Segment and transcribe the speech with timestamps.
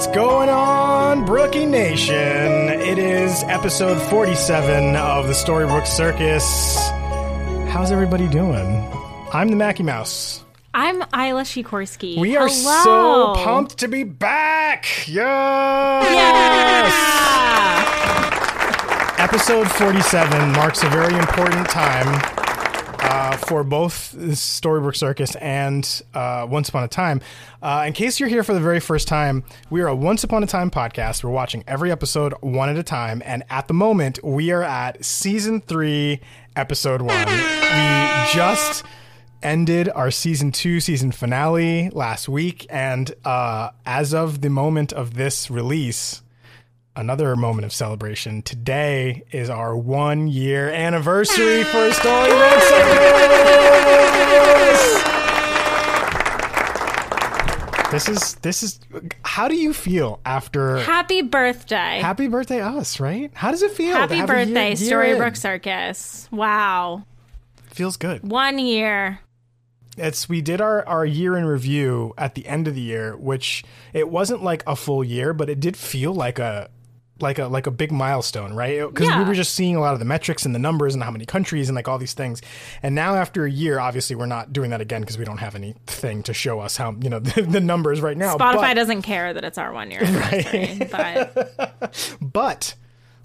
[0.00, 2.16] What's going on, Brookie Nation?
[2.16, 6.88] It is episode 47 of the Storybrooke Circus.
[7.68, 8.82] How's everybody doing?
[9.34, 10.42] I'm the Mackie Mouse.
[10.72, 12.18] I'm Isla Sikorsky.
[12.18, 13.34] We are Hello.
[13.34, 14.86] so pumped to be back!
[15.06, 16.06] Yes!
[18.96, 19.14] Yeah.
[19.18, 22.39] Episode 47 marks a very important time
[23.30, 27.20] uh, for both Storybrooke Circus and uh, Once Upon a Time.
[27.62, 30.42] Uh, in case you're here for the very first time, we are a Once Upon
[30.42, 31.22] a Time podcast.
[31.22, 35.04] We're watching every episode one at a time, and at the moment, we are at
[35.04, 36.20] season three,
[36.56, 37.26] episode one.
[37.26, 38.84] We just
[39.42, 45.14] ended our season two season finale last week, and uh, as of the moment of
[45.14, 46.22] this release,
[47.00, 48.42] another moment of celebration.
[48.42, 53.20] Today is our one year anniversary for Storybrooke Circus.
[57.90, 58.80] This is this is
[59.24, 62.00] how do you feel after Happy birthday.
[62.00, 63.30] Happy birthday us, right?
[63.32, 63.96] How does it feel?
[63.96, 65.16] Happy year- birthday, year in?
[65.16, 66.28] Storybrooke Circus.
[66.30, 67.04] Wow.
[67.68, 68.30] Feels good.
[68.30, 69.20] One year.
[69.96, 73.64] It's we did our our year in review at the end of the year, which
[73.94, 76.68] it wasn't like a full year, but it did feel like a
[77.22, 78.80] like a like a big milestone, right?
[78.80, 81.10] Because we were just seeing a lot of the metrics and the numbers and how
[81.10, 82.40] many countries and like all these things.
[82.82, 85.54] And now after a year, obviously we're not doing that again because we don't have
[85.54, 88.36] anything to show us how you know the, the numbers right now.
[88.36, 90.78] Spotify but, doesn't care that it's our one year anniversary.
[90.90, 92.74] But but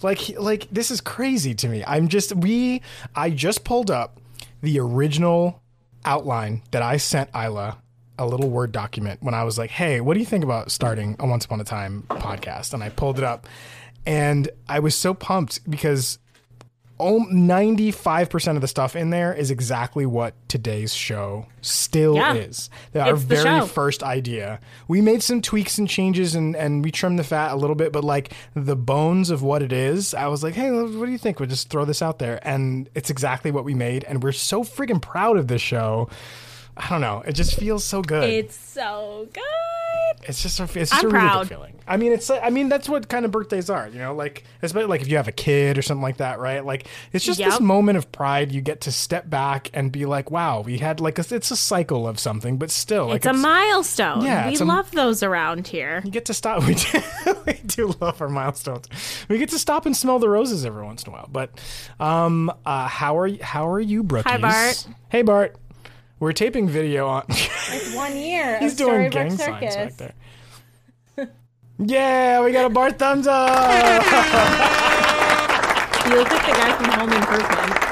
[0.02, 1.84] like like this is crazy to me.
[1.86, 2.82] I'm just we
[3.16, 4.20] I just pulled up
[4.62, 5.62] the original
[6.04, 7.78] outline that I sent Isla
[8.18, 11.16] a little word document when I was like, "Hey, what do you think about starting
[11.20, 13.48] a Once Upon a Time podcast?" And I pulled it up
[14.06, 16.20] and I was so pumped because
[16.98, 22.35] oh, 95% of the stuff in there is exactly what today's show still Yeah.
[22.35, 22.69] is.
[22.96, 23.66] Our very show.
[23.66, 24.62] first idea.
[24.88, 27.91] We made some tweaks and changes and, and we trimmed the fat a little bit,
[27.91, 31.18] but like the bones of what it is, I was like, hey, what do you
[31.18, 31.41] think?
[31.41, 32.40] We'll just throw this out there.
[32.47, 34.06] And it's exactly what we made.
[34.06, 36.07] And we're so freaking proud of this show.
[36.78, 37.24] I don't know.
[37.25, 38.30] It just feels so good.
[38.30, 39.41] it's so good.
[40.28, 41.40] It's just a, it's just I'm a really proud.
[41.44, 41.72] good feeling.
[41.88, 44.88] I mean, it's I mean that's what kind of birthdays are, you know, like especially
[44.88, 46.66] like if you have a kid or something like that, right?
[46.66, 48.52] Like it's just this moment of pride.
[48.52, 51.56] You get to step back and be like, wow, we had like a, it's a
[51.56, 54.24] cycle of something, but still, like It's a milestone.
[54.25, 56.02] Yeah, we it's a- love those around here.
[56.03, 56.63] you get to stop.
[56.68, 57.02] We do,
[57.46, 58.88] we do love our milestones.
[59.30, 61.30] We get to stop and smell the roses every once in a while.
[61.31, 61.52] But
[62.00, 64.24] um, uh, how are you, how are you, Brookies?
[64.24, 64.88] Hi, Bart.
[65.09, 65.56] Hey, Bart.
[66.20, 67.24] We're taping video on.
[67.68, 68.59] It's one year.
[68.62, 70.14] He's doing gang signs back there.
[71.80, 74.03] yeah, we got a Bart thumbs up.
[76.06, 77.84] You look like the guy from Home Improvement.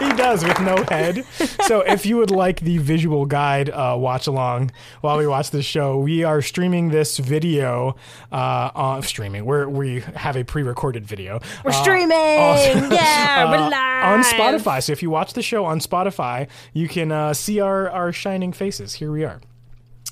[0.00, 1.24] He does with no head.
[1.66, 5.64] So if you would like the visual guide uh, watch along while we watch this
[5.64, 7.96] show, we are streaming this video
[8.32, 9.44] uh, on streaming.
[9.44, 11.40] We're, we have a pre-recorded video.
[11.64, 12.92] We're Uh, streaming.
[12.92, 14.82] yeah, uh, we're live on Spotify.
[14.82, 18.52] So if you watch the show on Spotify, you can uh, see our, our shining
[18.52, 18.94] faces.
[18.94, 19.40] Here we are.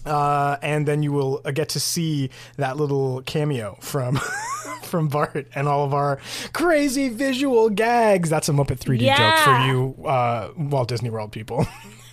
[0.06, 4.19] Uh, and then you will uh, get to see that little cameo from
[4.88, 6.19] from Bart and all of our
[6.53, 8.28] crazy visual gags.
[8.31, 11.66] That's a Muppet 3D joke for you uh, Walt Disney World people.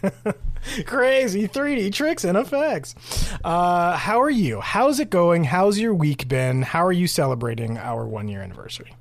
[0.85, 2.95] crazy 3D tricks and effects.
[3.43, 4.59] Uh, how are you?
[4.61, 5.43] How's it going?
[5.43, 6.61] How's your week been?
[6.61, 8.91] How are you celebrating our one year anniversary?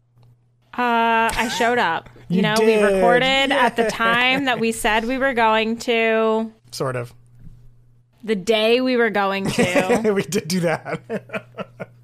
[0.76, 2.08] Uh, I showed up.
[2.28, 2.82] You, You know, we did.
[2.94, 7.12] recorded at the time that we said we were going to, Sort of.
[8.24, 10.12] The day we were going to.
[10.14, 11.00] we did do that.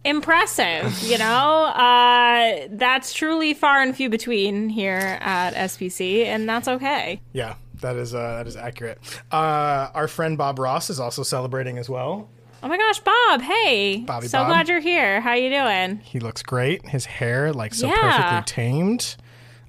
[0.05, 1.65] Impressive, you know?
[1.67, 7.21] Uh, that's truly far and few between here at SPC, and that's okay.
[7.33, 8.99] yeah, that is uh, that is accurate.
[9.31, 12.29] Uh, our friend Bob Ross is also celebrating as well.
[12.63, 13.99] Oh my gosh, Bob, hey.
[14.07, 14.49] Bobby so Bob.
[14.49, 15.21] glad you're here.
[15.21, 15.99] How you doing?
[16.05, 16.87] He looks great.
[16.89, 17.97] His hair like so Yeah.
[18.01, 19.17] perfectly tamed.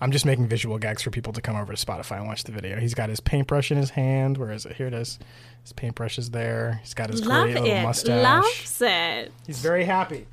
[0.01, 2.51] I'm just making visual gags for people to come over to Spotify and watch the
[2.51, 2.80] video.
[2.80, 4.38] He's got his paintbrush in his hand.
[4.38, 4.75] Where is it?
[4.75, 5.19] Here it is.
[5.62, 6.80] His paintbrush is there.
[6.81, 7.83] He's got his Love great little it.
[7.83, 8.24] mustache.
[8.24, 9.31] Loves it.
[9.45, 10.25] He's very happy.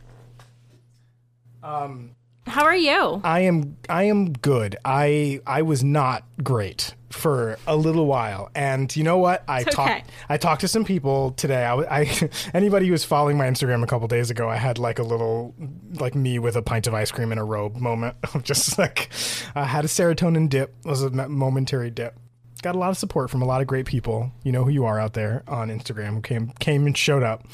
[1.62, 2.12] Um,
[2.48, 3.20] How are you?
[3.24, 4.76] I am I am good.
[4.84, 9.42] I I was not great for a little while, and you know what?
[9.48, 10.10] I It's talked.
[10.28, 11.64] I talked to some people today.
[11.64, 14.98] I, I- anybody who was following my Instagram a couple days ago, I had like
[14.98, 15.54] a little
[15.94, 19.08] like me with a pint of ice cream in a robe moment of just like
[19.54, 20.74] I had a serotonin dip.
[20.84, 22.14] It was a momentary dip.
[22.62, 24.32] Got a lot of support from a lot of great people.
[24.43, 27.44] You know who you are out there on Instagram who came came and showed up.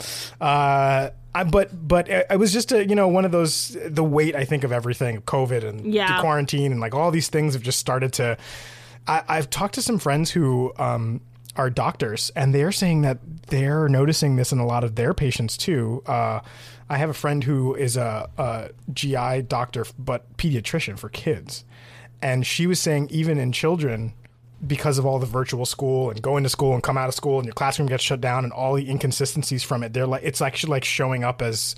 [0.41, 4.05] Uh, I, but but I I was just a you know one of those the
[4.05, 6.17] weight I think of everything COVID and Yeah.
[6.17, 8.39] the quarantine and like all these things have just started to.
[9.07, 11.21] I, I've talked to some friends who um,
[11.57, 13.19] are doctors, and they're saying that
[13.49, 16.03] they're noticing this in a lot of their patients too.
[16.07, 16.41] Uh,
[16.89, 21.65] I have a friend who is a, a GI doctor, but pediatrician for kids,
[22.23, 24.15] and she was saying even in children,
[24.67, 27.39] because of all the virtual school and going to school and come out of school
[27.39, 30.41] and your classroom gets shut down and all the inconsistencies from it, they're like it's
[30.41, 31.75] actually like showing up as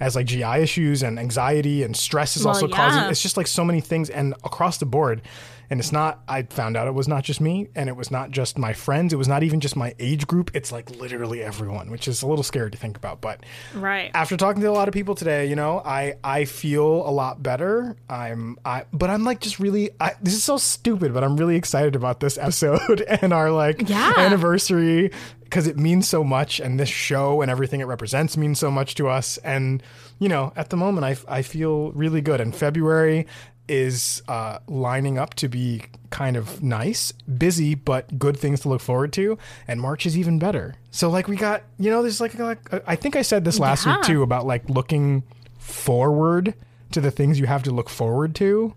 [0.00, 2.76] as like GI issues and anxiety and stress is Well, also yeah.
[2.76, 3.02] causing.
[3.10, 5.22] It's just like so many things and across the board.
[5.70, 6.20] And it's not.
[6.26, 9.12] I found out it was not just me, and it was not just my friends.
[9.12, 10.50] It was not even just my age group.
[10.52, 13.20] It's like literally everyone, which is a little scary to think about.
[13.20, 14.10] But Right.
[14.12, 17.40] after talking to a lot of people today, you know, I I feel a lot
[17.42, 17.96] better.
[18.08, 21.54] I'm I but I'm like just really I, this is so stupid, but I'm really
[21.56, 24.12] excited about this episode and our like Yeah.
[24.16, 25.12] anniversary
[25.44, 28.94] because it means so much and this show and everything it represents means so much
[28.96, 29.82] to us and
[30.18, 33.26] you know, at the moment I I feel really good in February
[33.70, 38.80] is uh, lining up to be kind of nice, busy, but good things to look
[38.80, 39.38] forward to.
[39.68, 40.74] And March is even better.
[40.90, 43.86] So like we got, you know, there's like, like I think I said this last
[43.86, 45.22] week too about like looking
[45.58, 46.54] forward
[46.90, 48.74] to the things you have to look forward to.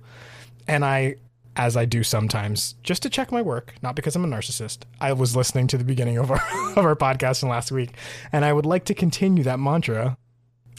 [0.68, 1.16] And I,
[1.56, 4.84] as I do sometimes, just to check my work, not because I'm a narcissist.
[5.02, 6.42] I was listening to the beginning of our
[6.76, 7.92] of our podcast from last week,
[8.32, 10.18] and I would like to continue that mantra.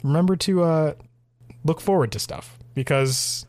[0.03, 0.95] Remember to uh,
[1.65, 3.47] look forward to stuff because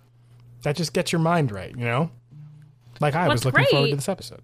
[0.66, 2.10] that just gets your mind right, you know.
[3.00, 4.42] Like I What's was looking forward to this episode.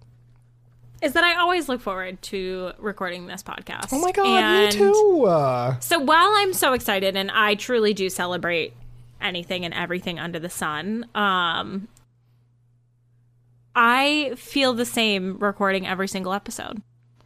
[1.02, 3.88] Is that I always look forward to recording this podcast.
[3.90, 5.24] Oh my god, And me too.
[5.26, 8.72] Uh, So while I'm so excited and I truly do celebrate
[9.20, 11.88] anything and everything under the sun, um
[13.74, 16.82] I feel the same recording every single episode.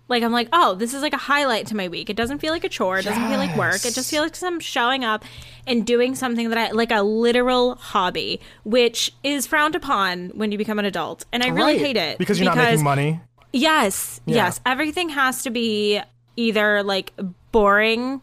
[0.09, 2.09] Like I'm like, oh, this is like a highlight to my week.
[2.11, 2.99] It doesn't feel like a chore.
[2.99, 3.85] It doesn't feel like work.
[3.85, 5.25] It just feels like I'm showing up
[5.67, 10.59] and doing something that I like a literal hobby, which is frowned upon when you
[10.59, 11.25] become an adult.
[11.33, 11.81] And I really right.
[11.81, 13.21] hate it because you're not making money.
[13.53, 14.37] Yes, Yeah.
[14.37, 14.61] yes.
[14.65, 16.01] Everything has to be
[16.37, 17.13] either like
[17.51, 18.21] boring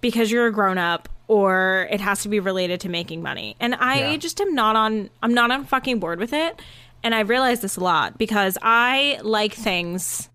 [0.00, 3.54] because you're a grown up or it has to be related to making money.
[3.60, 4.16] And I Yeah.
[4.16, 6.62] just am not on I'm not on fucking board with it.
[7.02, 10.30] And I realized this a lot because I like things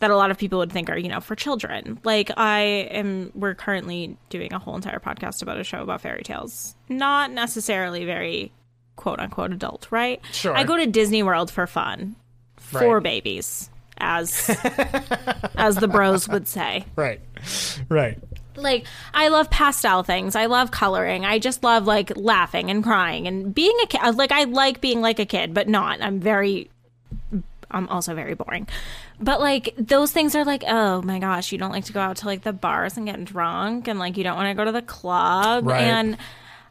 [0.00, 1.98] that a lot of people would think are, you know, for children.
[2.04, 6.22] Like I am we're currently doing a whole entire podcast about a show about fairy
[6.22, 6.74] tales.
[6.88, 8.52] Not necessarily very
[8.96, 10.20] quote unquote adult, right?
[10.32, 10.56] Sure.
[10.56, 12.16] I go to Disney World for fun.
[12.56, 13.02] For Right.
[13.02, 13.68] babies,
[13.98, 14.48] as
[15.56, 16.84] as the bros would say.
[16.96, 17.20] Right,
[17.88, 18.18] right.
[18.56, 20.36] Like I love pastel things.
[20.36, 21.24] I love coloring.
[21.24, 24.14] I just love like laughing and crying and being a kid.
[24.16, 26.00] Like I like being like a kid, but not.
[26.00, 26.70] I'm very
[27.72, 28.68] I'm also very boring.
[29.20, 32.16] But like those things are like, oh my gosh, you don't like to go out
[32.18, 34.72] to like the bars and get drunk and like you don't want to go to
[34.72, 35.82] the club Right.
[35.82, 36.16] and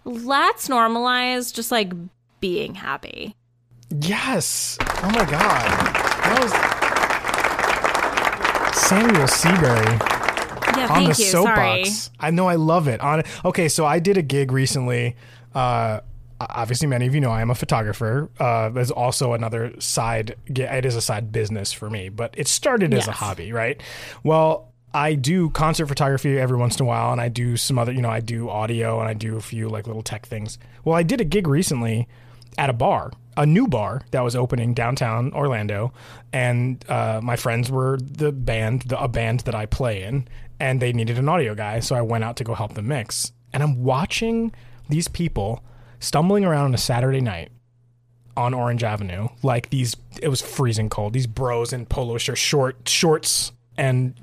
[0.05, 1.91] let's normalize just like
[2.39, 3.35] being happy.
[3.89, 4.77] Yes.
[4.81, 5.65] Oh my god.
[6.23, 6.51] That was
[8.75, 9.97] Samuel Seabury
[10.77, 11.13] Yeah, on the you.
[11.13, 11.85] Sorry.
[11.85, 12.09] soapbox.
[12.19, 12.99] I know I love it.
[13.01, 15.15] On okay, so I did a gig recently.
[15.53, 15.99] Uh,
[16.49, 18.29] obviously, many of you know I am a photographer.
[18.39, 20.35] Uh, there's also another side.
[20.47, 23.81] It is a side business for me, but it started as a hobby, right?
[24.23, 24.67] Well.
[24.93, 28.01] I do concert photography every once in a while, and I do some other, you
[28.01, 30.59] know, I do audio and I do a few like little tech things.
[30.83, 32.09] Well, I did a gig recently
[32.57, 35.93] at a bar, a new bar that was opening downtown Orlando,
[36.33, 40.27] and uh, my friends were the band, the, a band that I play in,
[40.59, 43.31] and they needed an audio guy, so I went out to go help them mix.
[43.53, 44.51] And I'm watching
[44.89, 45.63] these people
[46.01, 47.49] stumbling around on a Saturday night
[48.35, 49.95] on Orange Avenue, like these.
[50.21, 51.13] It was freezing cold.
[51.13, 54.13] These bros in polo shirts, short shorts, and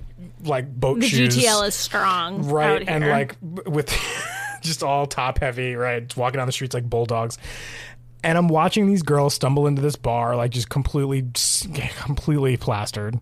[0.44, 2.48] like boat The shoes GTL is strong.
[2.48, 3.90] right and like with
[4.62, 7.38] just all top heavy right just walking down the streets like bulldogs
[8.24, 11.22] and i'm watching these girls stumble into this bar like just completely
[11.98, 13.18] completely plastered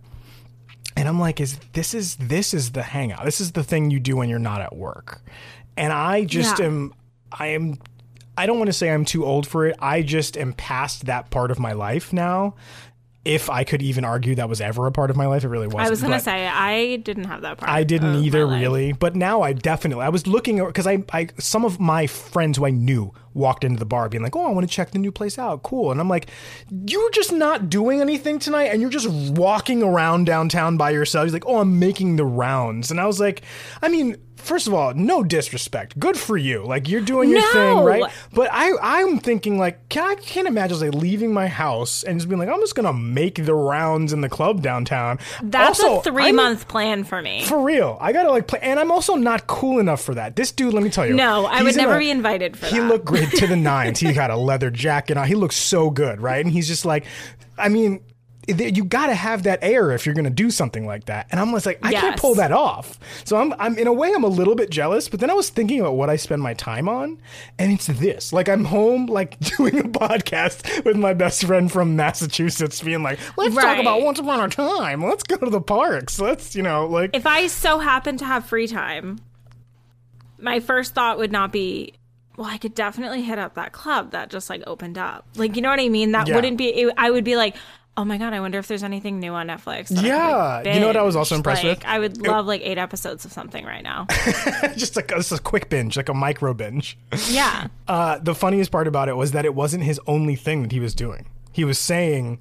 [0.97, 4.01] and i'm like is this is this is the hangout this is the thing you
[4.01, 5.21] do when you're not at work
[5.77, 6.67] and i just Yeah.
[6.67, 6.95] am
[7.33, 7.79] i am
[8.37, 11.31] i don't want to say i'm too old for it i just am past that
[11.31, 12.55] part of my life now
[13.25, 15.67] if i could even argue that was ever a part of my life it really
[15.67, 17.71] wasn't I was gonna say I didn't have that part.
[17.71, 20.05] I didn't either really, but now I definitely.
[20.05, 23.79] I was looking because I, I some of my friends who I knew walked into
[23.79, 25.63] the bar being like, "Oh, I want to check the new place out.
[25.63, 26.29] Cool." And I'm like,
[26.71, 31.33] "You're just not doing anything tonight and you're just walking around downtown by yourself." He's
[31.33, 33.43] like, "Oh, I'm making the rounds." And I was like,
[33.83, 35.99] I mean, first of all, no disrespect.
[35.99, 36.65] Good for you.
[36.65, 38.05] Like you're doing your thing, right?
[38.33, 42.29] But I I'm thinking like, can, I can't imagine like leaving my house and just
[42.29, 45.19] being like, I'm just going to make the rounds in the club downtown.
[45.43, 47.45] That's Also, a 3 I'm- month plan for me.
[47.45, 47.99] for real.
[48.01, 50.37] I gotta like play, and I'm also not cool enough for that.
[50.37, 51.15] This dude, let me tell you.
[51.15, 52.87] no, I would never a- be invited for He that.
[52.89, 54.01] looked great to the nines.
[54.01, 55.27] He got a leather jacket on.
[55.27, 56.45] He looks so good, right?
[56.45, 57.05] And he's just like,
[57.59, 58.01] I mean,
[58.49, 61.27] you got to have that air if you're going to do something like that.
[61.31, 62.99] And I'm just like, I can't pull that off.
[63.25, 65.09] So I'm, I'm in a way, I'm a little bit jealous.
[65.09, 67.21] But then I was thinking about what I spend my time on,
[67.59, 68.33] and it's this.
[68.33, 73.19] Like I'm home, like doing a podcast with my best friend from Massachusetts, being like,
[73.37, 75.03] let's talk about Once Upon a Time.
[75.05, 76.21] Let's go to the parks.
[76.21, 77.11] Let's, you know, like.
[77.15, 79.19] if I so happen to have free time,
[80.39, 81.95] my first thought would not be,
[82.37, 85.27] well, I could definitely hit up that club that just like opened up.
[85.37, 86.13] Like, you know what I mean?
[86.13, 86.35] That Yeah.
[86.35, 86.69] wouldn't be.
[86.69, 87.57] It, I would be like,
[87.99, 89.89] oh my god, I wonder if there's anything new on Netflix.
[89.89, 90.37] that I could, Yeah.
[90.37, 91.87] like, You know what I was also impressed Like, with?
[91.87, 94.07] I would love like eight episodes of something right now.
[94.77, 96.99] just like this is a quick binge, like a micro binge.
[97.31, 97.69] yeah.
[97.89, 100.81] Uh, the funniest part about it was that it wasn't his only thing that he
[100.81, 101.27] was doing.
[101.53, 102.39] He was saying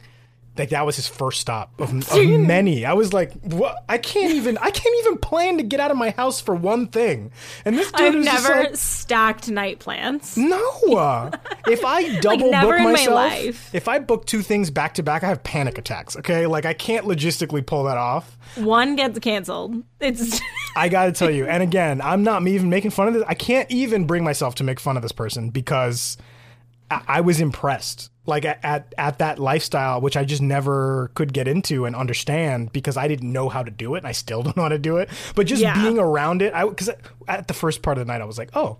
[0.55, 2.85] that that was his first stop of, of many.
[2.85, 3.83] I was like, what?
[3.89, 4.57] I can't even.
[4.57, 7.31] I can't even plan to get out of my house for one thing.
[7.65, 8.27] And this dude is.
[8.27, 10.37] I've just never like, stacked night plans.
[10.37, 10.63] no.
[10.85, 11.31] Uh,
[11.67, 13.75] if I double never book my myself, life.
[13.75, 16.15] if I book two things back to back, I have panic attacks.
[16.17, 18.37] Okay, like I can't logistically pull that off.
[18.55, 19.83] One gets canceled.
[19.99, 20.39] It's
[20.77, 23.23] I got to tell you, and again, I'm not even making fun of this.
[23.27, 26.17] I can't even bring myself to make fun of this person because
[26.89, 28.09] I, I was impressed.
[28.27, 32.71] Like at, at at that lifestyle, which I just never could get into and understand
[32.73, 34.79] because I didn't know how to do it, and I still don't know how to
[34.79, 35.09] do it.
[35.35, 35.79] But just Yeah.
[35.79, 36.89] being around it, I because
[37.27, 38.77] at the first part of the night, I was like, oh,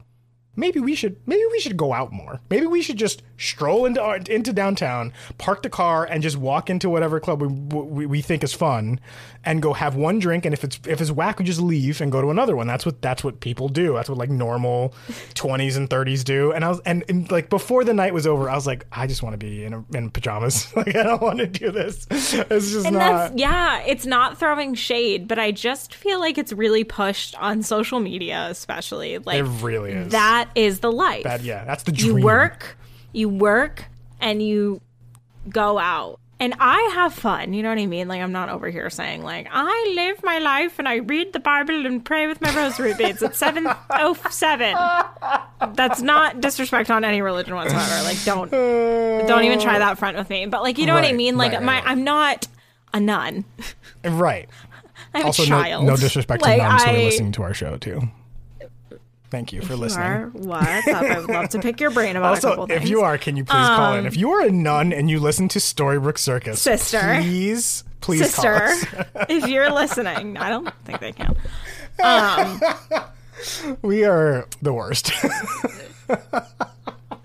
[0.55, 2.39] maybe we should maybe we should go out more.
[2.49, 6.69] Maybe we should just stroll into our, into downtown, park the car, and just walk
[6.69, 8.99] into whatever club we, we, we think is fun,
[9.43, 10.45] and go have one drink.
[10.45, 12.67] And if it's if it's whack, we just leave and go to another one.
[12.67, 13.93] That's what that's what people do.
[13.93, 14.93] That's what like normal
[15.33, 16.51] twenties and thirties do.
[16.51, 19.07] And I was and, and like before the night was over, I was like, I
[19.07, 20.67] just want to be in a, in pajamas.
[20.75, 22.07] like I don't want to do this.
[22.09, 22.31] It's
[22.71, 22.99] just and not.
[22.99, 27.63] that's yeah, it's not throwing shade, but I just feel like it's really pushed on
[27.63, 31.23] social media, especially like it really is that is the life.
[31.23, 32.19] That- yeah, that's the dream.
[32.19, 32.77] you work,
[33.11, 33.85] you work,
[34.19, 34.81] and you
[35.49, 36.19] go out.
[36.37, 38.09] And I have fun, you know what I mean?
[38.09, 41.39] Like I'm not over here saying like I live my life and I read the
[41.39, 44.75] Bible and pray with my rosary beads at seven oh seven.
[45.75, 48.03] That's not disrespect on any religion whatsoever.
[48.03, 50.45] Like don't don't even try that front with me.
[50.45, 51.37] But like you know what I mean?
[51.37, 51.83] Like right, my right.
[51.87, 52.47] I'm not
[52.93, 53.45] a nun.
[54.03, 54.49] right.
[55.13, 55.85] I'm also a no, child.
[55.85, 58.01] no disrespect like, to nuns who are listening to our show too.
[59.35, 60.07] Thank you for You listening.
[60.07, 61.03] are what's up?
[61.03, 62.89] I would love to pick your brain about Also, if things.
[62.89, 63.99] you are, can you please call in?
[63.99, 67.17] Um, if you are a nun and you listen to Storybrooke Circus, Sister.
[67.19, 71.35] please, please call sister, if you're listening, I don't think they can.
[72.01, 72.61] Um,
[73.81, 75.11] we are the worst.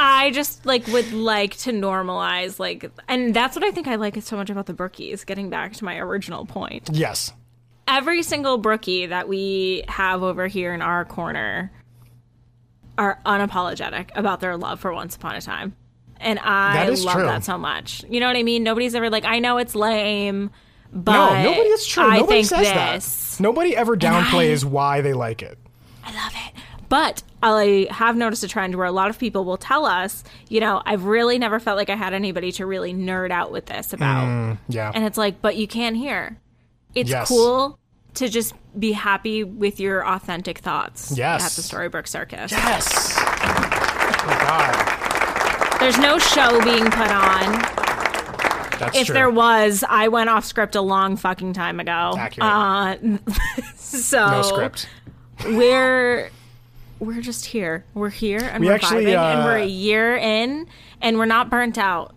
[0.01, 4.21] I just like would like to normalize like, and that's what I think I like
[4.21, 5.25] so much about the brookies.
[5.25, 7.33] Getting back to my original point, yes.
[7.87, 11.71] every single brookie that we have over here in our corner
[13.01, 15.75] are unapologetic about their love for Once Upon a Time.
[16.19, 17.23] And I That is love true.
[17.25, 18.05] that so much.
[18.11, 18.63] You know what I mean?
[18.63, 20.51] Nobody's ever like, I know it's lame,
[20.93, 21.71] but No, nobody.
[21.71, 22.05] It's true.
[22.05, 22.59] I nobody think says
[23.05, 23.37] this.
[23.39, 23.43] that.
[23.43, 25.59] Nobody ever downplays why they like it.
[26.05, 26.53] I love it.
[26.91, 30.61] But I have noticed a trend where a lot of people will tell us, you
[30.61, 33.95] know, I've really never felt like I had anybody to really nerd out with this
[33.95, 34.27] about.
[34.27, 34.93] Mm, yeah.
[34.95, 36.37] And it's like, but you can hear.
[36.95, 37.29] It's Yes.
[37.29, 37.79] cool
[38.15, 41.45] to just be happy with your authentic thoughts Yes.
[41.45, 42.51] at the Storybrooke Circus.
[42.53, 43.15] yes.
[43.19, 45.81] Oh my God.
[45.81, 47.53] There's no show being put on.
[48.79, 49.01] That's true.
[49.01, 49.15] If true.
[49.15, 52.15] there was, I went off script a long fucking time ago.
[52.17, 52.47] Accurate.
[52.47, 52.97] Uh,
[53.77, 54.89] so no script.
[55.47, 56.31] we're
[56.99, 57.85] we're just here.
[57.95, 60.67] We're here and We we are actually, vibing, uh, and we're a year in,
[61.01, 62.15] and we're not burnt out.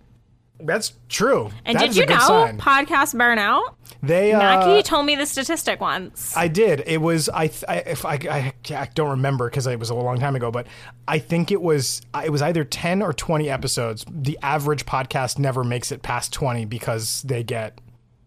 [0.66, 1.50] That's true.
[1.66, 2.58] And That did you know sign.
[2.58, 3.76] podcast burnout?
[4.02, 6.36] They uh, Mackie told me the statistic once.
[6.36, 6.84] I did.
[6.86, 7.48] It was I.
[7.48, 10.52] th- I if I, I, I don't remember because it was a long time ago,
[10.52, 10.68] but
[11.08, 14.06] I think it was it was either ten or twenty episodes.
[14.10, 17.80] The average podcast never makes it past twenty because they get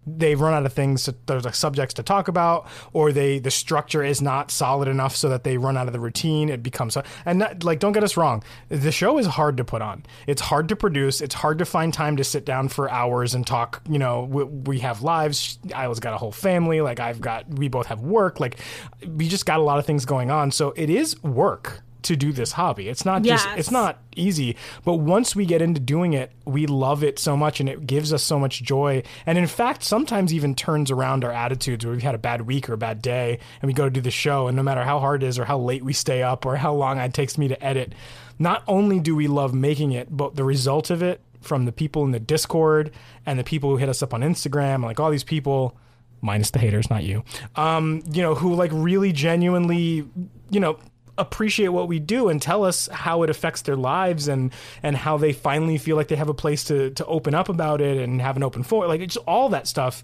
[0.07, 1.05] they run out of things.
[1.05, 5.17] To, there's like subjects to talk about, or they the structure is not solid enough
[5.17, 6.49] so that they run out of the routine.
[6.49, 10.05] It becomes and like don't get us wrong, the show is hard to put on.
[10.27, 11.21] It's hard to produce.
[11.21, 13.83] It's hard to find time to sit down for hours and talk.
[13.89, 15.59] You know, we, we have lives.
[15.71, 16.81] Isla's got a whole family.
[16.81, 18.41] Like I've got, we both have work.
[18.41, 18.61] Like
[19.07, 20.51] we just got a lot of things going on.
[20.51, 22.89] So it is work to do this hobby.
[22.89, 27.05] It's not just it's not easy, but once we get into doing it, we love
[27.05, 29.03] it so much and it gives us so much joy.
[29.27, 32.69] And in fact, sometimes even turns around our attitudes where we've had a bad week
[32.69, 34.99] or a bad day and we go to do the show and no matter how
[34.99, 37.49] hard it is or how late we stay up or how long it takes me
[37.49, 37.95] to edit,
[38.39, 42.05] not only do we love making it, but the result of it from the people
[42.05, 42.91] in the Discord
[43.25, 45.77] and the people who hit us up on Instagram, like all these people
[46.21, 47.23] minus the haters, not you.
[47.55, 50.07] Um, you know, who like really genuinely,
[50.51, 50.79] you know,
[51.19, 55.17] appreciate what we do and tell us how it affects their lives and and how
[55.17, 58.21] they finally feel like they have a place to to open up about it and
[58.21, 58.89] have an open forum.
[58.89, 60.03] Like it's all that stuff.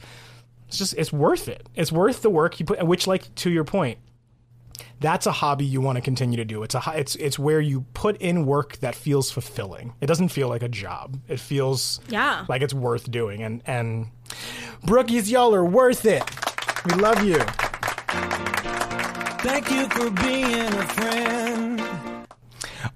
[0.68, 1.68] It's just it's worth it.
[1.74, 2.82] It's worth the work you put.
[2.86, 3.98] Which, like to your point,
[5.00, 6.62] that's a hobby you want to continue to do.
[6.62, 9.92] It's a it's it's where you put in work that feels fulfilling.
[10.00, 11.18] It doesn't feel like a job.
[11.28, 12.46] It feels Yeah.
[12.48, 13.42] like it's worth doing.
[13.42, 14.06] And and
[14.86, 16.22] Brookies, y'all are worth it.
[16.86, 17.38] We love you.
[19.42, 21.82] Thank you for being a friend.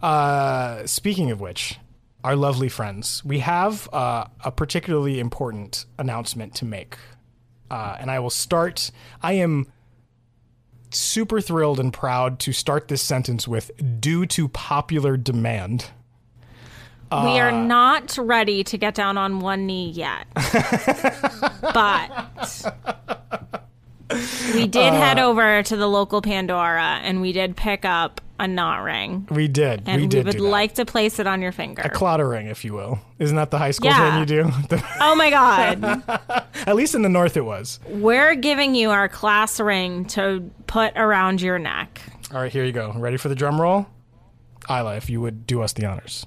[0.00, 1.76] Uh, speaking of which,
[2.22, 6.96] our lovely friends, we have uh, a particularly important announcement to make.
[7.68, 8.92] Uh, and I will start.
[9.20, 9.66] I am
[10.90, 15.86] super thrilled and proud to start this sentence with due to popular demand.
[17.10, 20.28] we are not ready to get down on one knee yet.
[21.74, 22.30] but
[24.54, 28.46] we did uh, head over to the local Pandora and we did pick up a
[28.46, 29.26] knot ring.
[29.30, 29.82] We did.
[29.86, 31.82] And we we, would like to place it on your finger.
[31.82, 32.98] a clotter ring, if you will.
[33.18, 34.10] Isn't that the high school Yeah.
[34.10, 34.78] thing you do?
[35.00, 36.02] oh my God.
[36.66, 37.80] At least in the north, it was.
[37.86, 42.00] We're giving you our class ring to put around your neck.
[42.32, 42.92] All right, here you go.
[42.94, 43.86] Ready for the drum roll?
[44.68, 46.24] Isla, if you would do us the honors.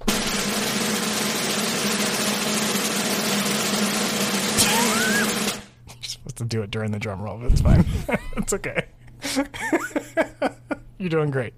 [6.40, 7.84] To do it during the drum roll, but it's fine.
[8.36, 8.86] it's okay.
[10.98, 11.54] You're doing great.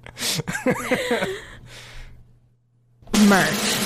[3.28, 3.82] Merch.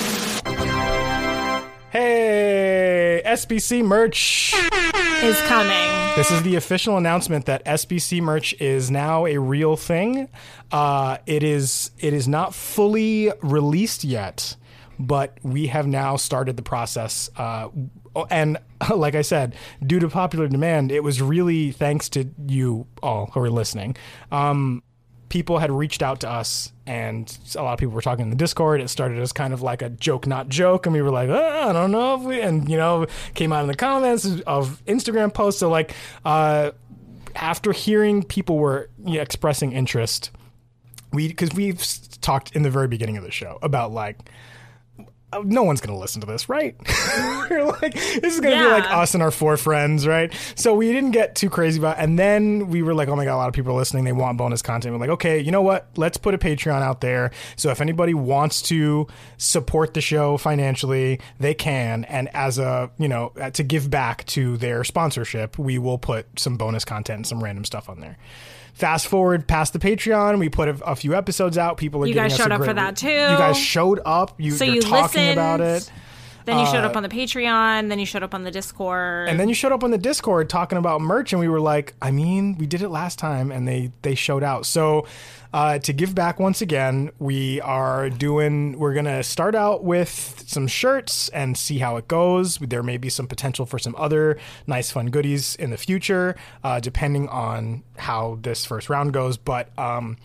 [1.90, 4.54] Hey, SBC merch.
[5.22, 6.14] is coming.
[6.16, 10.28] This is the official announcement that SBC merch is now a real thing.
[10.70, 14.56] Uh, it is it is not fully released yet,
[14.98, 17.30] but we have now started the process.
[17.36, 17.68] Uh,
[18.24, 18.58] and
[18.94, 19.54] like I said,
[19.84, 23.96] due to popular demand, it was really thanks to you all who are listening.
[24.32, 24.82] Um,
[25.28, 28.36] people had reached out to us and a lot of people were talking in the
[28.36, 31.28] discord it started as kind of like a joke not joke and we were like
[31.28, 35.58] oh, i don't know and you know came out in the comments of instagram posts
[35.58, 36.70] so like uh,
[37.34, 40.30] after hearing people were you know, expressing interest
[41.12, 41.84] we because we've
[42.20, 44.30] talked in the very beginning of the show about like
[45.44, 46.76] no one's gonna listen to this, right?
[47.50, 50.32] We're like, this is gonna be like us and our four friends, right?
[50.54, 51.98] So we didn't get too crazy about.
[51.98, 54.04] And then we were like, oh my god, a lot of people are listening.
[54.04, 54.94] They want bonus content.
[54.94, 55.88] We're like, okay, you know what?
[55.96, 57.32] Let's put a Patreon out there.
[57.56, 62.04] So if anybody wants to support the show financially, they can.
[62.04, 66.26] And as a you know uh, to give back to their sponsorship, we will put
[66.38, 68.16] some bonus content and some random stuff on there.
[68.76, 71.78] Fast forward past the Patreon, we put a, a few episodes out.
[71.78, 73.08] People are You guys showed up for that too.
[73.08, 74.34] You guys showed up.
[74.38, 75.90] You, So you talking about it.
[76.44, 77.88] Then you showed up on the Patreon.
[77.88, 79.28] Then you showed up on the Discord.
[79.28, 81.58] Uh, And then you showed up on the Discord talking about merch, and we were
[81.58, 84.66] like, I mean, we did it last time, and they they showed out.
[84.66, 85.06] So
[85.56, 88.78] uh, to give back once again, we are doing.
[88.78, 92.58] We're gonna start out with some shirts and see how it goes.
[92.58, 96.80] There may be some potential for some other nice, fun goodies in the future, uh,
[96.80, 99.38] depending on how this first round goes.
[99.38, 100.18] But um,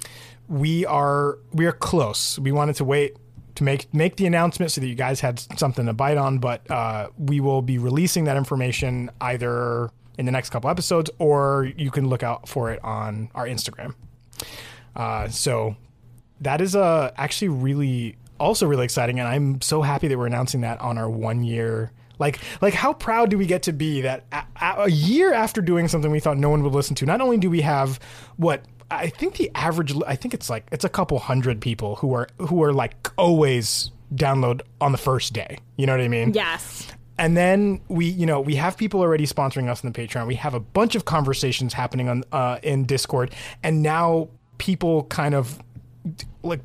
[0.49, 2.37] we are we are close.
[2.37, 3.15] We wanted to wait
[3.55, 6.39] to make make the announcement so that you guys had something to bite on.
[6.39, 11.71] But uh, we will be releasing that information either in the next couple episodes, or
[11.77, 13.95] you can look out for it on our Instagram.
[14.95, 15.75] Uh, so
[16.41, 20.62] that is uh, actually really also really exciting, and I'm so happy that we're announcing
[20.62, 21.91] that on our one year.
[22.19, 25.88] Like, like, how proud do we get to be that a, a year after doing
[25.88, 27.06] something we thought no one would listen to?
[27.06, 27.99] Not only do we have
[28.38, 32.13] what I think the average, I think it's like it's a couple hundred people who
[32.13, 35.60] are who are like always download on the first day.
[35.77, 36.34] You know what I mean?
[36.34, 36.88] yes.
[37.17, 40.25] And then we, you know, we have people already sponsoring us in the Patreon.
[40.25, 44.30] We have a bunch of conversations happening on uh, in Discord, and now
[44.62, 45.58] people kind of
[46.43, 46.62] like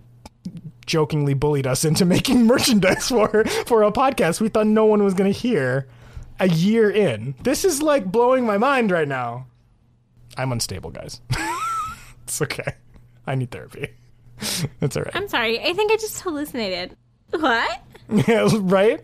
[0.85, 5.15] jokingly bullied us into making merchandise for for a podcast we thought no one was
[5.15, 5.89] going to hear
[6.39, 7.35] a year in.
[7.43, 9.47] This is like blowing my mind right now.
[10.37, 11.23] I'm unstable, guys.
[12.25, 12.75] it's okay.
[13.27, 13.89] I need therapy.
[14.83, 15.17] It's all right.
[15.17, 15.59] I'm sorry.
[15.59, 16.95] I think I just hallucinated.
[17.31, 17.83] What?
[18.29, 19.01] Yeah, right?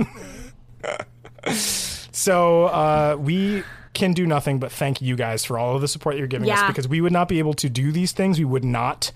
[1.49, 6.17] so uh, we can do nothing but thank you guys for all of the support
[6.17, 8.39] you're giving us because we would not be able to do these things.
[8.39, 9.13] We would not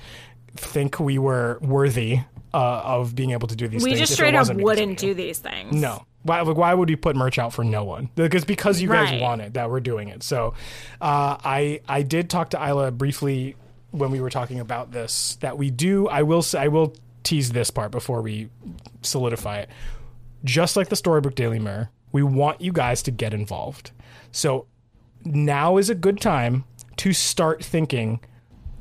[0.55, 2.21] think we were worthy
[2.55, 3.97] uh, of being able to do these We things.
[3.97, 5.75] We just straight up wasn't because of wouldn't do these things.
[5.75, 6.05] No.
[6.23, 8.11] Why, like, why would we put merch out for no one?
[8.17, 9.21] Because because you guys Right.
[9.21, 10.23] want it that we're doing it.
[10.23, 10.55] So
[11.01, 13.55] uh, I I did talk to Isla briefly
[13.93, 16.09] when we were talking about this that we do.
[16.09, 18.49] I will say I will tease this part before we
[19.03, 19.71] solidify it.
[20.45, 23.91] Just like the Storybrooke Daily Mirror, we want you guys to get involved.
[24.33, 24.67] So
[25.25, 26.65] now is a good time
[26.99, 28.21] to start thinking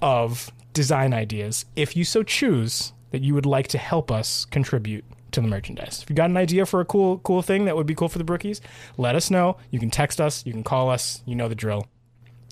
[0.01, 5.05] of design ideas if you so choose that you would like to help us contribute
[5.31, 6.01] to the merchandise.
[6.03, 8.17] If you got an idea for a cool cool thing that would be cool for
[8.17, 8.61] the brookies,
[8.97, 9.57] let us know.
[9.71, 11.87] You can text us, you can call us, you know the drill.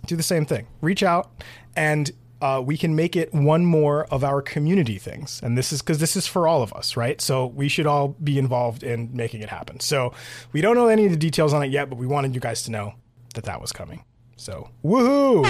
[0.05, 0.67] Do the same thing.
[0.81, 1.43] Reach out
[1.75, 2.11] and
[2.43, 5.39] uh, we can make it one more of our community things.
[5.41, 7.21] And this is because this is for all of us, right?
[7.21, 9.79] So we should all be involved in making it happen.
[9.79, 10.11] So
[10.51, 12.61] we don't know any of the details on it yet, but we wanted you guys
[12.63, 12.95] to know
[13.35, 14.03] that that was coming.
[14.35, 15.45] So woohoo!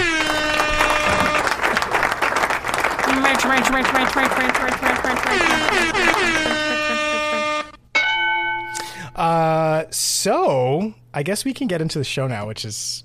[9.16, 13.02] Uh, so I guess we can get into the show now, which is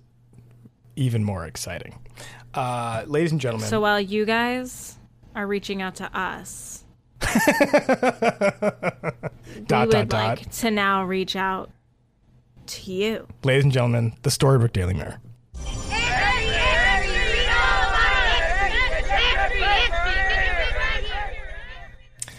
[0.95, 1.97] even more exciting.
[2.53, 4.97] Uh, ladies and gentlemen, So while you guys
[5.35, 6.83] are reaching out to us,
[7.21, 7.27] we
[9.67, 10.13] dot would dot.
[10.13, 11.69] like to now reach out
[12.67, 13.27] to you.
[13.43, 15.19] Ladies and gentlemen, the Storybrooke Daily Mirror.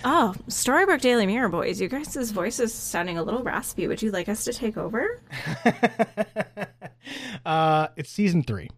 [0.03, 3.87] Oh, Storybrooke Daily Mirror boys, you guys' voice is sounding a little raspy.
[3.87, 5.21] Would you like us to take over?
[7.45, 8.71] uh, it's season three.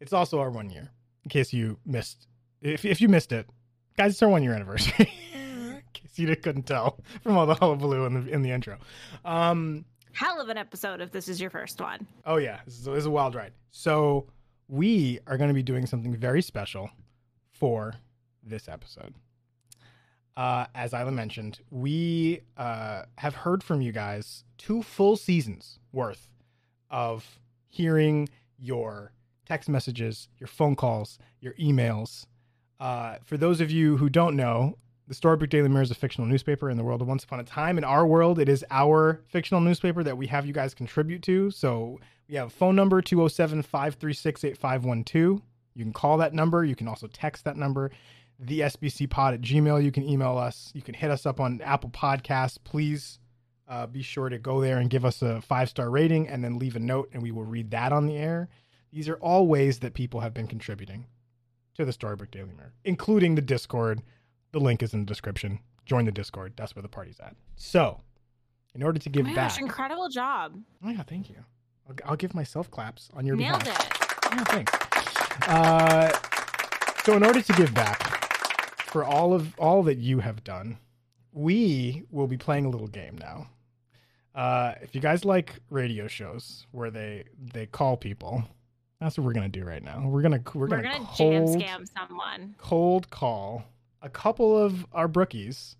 [0.00, 0.90] It's also our one year.
[1.24, 2.26] In case you missed,
[2.62, 3.48] if if you missed it,
[3.96, 5.12] guys, it's our one year anniversary.
[5.34, 8.78] in case you couldn't tell from all the hullabaloo in the in the intro.
[9.24, 12.06] Um, Hell of an episode if this is your first one.
[12.24, 13.52] Oh yeah, this is, this is a wild ride.
[13.70, 14.26] So
[14.68, 16.90] we are going to be doing something very special
[17.52, 17.94] for
[18.42, 19.14] this episode.
[20.36, 26.28] Uh, as Isla mentioned, we uh, have heard from you guys two full seasons worth
[26.90, 29.12] of hearing your
[29.48, 32.26] text messages, your phone calls, your emails.
[32.78, 34.76] Uh, for those of you who don't know,
[35.08, 37.44] the Storybrooke Daily Mirror is a fictional newspaper in the world of Once Upon a
[37.44, 37.78] Time.
[37.78, 41.50] In our world, it is our fictional newspaper that we have you guys contribute to.
[41.50, 45.40] So we have a phone number 207 536 8512.
[45.74, 46.62] You can call that number.
[46.62, 47.90] You can also text that number.
[48.38, 49.82] The SBC pod at Gmail.
[49.82, 50.70] You can email us.
[50.74, 52.58] You can hit us up on Apple Podcasts.
[52.62, 53.18] Please
[53.66, 56.58] uh, be sure to go there and give us a five star rating and then
[56.58, 58.48] leave a note, and we will read that on the air.
[58.92, 61.06] These are all ways that people have been contributing
[61.74, 64.02] to the Storybrooke Daily Mirror, including the Discord.
[64.52, 65.60] The link is in the description.
[65.84, 66.54] Join the Discord.
[66.56, 67.36] That's where the party's at.
[67.56, 68.00] So,
[68.74, 70.58] in order to Oh give my back, gosh, incredible job.
[70.84, 71.36] oh yeah, thank you.
[71.88, 73.90] I'll, I'll give myself claps on your Nailed behalf.
[73.90, 74.34] it.
[74.36, 75.48] Yeah, thanks.
[75.48, 76.12] Uh,
[77.04, 78.34] so, in order to give back
[78.84, 80.78] for all of all that you have done,
[81.32, 83.48] we will be playing a little game now.
[84.34, 88.44] Uh, if you guys like radio shows where they they call people,
[89.00, 90.06] that's what we're gonna do right now.
[90.06, 92.54] We're gonna we're, We're gonna, gonna jam cold, scam someone.
[92.58, 93.64] cold call
[94.02, 95.76] a couple of our brookies,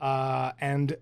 [0.00, 0.96] uh, and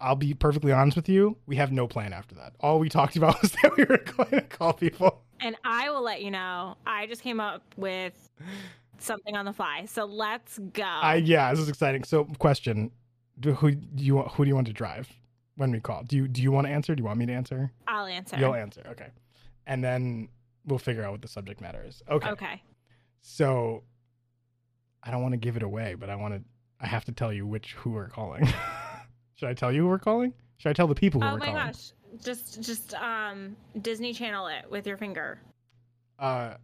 [0.00, 1.36] I'll be perfectly honest with you.
[1.46, 2.54] We have no plan after that.
[2.60, 5.22] All we talked about was that we were going to call people.
[5.40, 6.76] And I will let you know.
[6.86, 8.30] I just came up with
[8.98, 9.84] something on the fly.
[9.86, 10.82] So let's go.
[10.82, 12.04] I yeah, this is exciting.
[12.04, 12.90] So, question:
[13.38, 14.32] do, Who do you want?
[14.32, 15.08] Who do you want to drive
[15.56, 16.04] when we call?
[16.04, 16.94] Do you do you want to answer?
[16.94, 17.70] Do you want me to answer?
[17.86, 18.38] I'll answer.
[18.38, 18.82] You'll answer.
[18.88, 19.08] Okay,
[19.66, 20.28] and then
[20.66, 22.02] we'll figure out what the subject matter is.
[22.10, 22.28] Okay.
[22.30, 22.62] Okay.
[23.22, 23.82] So,
[25.02, 26.42] I don't want to give it away, but I want to.
[26.80, 28.46] I have to tell you which who we're calling.
[29.36, 30.32] Should I tell you who we're calling?
[30.58, 31.66] Should I tell the people who Oh we're my calling?
[31.66, 31.92] gosh.
[32.22, 35.40] Just just um Disney Channel it with your finger.
[36.18, 36.54] Uh,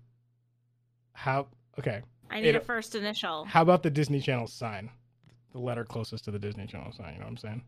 [1.15, 1.47] how?
[1.79, 2.03] Okay.
[2.31, 3.45] I need It- a first initial.
[3.45, 4.91] How about the Disney Channel sign?
[5.53, 7.13] The letter closest to the Disney Channel sign.
[7.15, 7.63] You know what I'm saying?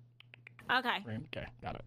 [0.73, 0.97] Okay.
[1.27, 1.83] Okay, got it.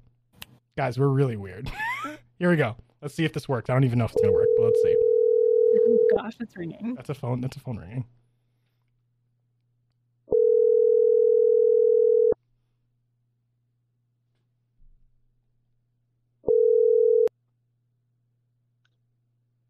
[0.78, 1.72] Guys, we're really weird.
[2.40, 2.76] Here we go.
[3.02, 3.70] Let's see if this works.
[3.70, 4.96] I don't even know if it's gonna work, but let's see.
[4.96, 6.96] Oh gosh, it's ringing.
[6.96, 7.42] That's a phone.
[7.42, 8.06] That's a phone ringing.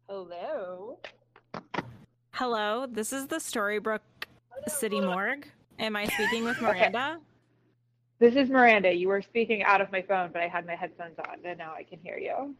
[0.08, 0.98] Hello.
[2.32, 4.00] Hello, this is the Storybrooke
[4.68, 5.46] City Morgue.
[5.78, 7.18] Am I speaking with Miranda?
[8.18, 8.92] This is Miranda.
[8.92, 11.74] You were speaking out of my phone, but I had my headphones on, and now
[11.76, 12.54] I can hear you.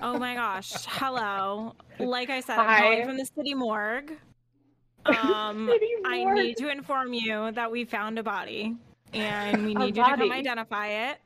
[0.00, 0.72] Oh my gosh.
[0.86, 1.74] Hello.
[1.98, 2.80] Like I said, I'm Hi.
[2.80, 4.12] calling from the City Morgue.
[5.04, 8.76] Um, City I need to inform you that we found a body
[9.12, 11.18] and we A need you to come identify it.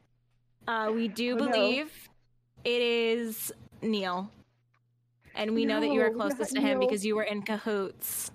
[0.67, 1.53] Uh, we do Oh, no.
[1.53, 1.93] believe
[2.65, 3.53] it is
[3.83, 4.31] Neil.
[5.35, 6.89] And we know that you are closest to him Neil.
[6.89, 8.31] because you were in cahoots.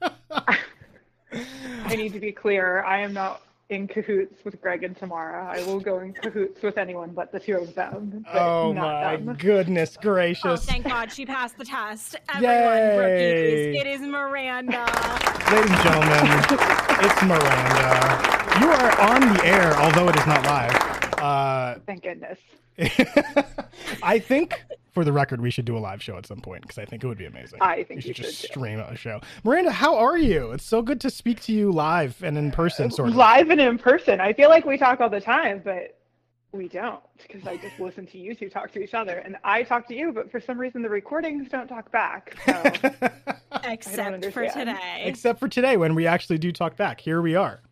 [0.32, 0.56] I
[1.90, 2.82] need to be clear.
[2.82, 5.46] I am not in cahoots with Greg and Tamara.
[5.46, 8.24] I will go in cahoots with anyone but the two of them.
[8.32, 9.36] Oh my them.
[9.36, 10.64] goodness Oh, gracious!
[10.66, 12.16] thank God she passed the test.
[12.28, 12.98] Everyone, Yay.
[12.98, 14.86] rookies, it is Miranda.
[15.50, 16.44] Ladies and gentlemen,
[17.00, 18.40] it's Miranda.
[18.60, 20.74] You are on the air, although it is not live.
[21.18, 22.38] Uh, Thank goodness.
[24.02, 26.78] I think for the record, we should do a live show at some point because
[26.78, 27.60] I think it would be amazing.
[27.60, 28.60] I think we you should just should, too.
[28.60, 29.20] stream a show.
[29.44, 30.52] Miranda, how are you?
[30.52, 33.16] It's so good to speak to you live and in person, uh, sort of.
[33.16, 34.20] Live and in person.
[34.20, 35.96] I feel like we talk all the time, but
[36.52, 39.62] we don't because I just listen to you two talk to each other, and I
[39.62, 42.36] talk to you, but for some reason the recordings don't talk back.
[42.44, 42.62] So
[43.64, 45.02] Except for today.
[45.04, 47.00] Except for today when we actually do talk back.
[47.00, 47.62] Here we are.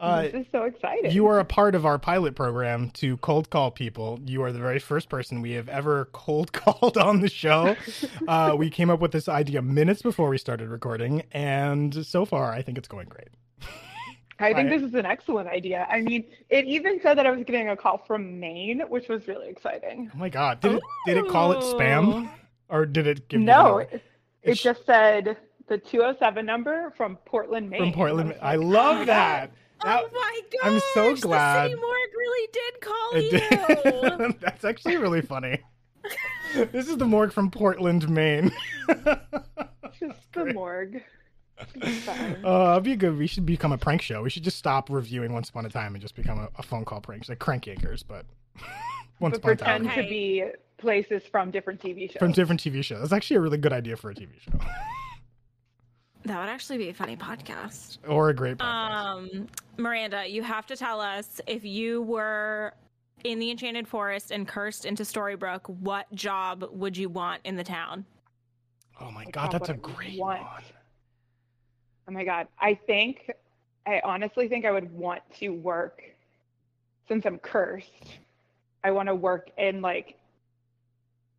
[0.00, 1.10] Uh, this is so exciting.
[1.12, 4.18] you are a part of our pilot program to cold call people.
[4.24, 7.76] You are the very first person we have ever cold called on the show.
[8.28, 12.52] uh, we came up with this idea minutes before we started recording, and so far,
[12.52, 13.28] I think it's going great.
[14.40, 15.86] I think I- this is an excellent idea.
[15.88, 19.26] I mean, it even said that I was getting a call from Maine, which was
[19.28, 20.10] really exciting.
[20.12, 20.60] Oh my god!
[20.60, 22.28] Did it did it call it spam,
[22.68, 24.02] or did it give No, it,
[24.42, 25.36] it just said
[25.68, 27.80] the 207 number from Portland, Maine.
[27.80, 28.34] from Portland?
[28.42, 29.52] I like, love oh that.
[29.84, 30.72] That- oh my god!
[30.72, 34.20] I'm so glad- The city morgue really did call It you.
[34.30, 34.40] did.
[34.40, 35.58] That's actually really funny.
[36.72, 38.52] this is the morgue from Portland, Maine.
[39.98, 41.02] Just the morgue.
[41.76, 42.44] It's fine.
[42.44, 43.16] Uh, it'd be good.
[43.16, 44.22] We should become a prank show.
[44.22, 46.84] We should just stop reviewing Once Upon a Time and just become a, a phone
[46.84, 48.26] call prank, like Crank Yankers, but
[49.20, 50.44] Once but Upon a Time pretend to be
[50.78, 52.18] places from different TV shows.
[52.18, 53.00] from different TV shows.
[53.00, 54.58] That's actually a really good idea for a TV show
[56.24, 57.98] that would actually be a funny podcast.
[58.08, 59.04] or a great podcast.
[59.40, 62.72] Um, Miranda, you have to tell us if you were
[63.24, 67.64] in the Enchanted Forest and cursed into Storybrooke, what job would you want in the
[67.64, 68.04] town?
[69.00, 70.62] oh my Like, god, that's a great want- one.
[72.06, 72.48] Oh my god.
[72.60, 73.30] I think
[73.86, 76.02] I honestly think I would want to work
[77.08, 77.90] since I'm cursed.
[78.84, 80.16] I want to work in like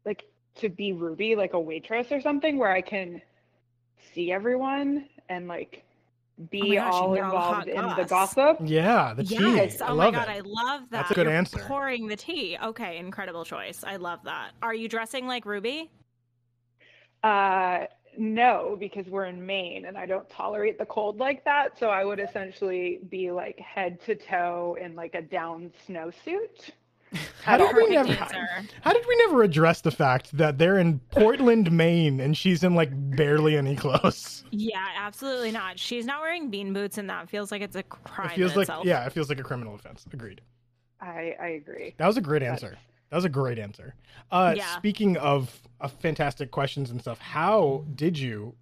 [0.06, 0.24] like
[0.56, 3.22] to be Ruby, like a waitress or something where I can
[4.14, 5.84] see everyone and like
[6.50, 8.58] be Oh gosh, all can all the hot involved in the gossip.
[8.62, 9.56] Yeah, the tea.
[9.56, 9.82] Yes.
[9.82, 10.32] I Oh my god, it.
[10.32, 10.92] I love that.
[10.92, 11.60] That's a good You're answer.
[11.60, 12.58] Pouring the tea.
[12.62, 13.84] Okay, incredible choice.
[13.86, 14.52] I love that.
[14.62, 15.92] Are you dressing like Ruby?
[17.24, 17.86] Uh
[18.18, 21.78] no, because we're in Maine and I don't tolerate the cold like that.
[21.78, 26.72] So I would essentially be like head to toe in like a down snowsuit.
[27.44, 28.10] How did we never?
[28.10, 28.48] answer.
[28.82, 32.76] How did we never address the fact that they're in Portland, Maine, and she's in
[32.76, 34.44] like barely any clothes?
[34.52, 35.80] Yeah, absolutely not.
[35.80, 38.32] She's not wearing bean boots, and that feels like it's a crime.
[38.32, 38.86] It feels in like itself.
[38.86, 40.06] yeah, it feels like a criminal offense.
[40.12, 40.42] Agreed.
[41.02, 41.94] I I agree.
[41.98, 42.78] That was a great answer.
[43.12, 43.94] That was a great answer.
[44.32, 44.76] Uh, Yeah.
[44.78, 48.56] Speaking of, of fantastic questions and stuff, how did you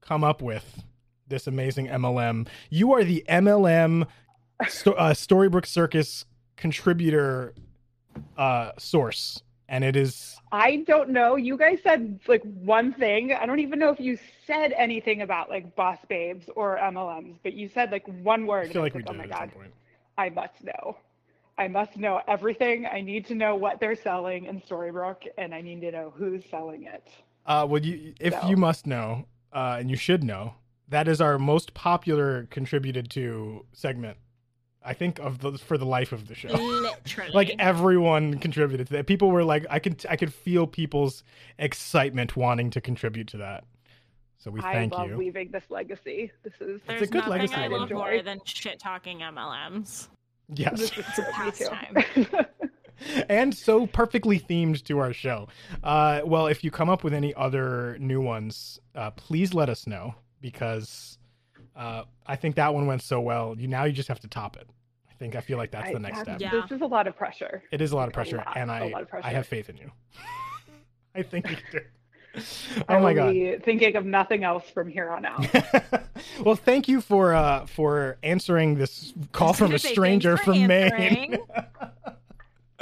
[0.00, 0.84] come up with
[1.26, 2.46] this amazing MLM?
[2.70, 4.06] You are the MLM
[4.68, 6.24] sto- uh, Storybrooke Circus
[6.56, 7.54] contributor
[8.36, 11.36] uh, source, and it is I don't know.
[11.36, 13.32] You guys said like one thing.
[13.32, 17.52] I don't even know if you said anything about like boss babes or MLMs, but
[17.54, 18.68] you said like one word.
[18.70, 19.72] I feel like was we oh did my at some god, point.
[20.18, 20.96] I must know.
[21.58, 22.86] I must know everything.
[22.86, 26.42] I need to know what they're selling in Storybrooke, and I need to know who's
[26.50, 27.06] selling it.
[27.46, 30.54] Uh, well, you, if So- you must know, uh, and you should know,
[30.88, 34.16] that is our most popular contributed to segment.
[34.82, 36.48] I think of the for the life of the show.
[36.48, 37.32] Literally.
[37.32, 39.06] like everyone contributed to that.
[39.06, 41.22] People were like, I could I could feel people's
[41.58, 43.64] excitement wanting to contribute to that.
[44.38, 45.16] So we I thank love you.
[45.18, 46.32] leaving this legacy.
[46.42, 47.94] This is There's a good nothing legacy I love enjoy.
[47.96, 50.08] more than shit talking MLMs.
[50.54, 51.32] Yes, this is It's a good.
[51.34, 52.46] Pastime.
[53.28, 55.48] and so perfectly themed to our show.
[55.84, 59.86] Uh, well, if you come up with any other new ones, uh, please let us
[59.86, 61.18] know because
[61.76, 63.54] uh, I think that one went so well.
[63.58, 64.68] You now you just have to top it.
[65.10, 66.40] I think I feel like that's I- the next step.
[66.40, 66.50] Yeah.
[66.50, 67.62] This is a lot of pressure.
[67.72, 69.26] It is a lot of A pressure, lot, and a I lot of pressure.
[69.26, 69.90] I have faith in you.
[71.14, 71.80] I think you do.
[72.36, 72.40] I
[72.96, 73.32] Oh my god.
[73.32, 75.44] be thinking of nothing else from here on out.
[76.44, 81.38] well, thank you for uh, for answering this call from a stranger from Maine.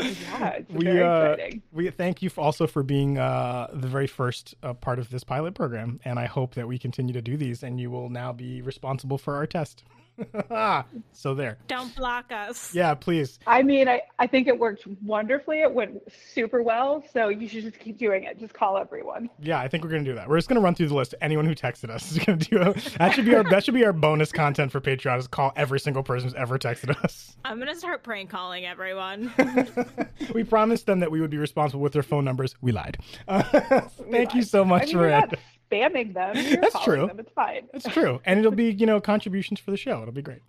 [0.00, 1.62] Yeah, it's we very uh, exciting.
[1.72, 5.54] we thank you also for being uh, the very first uh, part of this pilot
[5.54, 8.62] program, and I hope that we continue to do these, and you will now be
[8.62, 9.84] responsible for our test.
[11.12, 12.74] so there, Don't block us.
[12.74, 13.38] yeah, please.
[13.46, 15.60] I mean, I, I think it worked wonderfully.
[15.60, 17.02] It went super well.
[17.12, 18.38] So you should just keep doing it.
[18.38, 19.30] Just call everyone.
[19.40, 20.28] Yeah, I think we're gonna do that.
[20.28, 21.14] We're just gonna run through the list.
[21.20, 22.58] Anyone who texted us is gonna do.
[22.58, 25.18] A, that should be our that should be our bonus content for Patreon.
[25.18, 27.36] Is call every single person who's ever texted us.
[27.44, 29.32] I'm gonna start prank calling everyone.
[30.34, 32.54] we promised them that we would be responsible with their phone numbers.
[32.60, 32.98] We lied.
[33.26, 33.42] Uh,
[34.10, 35.38] thank you so I much mean, for you're it.
[35.70, 36.36] Not spamming them.
[36.36, 37.06] You're That's calling true.
[37.08, 37.20] Them.
[37.20, 37.68] It's fine.
[37.72, 40.02] That's true, and it'll be you know contributions for the show.
[40.02, 40.42] It'll be great.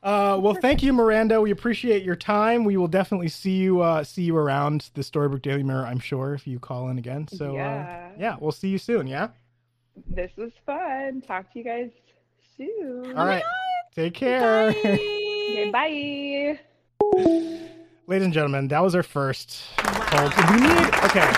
[0.00, 1.40] Uh, well, thank you, Miranda.
[1.40, 2.64] We appreciate your time.
[2.64, 5.86] We will definitely see you uh, see you around the Storybrooke Daily Mirror.
[5.86, 7.26] I'm sure if you call in again.
[7.28, 8.10] So Yeah.
[8.14, 9.06] uh, yeah, we'll see you soon.
[9.08, 9.28] Yeah.
[10.08, 11.22] This was fun.
[11.26, 11.90] Talk to you guys
[12.56, 13.16] soon.
[13.16, 13.42] All right.
[13.96, 14.68] Take care.
[14.68, 16.60] Okay, Bye.
[17.02, 17.18] bye.
[18.06, 19.60] Ladies and gentlemen, that was our first.
[19.78, 20.32] Cold.
[20.50, 21.28] We need okay.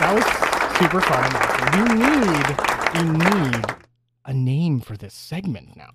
[0.00, 0.47] That was
[0.78, 1.28] super fun.
[1.74, 2.56] We need
[2.94, 3.64] we need
[4.24, 5.90] a name for this segment now.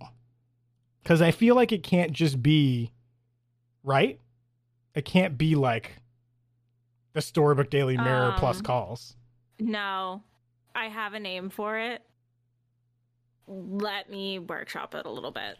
[1.05, 2.91] Cuz I feel like it can't just be
[3.83, 4.19] right?
[4.93, 6.01] It can't be like
[7.13, 9.15] the Storybrooke Daily Mirror plus Um, calls.
[9.59, 10.23] No,
[10.75, 12.01] I have a name for it.
[13.47, 15.57] Let me workshop it a little bit.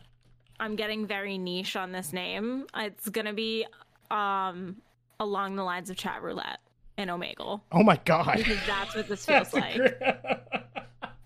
[0.60, 2.66] I'm getting very niche on this name.
[2.76, 3.66] It's gonna be
[4.12, 4.82] um
[5.20, 6.60] along the lines of chat roulette
[6.98, 8.38] and Omegle Oh my god.
[8.38, 9.80] because that's what this feels like.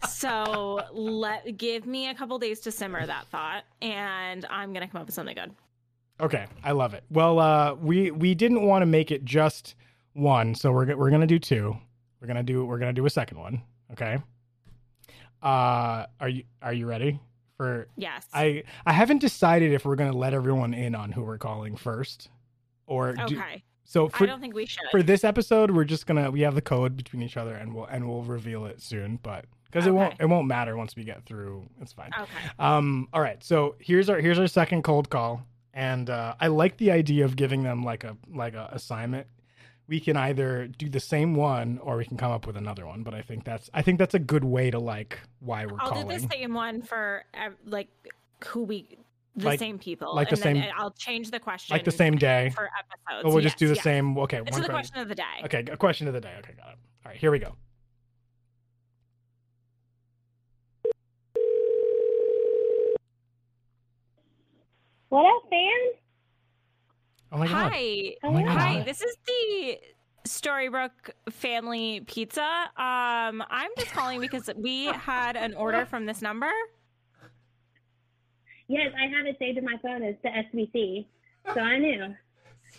[0.10, 5.02] So let give me a couple days to simmer that thought, and I'm gonna come
[5.02, 5.52] up with something good.
[6.20, 7.04] Okay, I love it.
[7.12, 9.76] Well, uh, we we didn't want to make it just
[10.14, 11.76] one, so we're we're gonna do two.
[12.22, 13.62] We're gonna do we're gonna do a second one.
[13.92, 14.18] Okay.
[15.44, 17.20] Uh, are you are you ready
[17.58, 17.88] for?
[17.98, 18.26] Yes.
[18.34, 22.30] I I haven't decided if we're gonna let everyone in on who we're calling first,
[22.88, 23.42] or do,
[23.96, 24.12] okay.
[24.12, 24.84] so I for don't think we should.
[24.92, 27.86] for this episode we're just gonna we have the code between each other and we'll
[27.86, 31.26] and we'll reveal it soon, but because it won't it won't matter once we get
[31.26, 31.68] through.
[31.82, 32.12] It's fine.
[32.18, 32.32] okay.
[32.60, 35.42] Um, all right, so here's our here's our second cold call,
[35.74, 39.28] and uh, I like the idea of giving them like a like a assignment.
[39.90, 43.04] We can either do the same one or we can come up with another one.
[43.04, 45.90] But I think that's I think that's a good way to like why we're I'll
[45.92, 46.08] calling.
[46.08, 47.24] do the same one for
[47.66, 47.88] like
[48.46, 48.98] who we
[49.38, 50.14] the Like- same people.
[50.16, 52.50] like the and then same- I'll change the question like the same day.
[52.56, 53.24] for episodes.
[53.26, 53.84] Or we'll just do the yes.
[53.84, 54.18] same.
[54.18, 54.94] Okay, It's one the question.
[54.94, 55.24] question of the day.
[55.46, 56.34] Okay, a question of the day.
[56.40, 56.78] Okay, got it.
[57.06, 57.56] All right, here we go.
[65.10, 65.70] What up, fam?
[67.32, 67.72] Oh my god.
[67.74, 68.16] Hi.
[68.24, 68.58] Oh my God.
[68.58, 68.84] Hi.
[68.84, 69.78] This is the
[70.28, 72.42] Storybrooke family pizza.
[72.42, 76.52] Um, I'm just calling because we had an order from this number.
[78.68, 81.06] Yes, I have it saved in my phone as the SBC,
[81.54, 82.16] so I knew.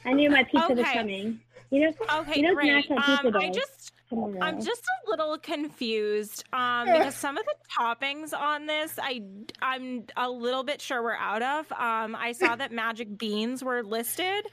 [0.05, 1.41] I knew my pizza was coming.
[1.71, 2.91] You know, Okay, You know, great.
[2.91, 4.39] Um, I just tomorrow.
[4.41, 9.23] I'm just a little confused um, because some of the toppings on this, I
[9.61, 11.71] I'm a little bit sure we're out of.
[11.73, 14.47] Um, I saw that magic beans were listed.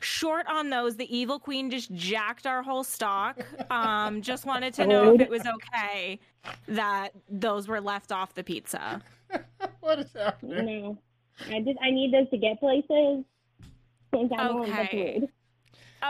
[0.00, 3.40] Short on those, the evil queen just jacked our whole stock.
[3.70, 6.18] Um, just wanted to know if it was okay
[6.66, 9.00] that those were left off the pizza.
[9.80, 10.66] what is happening?
[10.66, 10.98] no.
[11.50, 13.24] I just I need those to get places.
[14.14, 15.22] Since I don't want to Okay.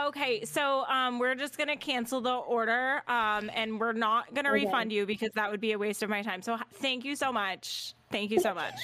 [0.07, 4.65] Okay, so um, we're just gonna cancel the order, um, and we're not gonna Okay.
[4.65, 6.41] refund you because that would be a waste of my time.
[6.43, 7.95] So thank you so much.
[8.11, 8.75] Thank you so much.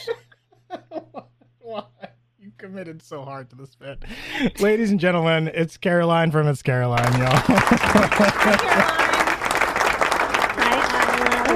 [1.61, 1.83] Why?
[2.38, 4.05] You committed so hard to this bit.
[4.61, 7.31] Ladies and gentlemen, it's Caroline from It's Caroline, y'all.
[7.46, 9.08] Hi, Isla.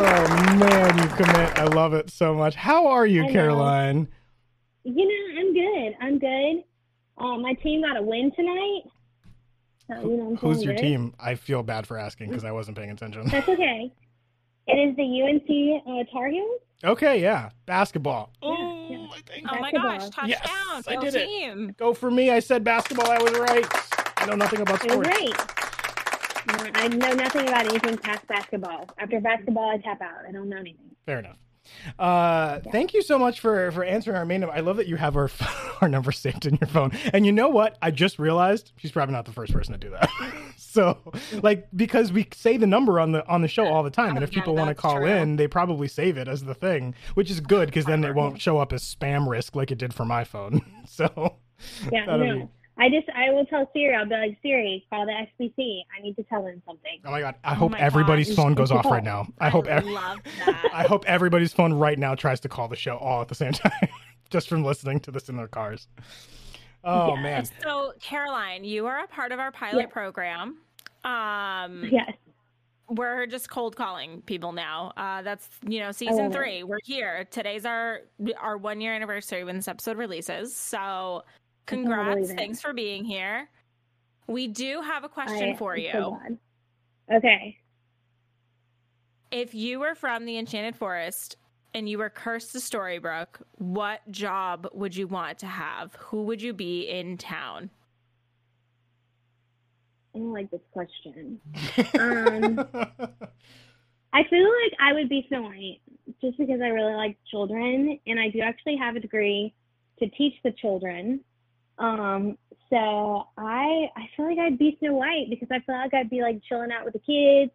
[0.04, 1.58] Oh man, you commit.
[1.58, 2.54] I love it so much.
[2.54, 3.32] How are you, I know.
[3.32, 4.08] Caroline?
[4.84, 5.96] You know, I'm good.
[6.00, 6.64] I'm good.
[7.18, 8.82] Uh, my team got a win tonight.
[9.86, 10.80] So, you know, Who's your good.
[10.82, 11.14] team?
[11.20, 13.26] I feel bad for asking because I wasn't paying attention.
[13.28, 13.92] That's okay.
[14.66, 16.60] It is the UNC uh, Tar Heels.
[16.84, 17.50] Okay, yeah.
[17.66, 18.30] Basketball.
[18.42, 19.06] Yeah, Oh, yeah.
[19.12, 19.46] I think.
[19.50, 19.98] Oh my Basketball.
[19.98, 20.28] gosh, touchdown.
[20.28, 21.26] Yes, I Go did it.
[21.26, 21.74] team.
[21.78, 22.30] Go for me.
[22.30, 23.10] I said basketball.
[23.10, 23.66] I was right.
[24.16, 25.44] I know nothing about It was sports.
[26.74, 28.88] I know nothing about anything past basketball.
[28.98, 30.24] After basketball, I tap out.
[30.28, 30.90] I don't know anything.
[31.06, 31.36] Fair enough.
[31.96, 34.40] Uh, Thank you so much for for answering our main.
[34.40, 34.54] number.
[34.54, 35.30] I love that you have our
[35.80, 36.90] our number saved in your phone.
[37.12, 37.78] And you know what?
[37.80, 40.08] I just realized she's probably not the first person to do that.
[40.56, 40.98] so,
[41.40, 44.24] like, because we say the number on the on the show all the time, and
[44.24, 45.06] if people want to call true.
[45.06, 48.40] in, they probably save it as the thing, which is good because then it won't
[48.40, 50.60] show up as spam risk like it did for my phone.
[50.88, 51.36] So,
[51.92, 52.18] Yeah, no.
[52.40, 53.94] be- I just I will tell Siri.
[53.94, 55.82] I'll be like Siri, call the SBC.
[55.96, 57.00] I need to tell them something.
[57.04, 58.36] oh my god, I hope my everybody's gosh.
[58.36, 59.26] phone goes off right now.
[59.38, 59.66] I hope.
[59.66, 60.70] ev- love that.
[60.72, 63.52] I hope everybody's phone right now tries to call the show all at the same
[63.52, 63.72] time,
[64.30, 65.86] just from listening to this in their cars.
[66.84, 67.22] Oh Yeah.
[67.22, 69.86] man, So, Caroline, you are a part of our pilot Yeah.
[69.86, 70.56] program.
[71.04, 72.12] Um, Yes.
[72.88, 74.92] we're just cold calling people now.
[74.96, 76.34] Uh, that's you know season love it.
[76.34, 76.62] three.
[76.62, 77.26] We're here.
[77.30, 78.00] Today's our
[78.40, 80.56] our one year anniversary when this episode releases.
[80.56, 82.32] So, can't believe congrats!
[82.32, 83.48] Thanks for being here.
[84.26, 85.90] We do have a question I- for I'm you.
[85.92, 86.18] so.
[87.12, 87.58] Okay.
[89.30, 91.36] If you were from the Enchanted Forest
[91.74, 95.94] and you were cursed to Storybrooke, what job would you want to have?
[95.96, 97.70] Who would you be in town?
[100.14, 101.40] I don't like this question.
[101.98, 102.58] Um,
[104.14, 105.80] I feel like I would be Snow White
[106.20, 109.54] just because I really like children and I do actually have a degree
[110.00, 111.20] to teach the children.
[111.78, 112.36] Um,
[112.70, 116.22] so I I feel like I'd be Snow White because I feel like I'd be
[116.22, 117.50] like chilling out with the kids,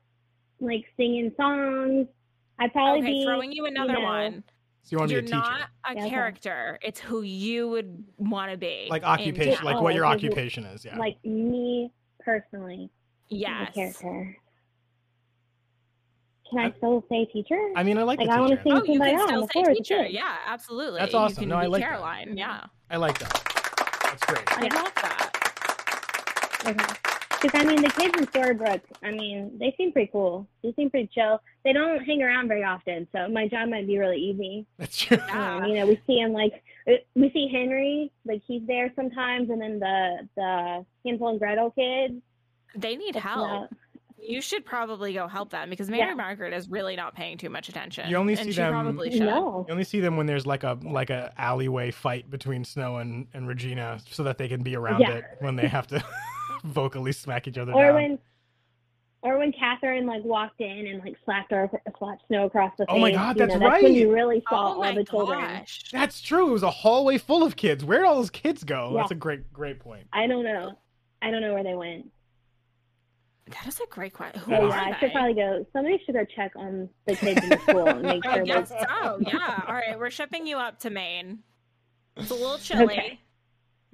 [0.59, 2.07] like singing songs.
[2.59, 4.43] I'd probably Okay, be throwing you another know, one.
[4.83, 6.09] so you want to You're be a teacher, not a Yeah, okay.
[6.09, 6.79] character.
[6.81, 8.87] It's who you would want to be.
[8.89, 9.65] like in occupation, town.
[9.65, 10.83] like Oh, what your okay, occupation is.
[10.83, 10.97] Yeah.
[10.97, 12.89] like me personally,
[13.31, 13.73] as a yes.
[13.75, 14.37] character.
[16.49, 17.59] Can I still say teacher?
[17.75, 18.63] I mean, I like Like, the I wanna teacher.
[18.63, 20.05] see- Oh, you somebody can on still the say floor, teacher.
[20.07, 20.99] Yeah, absolutely.
[20.99, 21.39] That's You awesome.
[21.41, 21.89] can No, I be like that.
[21.89, 22.37] Caroline.
[22.37, 23.46] Yeah, I like that.
[24.19, 24.57] That's great.
[24.57, 24.73] I Yeah.
[24.81, 26.63] love that.
[26.65, 26.93] Okay.
[27.41, 30.47] Because I mean, the kids in Storybrooke, I mean, they seem pretty cool.
[30.63, 31.39] They seem pretty chill.
[31.63, 34.65] They don't hang around very often, so my job might be really easy.
[34.79, 35.19] That's true.
[35.31, 39.51] Um, you know, we see him like uh, we see Henry, like he's there sometimes,
[39.51, 42.15] and then the the Hansel and Gretel kids.
[42.75, 43.47] They need help.
[43.47, 43.69] not-
[44.19, 46.15] You should probably go help them because Mary Yeah.
[46.15, 48.09] Margaret is really not paying too much attention.
[48.09, 49.21] You only and see she them- Probably should.
[49.21, 49.63] No.
[49.67, 53.27] You only see them when there's like a like a alleyway fight between Snow and,
[53.33, 55.11] and Regina, so that they can be around Yeah.
[55.11, 56.03] it when they have to
[56.63, 57.93] vocally smack each other Or down.
[57.93, 58.19] when,
[59.21, 62.95] or when Catherine like walked in and like slapped her, slapped Snow across the face.
[62.95, 63.69] Oh my God, you that's right.
[63.71, 65.63] That's when you really saw Oh all my the children.
[65.91, 66.49] That's true.
[66.49, 67.85] It was a hallway full of kids.
[67.85, 68.91] Where'd all those kids go?
[68.93, 69.01] Yeah.
[69.01, 70.07] That's a great great point.
[70.11, 70.77] I don't know.
[71.21, 72.09] I don't know where they went.
[73.49, 74.41] That is a great question.
[74.41, 74.59] Who Yeah.
[74.59, 74.97] Oh are yeah, I they?
[74.99, 75.65] should probably go.
[75.73, 78.89] Somebody should go check on the kids in the school and make sure guess that.
[78.89, 79.19] so.
[79.21, 79.63] Yeah.
[79.67, 81.39] All right, we're shipping you up to Maine.
[82.17, 82.83] It's a little chilly.
[82.85, 83.19] Okay.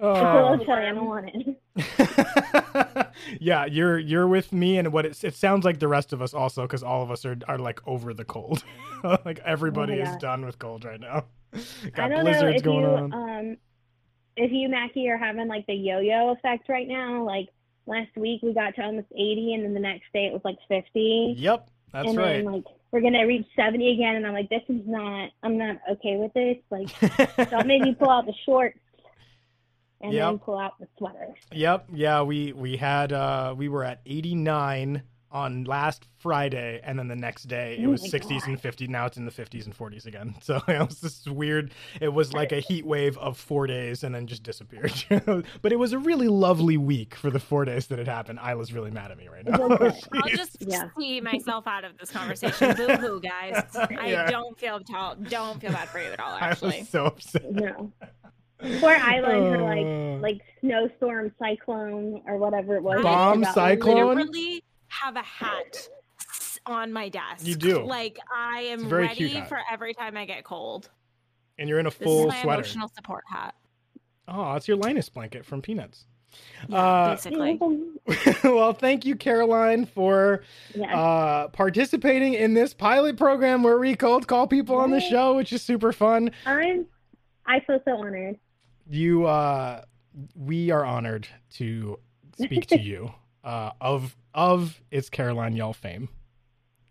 [0.00, 0.50] a Oh.
[0.50, 0.86] little chilly.
[0.86, 1.30] I don't
[1.76, 3.06] it.
[3.40, 6.34] yeah, you're you're with me, and what it, it sounds like the rest of us
[6.34, 8.64] also, because all of us are are like over the cold.
[9.24, 11.24] like everybody is done with cold right now.
[11.54, 13.12] I Got don't know blizzards if going you on.
[13.12, 13.56] um
[14.36, 17.22] if you Mackie are having like the yo-yo effect right now.
[17.24, 17.48] Like
[17.86, 20.58] last week we got to almost 80, and then the next day it was like
[20.68, 22.44] 50, Yep, that's and right.
[22.44, 25.30] then like we're gonna reach 70 again, and I'm like, this is not.
[25.42, 26.58] I'm not okay with this.
[26.70, 28.78] Like, make me pull out the shorts
[30.00, 31.34] and then pull out the sweater.
[31.52, 31.86] Yep.
[31.92, 35.02] Yeah, we we had uh we were at 89
[35.34, 38.48] on last Friday and then the next day it Oh was my 60s God.
[38.48, 38.88] and 50s.
[38.88, 40.34] Now it's in the 50s and 40s again.
[40.42, 44.14] So it was this weird it was like a heat wave of 4 days and
[44.14, 44.92] then just disappeared.
[45.60, 48.38] but it was a really lovely week for the 4 days that it happened.
[48.38, 49.60] Isla's really mad at me right now.
[50.12, 50.88] I'll just is- Yeah.
[50.96, 52.76] see myself out of this conversation.
[52.76, 53.64] Boo hoo, guys.
[53.74, 54.30] I Yeah.
[54.30, 55.16] don't feel tall.
[55.16, 56.32] Don't feel bad for you at all.
[56.40, 57.50] Actually, I Actually, was so upset.
[57.52, 57.92] No.
[58.80, 60.18] Poor Isla and her Uh.
[60.20, 63.02] like like snowstorm cyclone or whatever it was.
[63.02, 64.16] Bomb cyclone?
[64.16, 64.62] literally
[65.04, 65.88] have a hat
[66.66, 67.46] on my desk.
[67.46, 67.84] You do.
[67.84, 70.88] Like I am very ready for every time I get cold.
[71.58, 72.60] And you're in a This is full my sweater.
[72.62, 73.54] emotional support hat.
[74.26, 76.06] Oh, it's your Linus blanket from Peanuts.
[76.68, 77.60] Yeah, Uh, basically.
[78.44, 80.42] well, thank you, Caroline, for
[80.74, 80.98] Yeah.
[80.98, 85.52] uh, participating in this pilot program where we cold call people on the show, which
[85.52, 86.30] is super fun.
[86.46, 86.86] I'm
[87.46, 88.38] I feel so honored.
[88.88, 89.82] You, uh,
[90.34, 91.98] we are honored to
[92.42, 93.12] speak to you
[93.44, 96.08] uh, of of it's Caroline Y'all fame.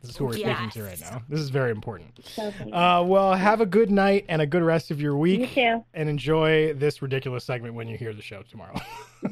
[0.01, 1.21] This is who we're speaking to right now.
[1.29, 2.19] This is very important.
[2.25, 2.51] So.
[2.73, 5.35] Uh, well, have a good night and a good rest of your week.
[5.35, 5.85] you week, too.
[5.93, 8.75] and enjoy this ridiculous segment when you hear the show tomorrow.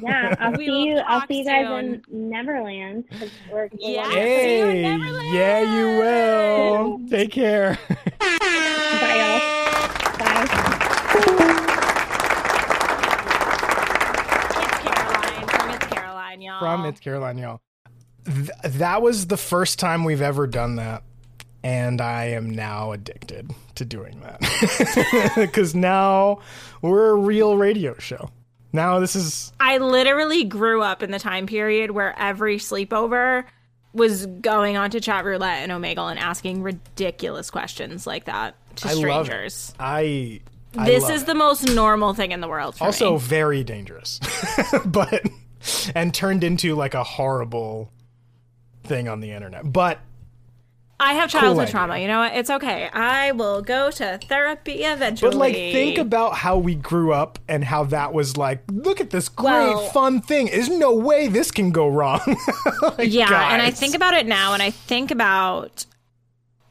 [0.00, 0.96] Yeah, I'll We see you.
[1.06, 2.02] I'll see you guys soon.
[2.10, 3.04] in Neverland.
[3.10, 4.02] 'cause We're, we're Yeah.
[4.04, 5.34] going- see you in Neverland.
[5.34, 7.00] yeah, you will.
[7.10, 7.78] Take care.
[8.18, 10.18] Bye, y'all.
[10.18, 10.48] Bye.
[14.54, 16.60] It's Caroline from It's Caroline, y'all.
[16.60, 17.60] From It's Caroline, y'all.
[18.24, 21.02] Th- that was the first time we've ever done that.
[21.64, 25.32] And I am now addicted to doing that.
[25.36, 26.40] Because now
[26.82, 28.30] we're a real radio show.
[28.72, 29.52] Now this is.
[29.60, 33.44] I literally grew up in the time period where every sleepover
[33.92, 38.92] was going on to Chatroulette and Omegle and asking ridiculous questions like that to I
[38.94, 39.74] love strangers.
[39.78, 40.40] I.
[40.76, 41.26] I This is it.
[41.26, 43.18] the most normal thing in the world for also me.
[43.20, 44.18] very dangerous.
[44.86, 45.22] but.
[45.94, 47.92] And turned into like a horrible
[48.84, 49.72] thing on the internet.
[49.72, 49.98] But
[51.00, 51.72] I have childhood idea.
[51.72, 51.98] trauma.
[51.98, 52.32] You know what?
[52.34, 52.88] It's okay.
[52.92, 55.30] I will go to therapy eventually.
[55.32, 58.62] But like, think about how we grew up and how that was like.
[58.70, 60.46] Look at this great Well- fun thing.
[60.46, 62.20] There's no way this can go wrong.
[62.82, 65.86] Like, yeah, and I think about it now, and I think about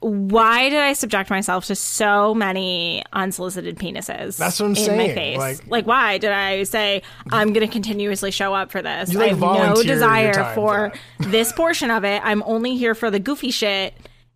[0.01, 4.35] why did I subject myself to so many unsolicited penises?
[4.37, 5.37] That's what I'm in saying, My face.
[5.37, 9.11] like- Like, why did I say I'm going to continuously show up for this?
[9.13, 9.39] You, like, I have
[9.75, 10.93] no desire for for
[11.29, 12.21] this portion of it.
[12.25, 13.93] I'm only here for the goofy shit.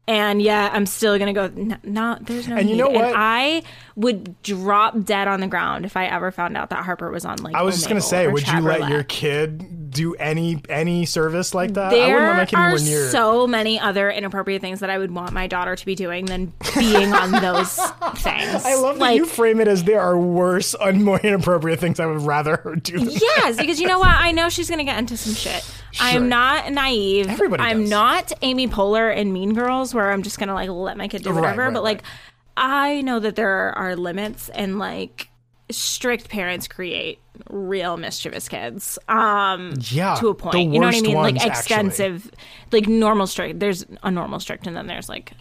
[0.08, 1.48] And yet, I'm still gonna go.
[1.48, 2.58] No, no there's no.
[2.58, 3.06] And you need." know what?
[3.06, 3.64] And I
[3.98, 7.38] would drop dead on the ground if I ever found out that Harper was on
[7.38, 7.56] like.
[7.56, 8.90] I was just gonna say, would you let Roulette.
[8.92, 11.94] your kid do any any service like that?
[11.94, 13.10] I There wouldn't let my kid are near.
[13.10, 16.52] so many other inappropriate things that I would want my daughter to be doing than
[16.78, 17.76] being on those
[18.18, 18.66] things.
[18.66, 22.06] I love that you frame it as there are worse and more inappropriate things I
[22.06, 23.00] would rather her do.
[23.00, 24.10] than Yes, because you know what?
[24.10, 25.64] I know she's gonna get into some shit.
[25.92, 26.06] Sure.
[26.06, 27.30] I'm not naive.
[27.30, 27.90] Everybody I'm does.
[27.90, 31.30] not Amy Poehler in Mean Girls, where I'm just gonna like let my kid do
[31.30, 31.62] Right, whatever.
[31.64, 32.06] right, but like, right.
[32.58, 35.30] I know that there are limits, and like
[35.72, 38.98] strict parents create real mischievous kids.
[39.10, 40.56] Um, Yeah, to a point.
[40.74, 41.16] You know what I mean?
[41.16, 41.60] ones, like actually.
[41.60, 42.32] extensive,
[42.72, 43.60] like normal strict.
[43.60, 45.34] There's a normal strict, and then there's like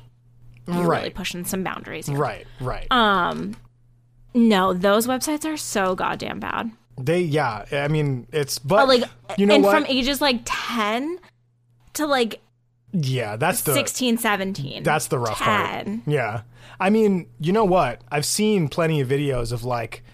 [0.66, 2.06] you're really pushing some boundaries.
[2.06, 2.16] Here.
[2.16, 2.86] Right, right.
[2.90, 3.54] Um,
[4.32, 6.70] no, those websites are so goddamn bad.
[6.98, 7.64] they, yeah.
[7.70, 9.74] I mean, it's but But like, you know and what?
[9.74, 11.18] from ages like ten
[11.92, 12.40] to like
[12.94, 14.82] yeah, that's the 16, 17.
[14.84, 15.44] That's the rough 10.
[15.46, 15.88] part.
[16.06, 16.42] Yeah.
[16.78, 18.02] I mean, you know what?
[18.08, 20.04] I've seen plenty of videos of like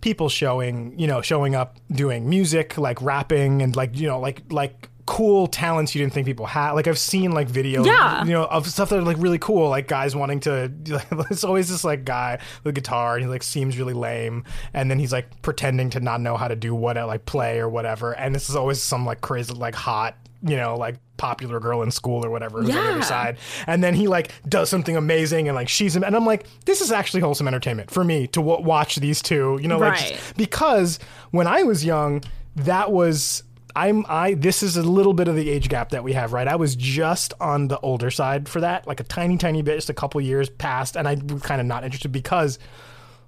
[0.00, 4.42] people showing, you know, showing up doing music, like rapping and like, you know, like
[4.50, 6.72] like cool talents you didn't think people had.
[6.72, 8.24] Like I've seen like videos, Yeah.
[8.24, 10.70] you know, of stuff that are like really cool, like guys wanting to
[11.30, 14.90] it's always this like guy with a guitar and he like seems really lame and
[14.90, 17.68] then he's like pretending to not know how to do what uh, like play or
[17.68, 21.82] whatever and this is always some like crazy like hot, you know, like popular girl
[21.82, 23.38] in school or whatever who's on the other side
[23.68, 26.02] and then he like does something amazing and like she's him.
[26.02, 29.56] and I'm like this is actually wholesome entertainment for me to w- watch these two
[29.62, 30.12] you know like Right.
[30.14, 30.98] just- because
[31.30, 32.24] when I was young
[32.56, 33.44] that was
[33.74, 36.48] I'm I this is a little bit of the age gap that we have right?
[36.48, 39.90] I was just on the older side for that like a tiny tiny bit just
[39.90, 42.58] a couple years past and I was kind of not interested because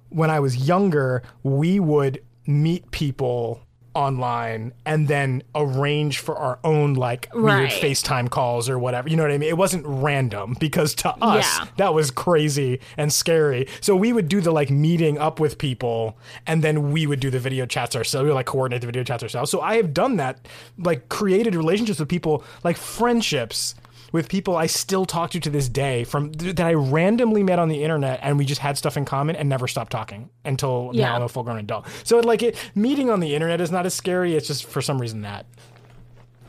[0.09, 3.61] when I was younger, we would meet people
[3.95, 7.71] online and then arrange for our own like weird Right.
[7.71, 9.07] FaceTime calls or whatever.
[9.09, 9.49] You know what I mean?
[9.49, 11.65] It wasn't random because to us Yeah.
[11.77, 13.67] that was crazy and scary.
[13.81, 17.29] So we would do the like meeting up with people and then we would do
[17.31, 18.23] the video chats ourselves.
[18.23, 19.49] We would like coordinate the video chats ourselves.
[19.49, 20.45] So I have done that,
[20.77, 23.75] like created relationships with people, like friendships
[24.15, 27.67] with people I still talk to to this day from that I randomly met on
[27.67, 31.09] the internet and we just had stuff in common and never stopped talking until Yeah.
[31.09, 31.85] now I'm a full grown adult.
[32.05, 34.33] So like it meeting on the internet is not as scary.
[34.35, 35.45] It's just for some reason that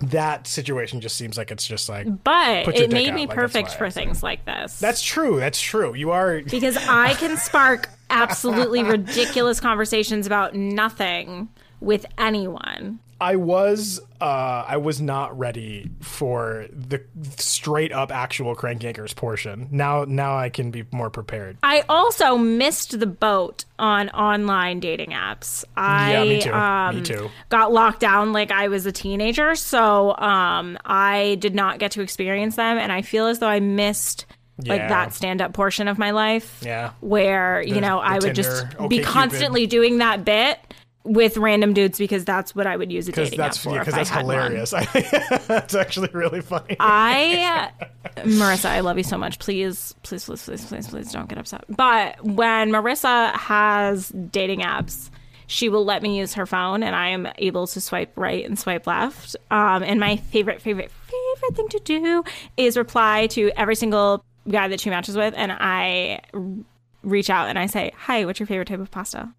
[0.01, 3.91] that situation just seems like it's just like But it made me like, perfect for
[3.91, 4.79] things like this.
[4.79, 5.41] that's true.
[5.41, 5.95] That's true.
[5.95, 11.49] You are because I can spark absolutely ridiculous conversations about nothing
[11.81, 13.01] with anyone.
[13.21, 17.03] I was uh I was not ready for the
[17.39, 19.69] straight up actual crank yankers portion.
[19.71, 21.57] Now now I can be more prepared.
[21.63, 25.65] I also missed the boat on online dating apps.
[25.77, 26.51] I Yeah, me too.
[26.51, 27.31] Me Um, too.
[27.49, 32.03] got locked down like I was a teenager, so um, I did not get to
[32.03, 34.27] experience them, and I feel as though I missed
[34.65, 36.63] like that stand up portion of my life.
[36.65, 36.93] Yeah.
[37.01, 38.89] where you know I would Tinder, just OkCupid.
[38.89, 40.59] be constantly doing that bit
[41.07, 43.79] with random dudes because that's what I would use a dating that's app for.
[43.79, 44.71] because I that's hilarious.
[45.47, 46.77] that's actually really funny.
[46.81, 47.71] I,
[48.19, 49.39] Marissa, I love you so much.
[49.39, 51.65] Please, please, please, please, please, please don't get upset.
[51.69, 55.11] But when Marissa has dating apps,
[55.47, 58.59] she will let me use her phone and I am able to swipe right and
[58.59, 59.37] swipe left.
[59.51, 62.25] Um, and my favorite, favorite, favorite thing to do
[62.57, 65.35] is reply to every single guy that she matches with.
[65.37, 66.43] And I r-
[67.05, 69.33] reach out and I say, Hi, what's your favorite type of pasta?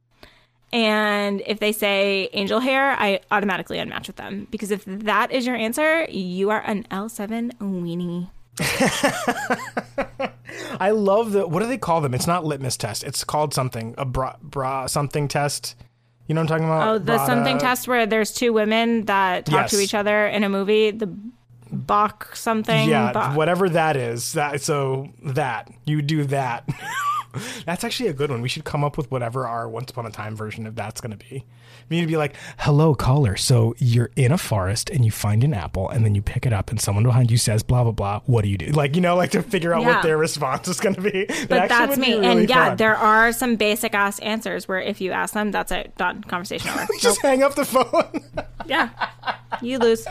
[0.78, 4.48] And if they say angel hair, I automatically unmatch with them.
[4.52, 8.30] Because if that is your answer, you are an L7 weenie.
[10.80, 12.14] I love the what do they call them?
[12.14, 13.04] It's not litmus test.
[13.04, 15.76] It's called something a bra, bra something test.
[16.28, 16.88] You know what I'm talking about?
[16.88, 20.44] Oh, the Brada- something test where there's two women that talk to each other in
[20.44, 20.92] a movie.
[20.92, 21.10] The
[21.72, 22.88] Bach something.
[22.88, 23.36] Yeah, Bach.
[23.36, 24.34] whatever that is.
[24.34, 26.70] That so that you do that.
[27.66, 28.42] that's actually a good one.
[28.42, 31.18] We should come up with whatever our once upon a time version of that's going
[31.18, 31.44] to be.
[31.90, 33.36] We need to be like, "Hello, caller.
[33.38, 36.54] So you're in a forest and you find an apple, and then you pick it
[36.54, 38.20] up, and someone behind you says blah blah blah.
[38.26, 38.68] What do you do?
[38.68, 39.96] Like you know, like to figure out Yeah.
[39.96, 41.26] what their response is going to be.
[41.48, 42.14] That but that's me.
[42.16, 42.78] really and yeah, fun.
[42.78, 45.96] there are some basic ass answers where if you ask them, that's it.
[45.98, 46.24] Done.
[46.24, 46.88] Conversation over.
[47.00, 48.22] just hang up the phone.
[48.66, 48.90] Yeah.
[49.62, 50.06] You lose.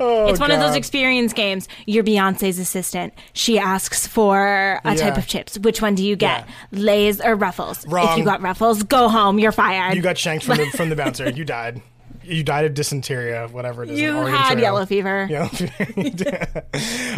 [0.00, 1.68] oh, It's one of those experience games.
[1.86, 3.12] You're Beyonce's assistant.
[3.32, 5.58] She asks for a type of chips.
[5.58, 6.46] Which one do you get?
[6.46, 6.51] Yeah.
[6.70, 7.84] Lay's or Ruffles?
[7.84, 9.38] If you got Ruffles, go home.
[9.38, 9.94] You're fired.
[9.94, 11.28] You got shanked from the from the bouncer.
[11.32, 11.82] You died.
[12.24, 14.00] You died of dysentery, whatever it is.
[14.00, 14.60] You Oregon had Trail.
[14.62, 15.26] yellow fever.
[15.30, 15.48] Yeah.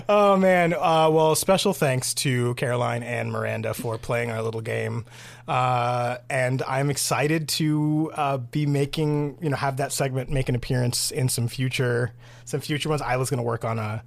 [0.09, 0.73] oh man.
[0.73, 5.05] Uh, well, special thanks to Caroline and Miranda for playing our little game,
[5.47, 10.55] uh, and I'm excited to uh, be making you know have that segment make an
[10.55, 12.13] appearance in some future
[12.45, 13.03] some future ones.
[13.03, 14.03] Isla's going to work on a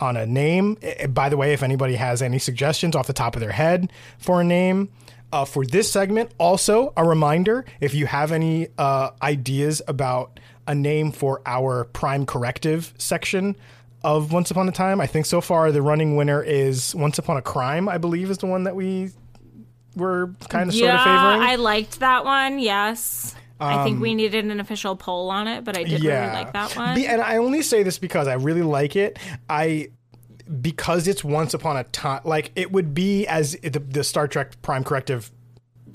[0.00, 0.76] on a name.
[0.82, 3.92] Eh, By the way, if anybody has any suggestions off the top of their head
[4.18, 4.90] for a name.
[5.32, 10.38] Uh, for this segment, also a reminder if you have any uh, ideas about
[10.68, 13.56] a name for our prime corrective section
[14.04, 17.36] of Once Upon a Time, I think so far the running winner is Once Upon
[17.36, 19.10] a Crime, I believe is the one that we
[19.96, 21.42] were kind of sort of favoring.
[21.42, 22.58] I liked that one.
[22.58, 23.34] Yes.
[23.58, 26.52] I think we um, needed an official poll on it, but I did really like
[26.52, 26.98] that one.
[26.98, 29.18] And I only say this because I really like it.
[29.48, 29.88] I
[30.60, 34.60] because it's once upon a time like it would be as the, the Star Trek
[34.62, 35.30] Prime Corrective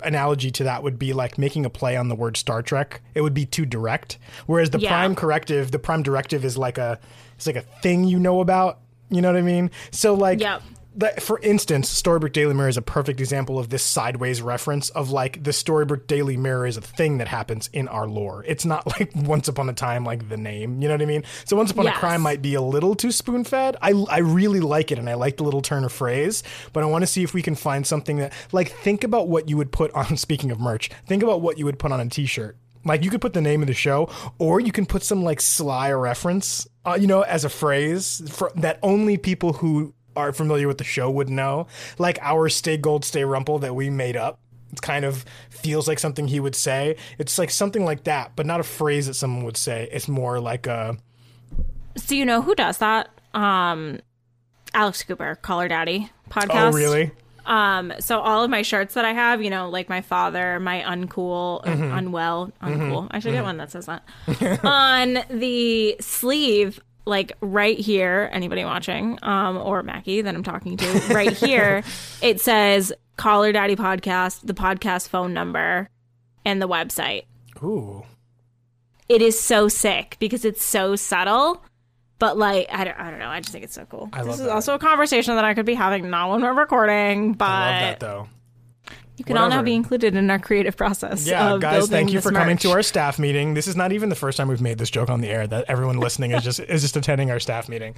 [0.03, 3.01] analogy to that would be like making a play on the word Star Trek.
[3.13, 4.17] It would be too direct.
[4.47, 4.89] Whereas the Yeah.
[4.89, 6.99] prime corrective, the prime directive is like a
[7.35, 8.79] it's like a thing you know about.
[9.09, 9.71] You know what I mean?
[9.91, 10.61] So like Yep.
[10.95, 15.09] That, for instance, Storybrooke Daily Mirror is a perfect example of this sideways reference of
[15.09, 18.43] like the Storybrooke Daily Mirror is a thing that happens in our lore.
[18.45, 20.81] It's not like Once Upon a Time, like the name.
[20.81, 21.23] You know what I mean?
[21.45, 21.95] So Once Upon Yes.
[21.95, 23.77] a Crime might be a little too spoon fed.
[23.81, 26.87] I, I really like it and I like the little turn of phrase, but I
[26.87, 29.71] want to see if we can find something that, like, think about what you would
[29.71, 32.57] put on, speaking of merch, think about what you would put on a t shirt.
[32.83, 35.39] Like, you could put the name of the show, or you can put some, like,
[35.39, 40.67] sly reference, uh, you know, as a phrase for, that only people who are familiar
[40.67, 41.67] with the show would know.
[41.97, 44.39] Like our Stay Gold, Stay Rumple that we made up.
[44.73, 46.95] It kind of feels like something he would say.
[47.17, 49.89] It's like something like that, but not a phrase that someone would say.
[49.91, 50.97] It's more like a.
[51.97, 53.09] So you know who does that?
[53.33, 53.99] Um,
[54.73, 56.71] Alex Cooper, Call Her Daddy podcast.
[56.71, 57.11] Oh, really?
[57.45, 60.81] Um, so all of my shirts that I have, you know, like my father, my
[60.81, 61.91] uncool, Mm-hmm.
[61.97, 63.07] unwell, uncool.
[63.11, 64.03] I should get one that says that
[64.63, 66.79] on the sleeve.
[67.05, 71.83] Like right here, anybody watching, um, or Mackie that I'm talking to, right here,
[72.21, 75.89] it says Call Her Daddy Podcast, the podcast phone number,
[76.45, 77.23] and the website.
[77.63, 78.03] Ooh.
[79.09, 81.63] It is so sick because it's so subtle.
[82.19, 83.29] But like I don't, I don't know.
[83.29, 84.09] I just think it's so cool.
[84.13, 84.51] I this love is that.
[84.51, 87.81] also a conversation that I could be having not when we're recording, but I love
[87.81, 88.29] that though.
[89.21, 91.27] You can all now be included in our creative process.
[91.27, 93.53] Yeah, guys, thank you for coming to our staff meeting.
[93.53, 95.65] This is not even the first time we've made this joke on the air that
[95.67, 97.93] everyone listening is just is just attending our staff meeting.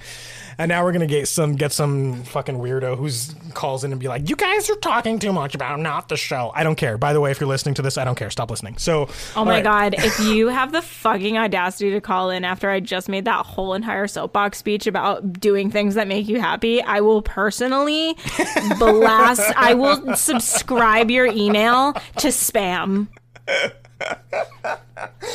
[0.57, 4.09] And now we're gonna get some get some fucking weirdo who's calls in and be
[4.09, 6.97] like, "You guys are talking too much about not the show." I don't care.
[6.97, 8.29] By the way, if you're listening to this, I don't care.
[8.29, 8.77] Stop listening.
[8.77, 9.07] So,
[9.37, 9.95] Oh my god!
[9.97, 13.73] If you have the fucking audacity to call in after I just made that whole
[13.73, 18.17] entire soapbox speech about doing things that make you happy, I will personally
[18.77, 19.41] blast.
[19.55, 23.07] I will subscribe your email to spam.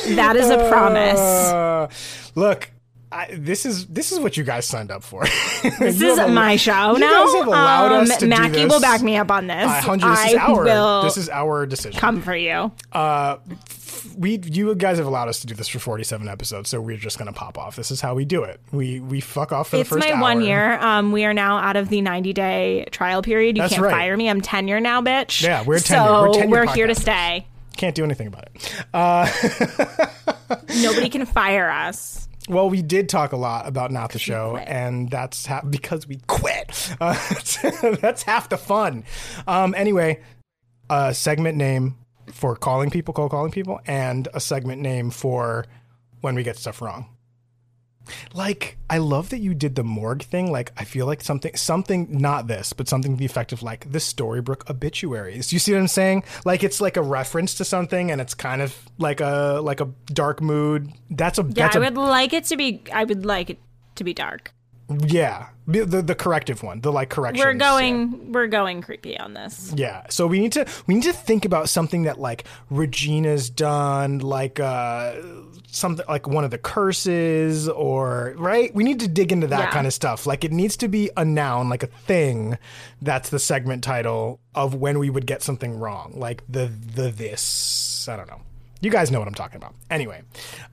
[0.09, 1.19] That is a promise.
[1.19, 1.87] Uh,
[2.35, 2.69] look,
[3.11, 5.23] I, this is this is what you guys signed up for.
[5.79, 7.25] This is my show you now.
[7.25, 8.71] guys have allowed um, us to do this.
[8.71, 9.65] will back me up on this.
[9.65, 11.99] Uh, Hunter, this is I our will this is our decision.
[11.99, 12.71] come for you.
[14.17, 17.17] we you guys have allowed us to do this for 47 episodes, so we're just
[17.17, 17.75] gonna pop off.
[17.75, 18.61] This is how we do it.
[18.71, 20.21] We we fuck off for It's the first my hour.
[20.21, 20.79] one year.
[20.79, 23.57] Um, we are now out of the 90 day trial period.
[23.57, 23.91] You That's can't right.
[23.91, 24.29] fire me.
[24.29, 25.41] I'm tenure now, bitch.
[25.43, 26.21] Yeah, we're so tenure.
[26.21, 27.47] We're tenure we're here to stay.
[27.75, 30.09] Can't do anything about it.
[30.81, 32.28] Nobody can fire us.
[32.49, 36.19] Well, we did talk a lot about not the show, and that's ha- because we
[36.27, 36.95] quit.
[36.99, 37.15] Uh,
[38.01, 39.03] that's half the fun.
[39.47, 40.21] Um, anyway,
[40.89, 41.95] a segment name
[42.33, 45.65] for calling people, cold calling people, and a segment name for
[46.21, 47.05] when we get stuff wrong.
[48.33, 50.51] Like, I love that you did the morgue thing.
[50.51, 53.91] Like, I feel like something, something, not this, but something to the effect of like
[53.91, 55.51] the Storybrooke obituaries.
[55.53, 56.23] You see what I'm saying?
[56.45, 59.89] Like, it's like a reference to something, and it's kind of like a like a
[60.07, 60.91] dark mood.
[61.09, 62.83] That's a Yeah, that's I a would like it to be.
[62.93, 63.59] I would like it
[63.95, 64.53] to be dark.
[64.89, 67.45] Yeah, the the, corrective one, the like correction.
[67.45, 68.31] We're going.
[68.31, 69.71] We're going creepy on this.
[69.75, 74.19] Yeah, so we need to we need to think about something that like Regina's done,
[74.19, 75.15] like uh
[75.71, 78.73] something like one of the curses, or right.
[78.73, 79.71] We need to dig into that Yeah.
[79.71, 80.25] kind of stuff.
[80.25, 82.57] Like it needs to be a noun, like a thing.
[83.01, 88.07] That's the segment title of when we would get something wrong, like the the this.
[88.09, 88.41] I don't know.
[88.81, 89.75] You guys know what I'm talking about.
[89.91, 90.21] Anyway,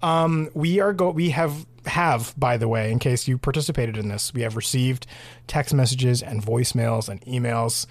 [0.01, 1.11] um, we are go.
[1.11, 5.07] We have have by the way, in case you participated in this, we have received
[5.47, 7.87] text messages and voicemails and emails.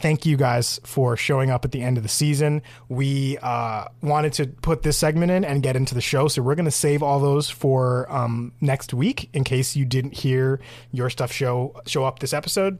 [0.00, 2.62] Thank you guys for showing up at the end of the season.
[2.88, 6.54] We uh, wanted to put this segment in and get into the show, so we're
[6.54, 11.10] going to save all those for um, next week in case you didn't hear your
[11.10, 12.78] stuff show show up this episode.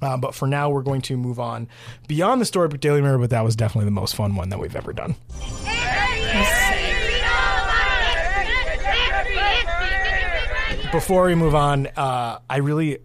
[0.00, 1.68] Uh, but for now, we're going to move on
[2.06, 4.76] beyond the Storybrooke Daily Mirror, but that was definitely the most fun one that we've
[4.76, 5.16] ever done.
[10.92, 12.98] Before we move on, uh, I really,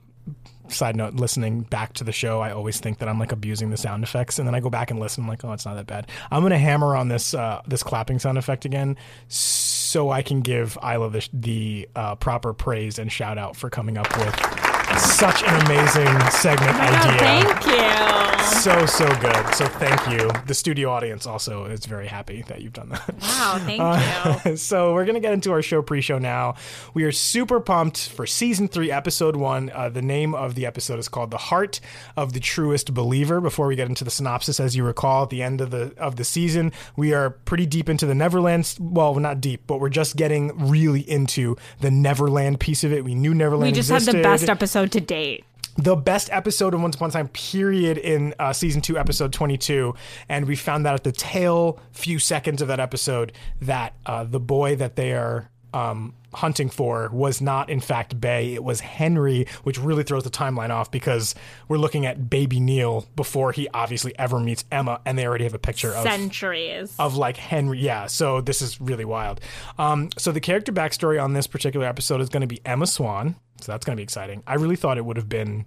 [0.70, 3.78] side note, listening back to the show, I always think that I'm like abusing the
[3.78, 5.24] sound effects, and then I go back and listen.
[5.24, 6.08] I'm like, oh, it's not that bad.
[6.32, 10.78] I'm gonna hammer on this uh, this clapping sound effect again, so I can give
[10.82, 15.66] Isla the, the uh, proper praise and shout out for coming up with such an
[15.66, 18.60] amazing segment Oh, idea thank you.
[18.62, 19.56] so so good.
[19.56, 20.30] So thank you.
[20.48, 23.14] The studio audience also is very happy that you've done that.
[23.22, 24.58] Wow, thank you.
[24.58, 26.56] so we're gonna get into our show pre-show now.
[26.94, 29.70] We are super pumped for season three, episode one.
[29.74, 31.80] Uh, the name of the episode is called "The Heart
[32.16, 35.42] of the Truest Believer." Before we get into the synopsis, as you recall, at the
[35.44, 38.76] end of the of the season, we are pretty deep into the Neverland.
[38.80, 43.04] Well, not deep, but we're just getting really into the Neverland piece of it.
[43.04, 43.72] We knew Neverland.
[43.72, 45.44] We just had the best episode to date.
[45.78, 49.96] the best episode of Once Upon a Time, period, in uh, season two, episode 22.
[50.30, 53.32] And we found that at the tail few seconds of that episode
[53.62, 58.52] that uh, the boy that they are um, hunting for was not, in fact, Bae.
[58.54, 61.34] It was Henry, which really throws the timeline off because
[61.68, 65.56] we're looking at baby Neal before he obviously ever meets Emma, and they already have
[65.56, 66.94] a picture of Centuries.
[67.00, 67.80] of like Henry.
[67.80, 69.42] Yeah, so this is really wild.
[69.80, 73.36] Um, so the character backstory on this particular episode is going to be Emma Swan.
[73.64, 74.44] So that's going to be exciting.
[74.46, 75.66] I really thought it would have been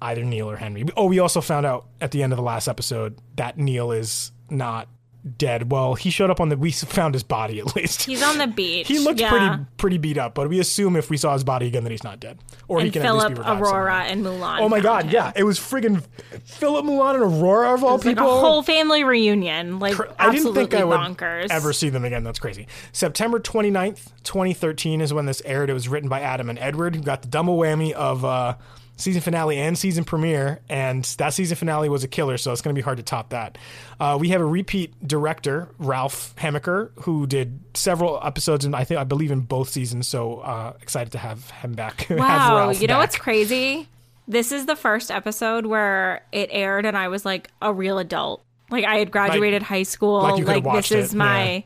[0.00, 0.84] either Neal or Henry.
[0.96, 4.32] Oh, we also found out at the end of the last episode that Neal is
[4.50, 4.88] not
[5.36, 5.70] dead.
[5.70, 6.56] Well, he showed up on the.
[6.56, 8.04] We found his body at least.
[8.04, 8.88] He's on the beach.
[8.88, 9.30] he looked yeah.
[9.30, 12.04] pretty pretty beat up, but we assume if we saw his body again that he's
[12.04, 14.12] not dead, or he can Philip, at least be revived Aurora, somehow.
[14.12, 14.60] and Mulan.
[14.60, 15.10] Oh my god, him.
[15.12, 16.02] yeah, it was friggin'
[16.44, 18.36] Philip Mulan and Aurora of all It's like people.
[18.36, 19.78] a whole family reunion.
[19.78, 21.48] Like I didn't think I would bonkers.
[21.50, 22.24] ever see them again.
[22.24, 22.66] That's crazy.
[22.92, 25.70] September 29th, 2013 is when this aired.
[25.70, 28.54] It was written by Adam and Edward, who got the double whammy of uh,
[28.98, 30.60] season finale and season premiere.
[30.68, 33.30] And that season finale was a killer, so it's going to be hard to top
[33.30, 33.56] that.
[33.98, 39.00] Uh, we have a repeat director, Ralph Hemecker, who did several episodes, and I think
[39.00, 40.06] I believe in both seasons.
[40.06, 42.06] So uh, excited to have him back.
[42.18, 43.00] Wow, you know back.
[43.00, 43.88] what's crazy?
[44.26, 48.44] This is the first episode where it aired and I was like a real adult.
[48.70, 50.20] Like I had graduated high school.
[50.20, 51.60] like Like, watched this is my yeah.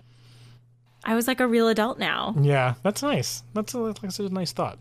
[1.04, 2.34] I was like a real adult now.
[2.40, 3.42] Yeah, that's nice.
[3.54, 4.78] That's a, like I a nice thought.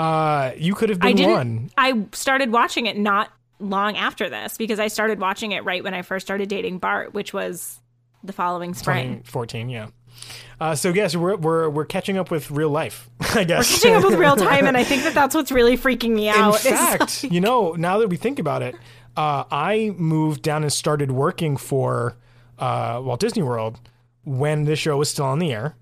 [0.00, 1.70] Uh, you could have I been didn't one.
[1.76, 5.92] I started watching it not long after this because I started watching it right when
[5.92, 7.78] I first started dating Bart, which was
[8.24, 9.18] the following spring.
[9.18, 9.88] 2014, yeah.
[10.58, 13.70] Uh, so yes, we're we're we're catching up with real life, I guess.
[13.70, 16.30] We're Catching up with real time, and I think that that's what's really freaking me
[16.30, 16.64] out.
[16.66, 18.74] In fact, you know, now that we think about it,
[19.18, 22.16] uh, I moved down and started working for
[22.58, 23.78] uh, Walt Disney World
[24.24, 25.76] when this show was still on the air.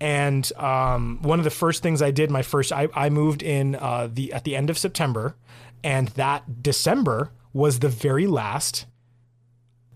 [0.00, 3.76] And um, one of the first things I did, my first, I, I moved in
[3.76, 5.36] uh, the at the end of September,
[5.82, 8.86] and that December was the very last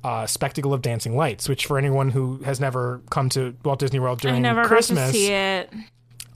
[0.05, 1.49] uh, spectacle of dancing lights.
[1.49, 4.99] Which, for anyone who has never come to Walt Disney World during I never Christmas,
[4.99, 5.73] got to see it.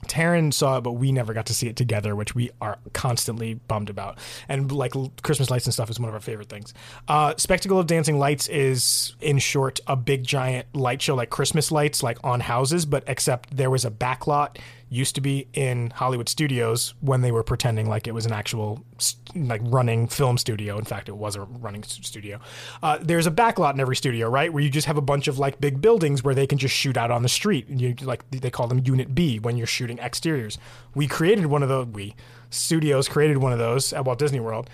[0.03, 3.55] Taryn saw it, but we never got to see it together, which we are constantly
[3.55, 4.17] bummed about.
[4.47, 4.93] And like
[5.23, 6.73] Christmas lights and stuff is one of our favorite things.
[7.07, 11.71] Uh, Spectacle of Dancing Lights is, in short, a big giant light show like Christmas
[11.71, 14.57] lights, like on houses, but except there was a backlot
[14.93, 18.83] used to be in Hollywood studios when they were pretending like it was an actual
[19.35, 20.77] like running film studio.
[20.77, 22.39] In fact, it was a running studio.
[22.81, 25.39] Uh, there's a backlot in every studio, right, where you just have a bunch of
[25.39, 27.67] like big buildings where they can just shoot out on the street.
[27.69, 30.57] You like they call them Unit B when you're shooting exteriors.
[30.93, 31.87] We created one of those.
[31.87, 32.15] We
[32.51, 34.69] studios created one of those at Walt Disney World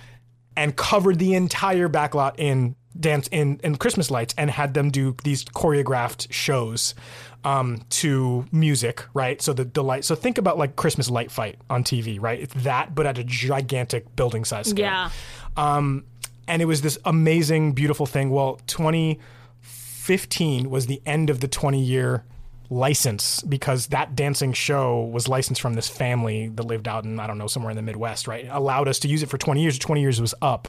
[0.57, 5.15] and covered the entire backlot in dance in, in Christmas lights and had them do
[5.23, 6.95] these choreographed shows
[7.43, 9.41] um, to music, right?
[9.41, 10.05] So the, the light.
[10.05, 12.39] So think about like Christmas light fight on TV, right?
[12.39, 14.85] It's that, but at a gigantic building size scale.
[14.85, 15.09] Yeah.
[15.55, 16.05] Um,
[16.47, 18.29] and it was this amazing, beautiful thing.
[18.29, 22.25] Well, 2015 was the end of the 20 year
[22.71, 27.27] license because that dancing show was licensed from this family that lived out in, I
[27.27, 28.45] don't know, somewhere in the Midwest, right?
[28.45, 29.79] It allowed us to use it for 20 years.
[29.79, 30.67] 20 years was up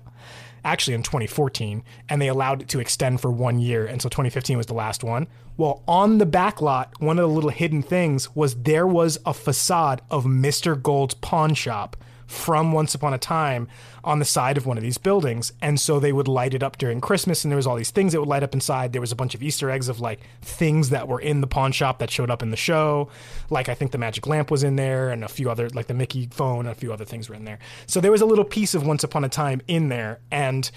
[0.65, 4.57] actually in 2014 and they allowed it to extend for one year and so 2015
[4.57, 5.27] was the last one.
[5.57, 9.35] Well on the back lot one of the little hidden things was there was a
[9.35, 11.97] facade of mr gold's pawn shop
[12.31, 13.67] from once upon a time
[14.05, 15.53] on the side of one of these buildings.
[15.61, 18.13] And so they would light it up during christmas and there was all these things
[18.13, 18.93] that would light up inside.
[18.93, 21.73] There was a bunch of easter eggs of like things that were in the pawn
[21.73, 23.09] shop that showed up in the show.
[23.51, 25.95] Like i think the magic lamp was in there and a few other like the
[25.95, 27.59] mickey phone and a few other things were in there.
[27.87, 30.71] So there was a little piece of once upon a time in there and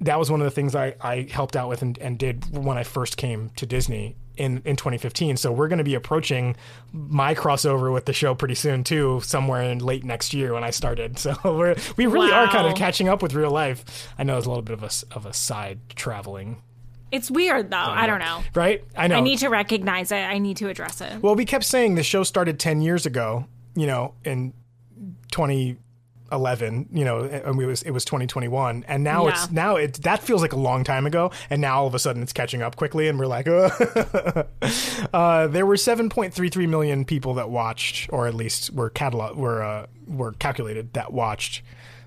[0.00, 2.76] that was one of the things I, I helped out with and, and did when
[2.76, 5.36] I first came to Disney in, in 2015.
[5.36, 6.56] So we're going to be approaching
[6.92, 10.70] my crossover with the show pretty soon too, somewhere in late next year when I
[10.70, 11.18] started.
[11.28, 14.08] So we're we really are kind of catching up with real life.
[14.18, 16.62] I know it's a little bit of a of a side traveling,
[17.10, 17.76] It's weird though.
[17.76, 18.42] I don't know.
[18.54, 18.84] right?
[18.96, 19.16] I know.
[19.16, 20.16] I need to recognize it.
[20.16, 21.22] I need to address it.
[21.22, 24.52] Well, we kept saying the show started 10 years ago, you know, in
[26.30, 29.32] 2011, you know, and it was it was 2021, and now Yeah.
[29.32, 31.98] it's now it that feels like a long time ago, and now all of a
[31.98, 33.46] sudden it's catching up quickly, and we're like,
[35.12, 39.86] uh, there were 7.33 million people that watched, or at least were catalog were uh,
[40.06, 41.62] were calculated that watched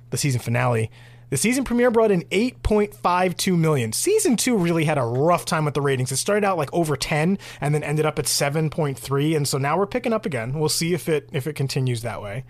[0.09, 0.89] the season finale.
[1.29, 3.93] The season premiere brought in 8.52 million.
[3.93, 6.11] Season 2 really had a rough time with the ratings.
[6.11, 9.77] It started out like over 10 and then ended up at 7.3 and so now
[9.77, 10.59] we're picking up again.
[10.59, 12.43] We'll see if it if it continues that way.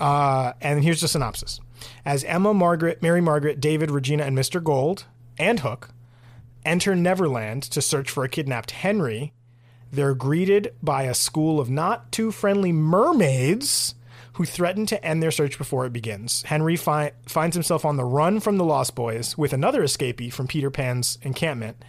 [0.00, 1.60] Uh, and here's the synopsis.
[2.04, 4.62] As Emma, Margaret, Mary Margaret, David, Regina and Mr.
[4.62, 5.04] Gold
[5.38, 5.90] and Hook
[6.64, 9.32] enter Neverland to search for a kidnapped Henry,
[9.90, 13.94] they're greeted by a school of not too friendly mermaids
[14.34, 16.42] who threaten to end their search before it begins.
[16.42, 20.46] Henry fi- finds himself on the run from the Lost Boys with another escapee from
[20.46, 21.84] Peter Pan's encampment,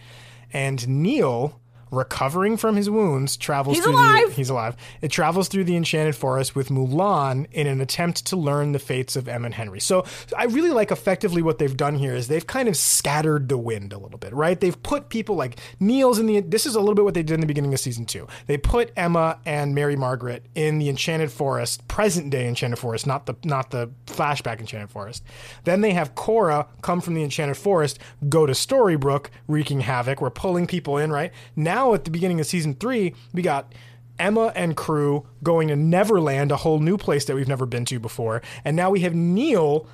[0.52, 1.60] and Neal.
[1.94, 4.28] Recovering from his wounds, travels He's through alive!
[4.28, 4.76] the he's alive.
[5.00, 9.14] It travels through the enchanted forest with Mulan in an attempt to learn the fates
[9.16, 9.80] of Em and Henry.
[9.80, 10.04] So
[10.36, 13.92] I really like effectively what they've done here is they've kind of scattered the wind
[13.92, 14.58] a little bit, right?
[14.58, 17.34] They've put people like Neal's in the this is a little bit what they did
[17.34, 18.26] in the beginning of season two.
[18.46, 23.26] They put Emma and Mary Margaret in the enchanted forest, present day enchanted forest, not
[23.26, 25.22] the not the flashback enchanted forest.
[25.64, 30.20] Then they have Cora come from the enchanted forest, go to Storybrooke, wreaking havoc.
[30.20, 31.32] We're pulling people in, right?
[31.56, 33.74] Now at the beginning of season three, we got
[34.18, 37.98] Emma and crew going to Neverland, a whole new place that we've never been to
[37.98, 38.42] before.
[38.64, 39.86] And now we have Neal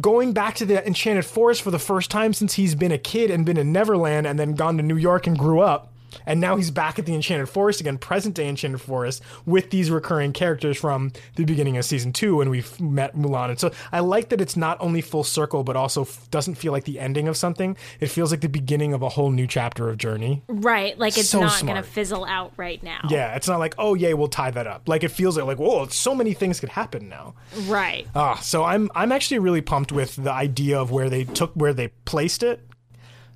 [0.00, 3.30] going back to the Enchanted Forest for the first time since he's been a kid
[3.30, 5.89] and been in Neverland and then gone to New York and grew up.
[6.26, 9.90] And now he's back at the Enchanted Forest again, present day Enchanted Forest, with these
[9.90, 13.50] recurring characters from the beginning of season two when we've met Mulan.
[13.50, 16.72] And so I like that it's not only full circle, but also f- doesn't feel
[16.72, 17.76] like the ending of something.
[18.00, 20.42] It feels like the beginning of a whole new chapter of Journey.
[20.48, 20.98] Right.
[20.98, 23.00] Like it's So not going to fizzle out right now.
[23.08, 24.88] Yeah, it's not like, oh, yay, we'll tie that up.
[24.88, 27.34] Like it feels like, like whoa, so many things could happen now.
[27.66, 28.06] Right.
[28.14, 31.72] Ah, so I'm I'm actually really pumped with the idea of where they took where
[31.72, 32.66] they placed it.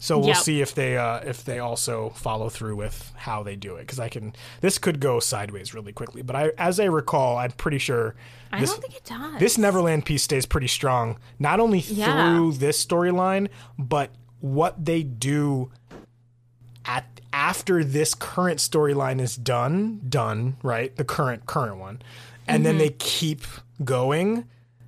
[0.04, 0.36] So we'll Yep.
[0.36, 3.98] see if they uh, if they also follow through with how they do it because
[3.98, 6.20] I can this could go sideways really quickly.
[6.20, 8.14] But I as I recall, I'm pretty sure
[8.52, 9.38] I this don't think it does.
[9.40, 11.16] this Neverland piece stays pretty strong.
[11.38, 12.04] Not only Yeah.
[12.36, 13.48] through this storyline,
[13.78, 15.70] but what they do
[16.84, 20.94] at after this current storyline is done, done, right?
[20.96, 22.02] The current current one.
[22.46, 23.40] And then they keep
[23.82, 24.44] going.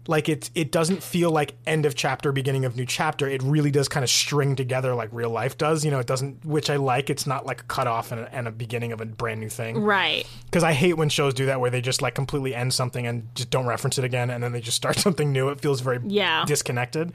[0.09, 3.29] Like it it doesn't feel like end of chapter, beginning of new chapter.
[3.29, 5.85] It really does kind of string together like real life does.
[5.85, 7.11] You know, it doesn't which I like.
[7.11, 9.83] It's not like a cutoff and a, and a beginning of a brand new thing
[9.83, 10.27] Right.
[10.45, 13.29] because I hate when shows do that where they just like completely end something and
[13.35, 15.49] just don't reference it again and then they just start something new.
[15.49, 16.45] It feels very Yeah.
[16.47, 17.13] disconnected.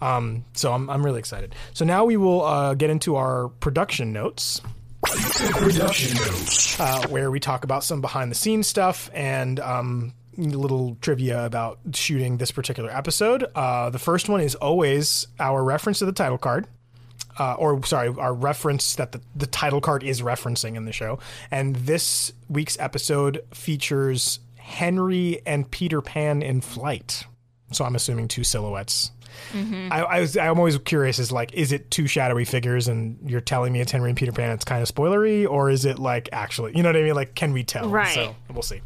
[0.00, 1.54] Um, so I'm, I'm really excited.
[1.74, 4.60] So now we will uh, get into our production notes.
[5.02, 6.78] Production notes.
[6.80, 11.44] Uh, where we talk about some behind the scenes stuff and um, a little trivia
[11.44, 13.44] about shooting this particular episode.
[13.54, 16.66] Uh, the first one is always our reference to the title card.
[17.38, 21.18] Uh, or sorry, our reference that the, the title card is referencing in the show.
[21.50, 27.24] And this week's episode features Henry and Peter Pan in flight.
[27.70, 29.12] So I'm assuming two silhouettes.
[29.54, 33.40] I, I was, I'm always curious is like, is it two shadowy figures and you're
[33.40, 34.50] telling me it's Henry and Peter Pan?
[34.50, 37.14] It's kind of spoilery, or is it like actually, you know what I mean?
[37.14, 37.88] Like, can we tell?
[37.88, 38.14] Right.
[38.14, 38.82] So we'll see.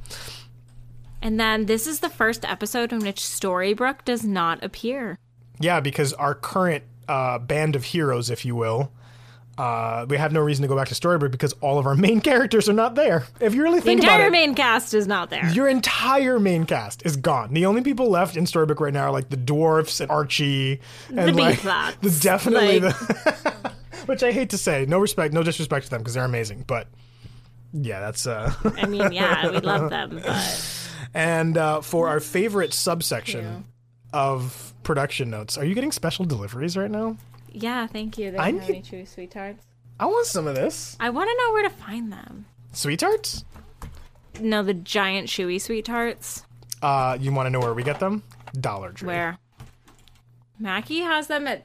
[1.23, 5.19] And then this is the first episode in which Storybrooke does not appear.
[5.59, 8.93] Yeah, because our current uh, band of heroes, if you will,
[9.59, 12.21] uh, we have no reason to go back to Storybrooke because all of our main
[12.21, 13.25] characters are not there.
[13.41, 15.49] If you really The think about entire it, main cast is not there.
[15.53, 17.55] your entire main cast is gone.
[17.55, 21.31] The only people left in Storybrooke right now are like the dwarfs and Archie and
[21.31, 22.01] The like Beeflots.
[22.03, 23.73] the definitely Like- the
[24.07, 24.85] which I hate to say.
[24.87, 26.87] No respect, no disrespect to them because they're amazing, but
[27.73, 30.76] yeah, that's uh I mean, yeah, we love them, but
[31.17, 33.65] and uh, for our favorite subsection
[34.13, 35.57] of production notes.
[35.57, 37.17] Are you getting special deliveries right now?
[37.51, 38.31] yeah, thank you.
[38.33, 39.65] They I need- true sweethearts.
[39.99, 40.95] I want some of this.
[41.01, 42.45] I want to know where to find them.
[42.73, 43.45] Sweet tarts?
[44.39, 46.45] No, the giant chewy sweet tarts.
[46.83, 48.23] Uh, you want to know where we get them?
[48.61, 49.07] Dollar Tree.
[49.07, 49.39] Where?
[50.59, 51.65] Mackie has them at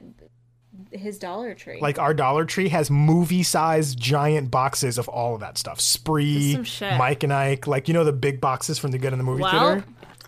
[0.90, 1.78] his Dollar Tree.
[1.80, 5.80] Like our Dollar Tree has movie-sized giant boxes of all of that stuff.
[5.80, 9.24] Spree, Mike and Ike, like you know the big boxes from the Good in the
[9.24, 9.84] Movie well, Theater.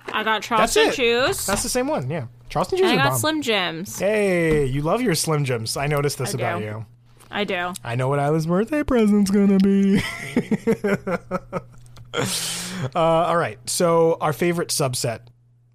[0.08, 0.94] I got That's Charleston it.
[0.94, 1.46] Chews.
[1.46, 2.10] That's the same one.
[2.10, 3.18] Yeah, Charleston Chews and I got bomb.
[3.18, 3.98] Slim Jims.
[3.98, 5.76] Hey, you love your Slim Jims.
[5.76, 6.64] I noticed this I about do.
[6.64, 6.86] you.
[7.30, 7.72] I do.
[7.82, 10.02] I know what Isla's birthday present's gonna be.
[12.94, 15.20] uh, all right, so our favorite subset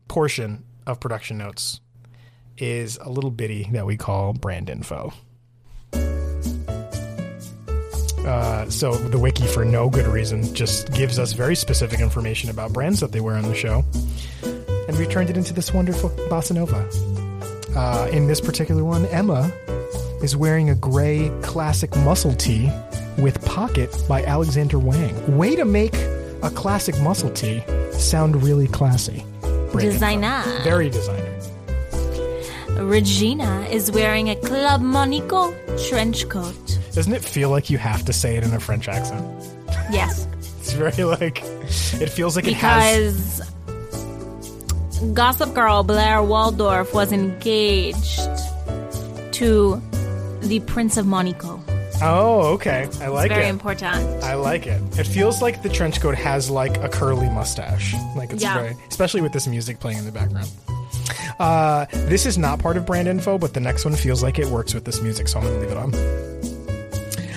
[0.07, 1.81] portion of production notes
[2.59, 5.13] is a little bitty that we call brand info.
[8.25, 12.71] Uh, so the wiki, for no good reason, just gives us very specific information about
[12.71, 13.83] brands that they wear on the show,
[14.87, 16.87] and we've turned it into this wonderful bossa nova.
[17.75, 19.51] Uh, in this particular one, Emma
[20.21, 22.69] is wearing a gray classic muscle tee
[23.17, 25.37] with pocket by Alexander Wang.
[25.37, 25.95] Way to make
[26.43, 29.25] a classic muscle tee sound really classy.
[29.75, 30.43] Designer.
[30.63, 31.39] Very designer.
[32.81, 35.53] Regina is wearing a Club Monaco
[35.89, 36.55] trench coat.
[36.93, 39.25] Doesn't it feel like you have to say it in a French accent?
[39.91, 40.27] Yes,
[40.59, 48.19] It's very like it feels like it has because Gossip Girl Blair Waldorf was engaged
[49.33, 49.81] to
[50.41, 51.61] the Prince of Monaco.
[52.01, 52.87] Oh, okay.
[53.01, 53.43] I like Very it.
[53.43, 54.23] Very important.
[54.23, 54.81] I like it.
[54.97, 57.93] It feels like the trench coat has like a curly mustache.
[58.15, 58.53] Like it's Yeah.
[58.61, 60.49] very, especially with this music playing in the background.
[61.39, 64.47] Uh, this is not part of brand info, but the next one feels like it
[64.47, 65.93] works with this music, so I'm gonna leave it on.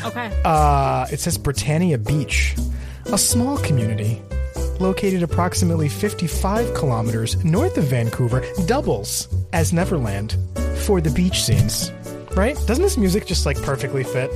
[0.05, 0.43] Okay.
[0.45, 2.57] Uh, it says Britannia Beach,
[3.07, 4.20] a small community
[4.81, 10.37] located approximately 55 kilometers north of Vancouver, doubles as Neverland
[10.85, 11.93] for the beach scenes.
[12.35, 12.57] Right?
[12.66, 14.31] Doesn't this music just like perfectly fit?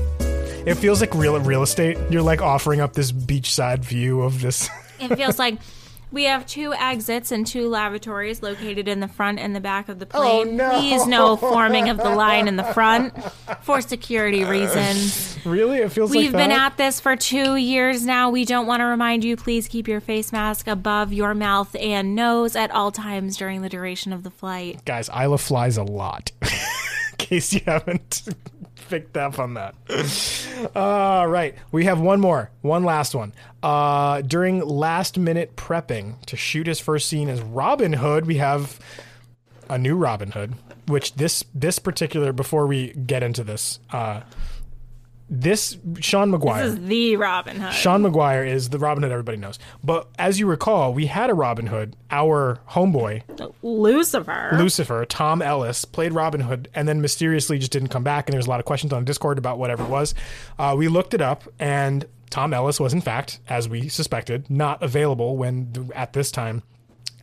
[0.66, 1.98] It feels like real real estate.
[2.10, 4.68] You're like offering up this beachside view of this.
[5.00, 5.58] it feels like
[6.12, 9.98] we have two exits and two lavatories located in the front and the back of
[9.98, 10.60] the oh, plane.
[10.60, 10.78] Oh, no.
[10.78, 13.12] Please no forming of the line in the front
[13.62, 15.38] for security reasons.
[15.44, 15.78] really?
[15.78, 16.72] It feels like We've like been that?
[16.72, 18.30] at this for two years now.
[18.30, 22.14] We don't want to remind you, please keep your face mask above your mouth and
[22.14, 24.84] nose at all times during the duration of the flight.
[24.84, 26.30] Guys, Isla flies a lot.
[26.42, 26.48] in
[27.18, 28.22] case you haven't
[28.88, 29.74] picked up on that.
[30.74, 31.54] All right.
[31.72, 33.32] We have one more, one last one.
[33.62, 38.78] Uh, during last minute prepping to shoot his first scene as Robin Hood, we have
[39.68, 40.54] a new Robin Hood,
[40.86, 44.20] which this this particular before we get into this, uh,
[45.28, 46.64] this Sean Maguire.
[46.64, 47.72] This is the Robin Hood.
[47.72, 49.58] Sean Maguire is the Robin Hood everybody knows.
[49.82, 53.22] But as you recall, we had a Robin Hood, our homeboy,
[53.62, 54.50] Lucifer.
[54.56, 58.28] Lucifer, Tom Ellis, played Robin Hood, and then mysteriously just didn't come back.
[58.28, 60.14] And there's a lot of questions on Discord about whatever it was.
[60.58, 64.82] Uh, we looked it up, and Tom Ellis was, in fact, as we suspected, not
[64.82, 66.62] available when at this time.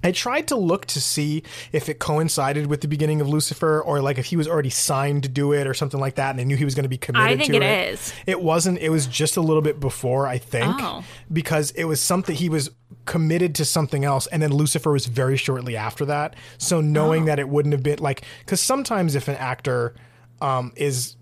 [0.03, 4.01] I tried to look to see if it coincided with the beginning of Lucifer, or
[4.01, 6.45] like if he was already signed to do it, or something like that, and they
[6.45, 7.27] knew he was going to be committed.
[7.29, 8.13] I think to it it is.
[8.25, 8.79] It wasn't.
[8.79, 11.03] It was just a little bit before, I think, Oh.
[11.31, 12.69] because it was something he was
[13.05, 16.35] committed to something else, and then Lucifer was very shortly after that.
[16.57, 16.81] So Oh.
[16.81, 19.95] knowing that it wouldn't have been like, because sometimes if an actor
[20.41, 21.15] um, is,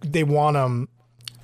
[0.00, 0.88] they want them.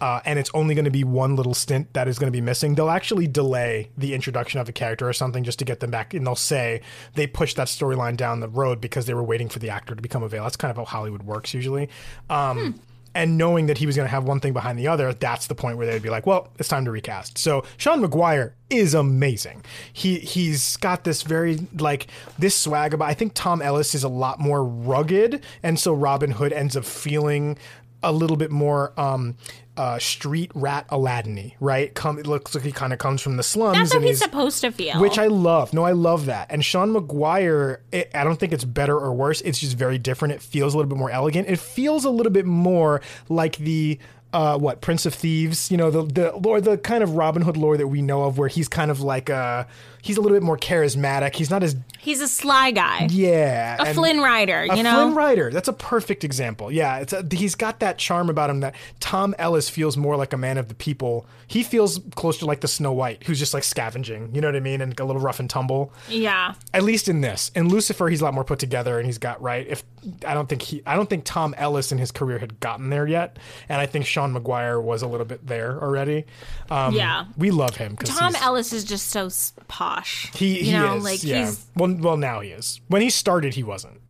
[0.00, 2.40] Uh, and it's only going to be one little stint that is going to be
[2.40, 2.74] missing.
[2.74, 6.12] They'll actually delay the introduction of a character or something just to get them back,
[6.14, 6.80] and they'll say
[7.14, 10.02] they pushed that storyline down the road because they were waiting for the actor to
[10.02, 10.46] become available.
[10.46, 11.88] That's kind of how Hollywood works usually.
[12.28, 12.80] Um,
[13.16, 15.54] And knowing that he was going to have one thing behind the other, that's the
[15.54, 19.64] point where they'd be like, "Well, it's time to recast." So Sean Maguire is amazing.
[19.92, 22.08] He he's got this very like
[22.40, 23.08] this swag about.
[23.08, 26.84] I think Tom Ellis is a lot more rugged, and so Robin Hood ends up
[26.84, 27.56] feeling
[28.02, 29.36] a little bit more um,
[29.76, 31.92] uh, street rat Aladdin-y, right?
[31.94, 33.76] Come, it looks like he kind of comes from the slums.
[33.76, 35.00] That's how and he's he's- supposed to feel.
[35.00, 35.72] which I love.
[35.72, 36.46] No, I love that.
[36.50, 39.40] And Sean Maguire, it, I don't think it's better or worse.
[39.40, 40.34] It's just very different.
[40.34, 41.48] It feels a little bit more elegant.
[41.48, 43.98] It feels a little bit more like the
[44.32, 47.56] uh, what Prince of Thieves, you know, the the lore, the kind of Robin Hood
[47.56, 49.66] lore that we know of, where he's kind of like a
[50.04, 51.34] he's a little bit more charismatic.
[51.34, 53.08] He's not as he's a sly guy.
[53.10, 54.94] yeah, A Flynn Rider, you know?
[55.06, 55.50] Flynn Rider.
[55.50, 56.70] That's a perfect example.
[56.70, 60.34] Yeah, it's a, he's got that charm about him that Tom Ellis feels more like
[60.34, 61.26] a man of the people.
[61.46, 64.34] He feels closer to like the Snow White, who's just like scavenging.
[64.34, 64.80] You know what I mean?
[64.82, 65.92] And a little rough and tumble.
[66.08, 66.54] yeah.
[66.74, 67.50] At least in this.
[67.54, 69.66] In Lucifer, he's a lot more put together, and he's got right.
[69.66, 69.82] If
[70.26, 73.06] I don't think he, I don't think Tom Ellis in his career had gotten there
[73.06, 73.38] yet,
[73.70, 76.24] and I think Sean Maguire was a little bit there already.
[76.70, 77.24] Um, Yeah.
[77.38, 77.96] we love him.
[77.96, 79.52] Tom Ellis is just so s-
[79.94, 80.30] posh.
[80.34, 81.04] He, he know, is.
[81.04, 81.46] like yeah.
[81.46, 82.80] he's well, well, now he is.
[82.88, 84.00] When he started, he wasn't.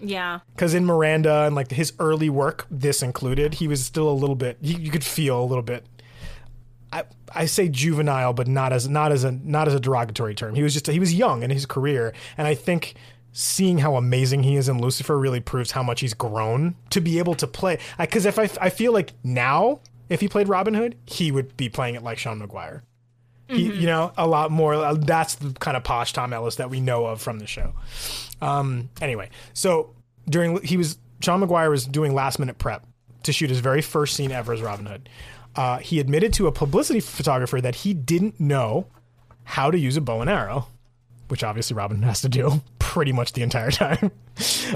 [0.00, 0.40] yeah.
[0.54, 4.36] because in Miranda and like his early work, this included, he was still a little
[4.36, 4.58] bit.
[4.60, 5.86] You, you could feel a little bit.
[6.92, 7.04] I
[7.34, 10.54] I say juvenile, but not as not as a not as a derogatory term.
[10.54, 12.94] He was just he was young in his career, and I think
[13.32, 17.18] seeing how amazing he is in Lucifer really proves how much he's grown to be
[17.18, 17.78] able to play.
[17.98, 21.68] Because if I I feel like now if he played Robin Hood, he would be
[21.68, 22.84] playing it like Sean Maguire.
[23.48, 24.74] He, you know, a lot more.
[24.74, 27.74] uh, That's the kind of posh Tom Ellis that we know of from the show.
[28.40, 29.90] Um, anyway, so
[30.28, 32.86] during he was Sean Maguire was doing last minute prep
[33.24, 35.08] to shoot his very first scene ever as Robin Hood.
[35.56, 38.86] Uh, he admitted to a publicity photographer that he didn't know
[39.44, 40.66] how to use a bow and arrow,
[41.28, 44.10] which obviously Robin has to do pretty much the entire time.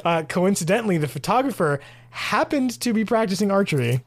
[0.05, 4.05] Uh, coincidentally, the photographer happened to be practicing archery,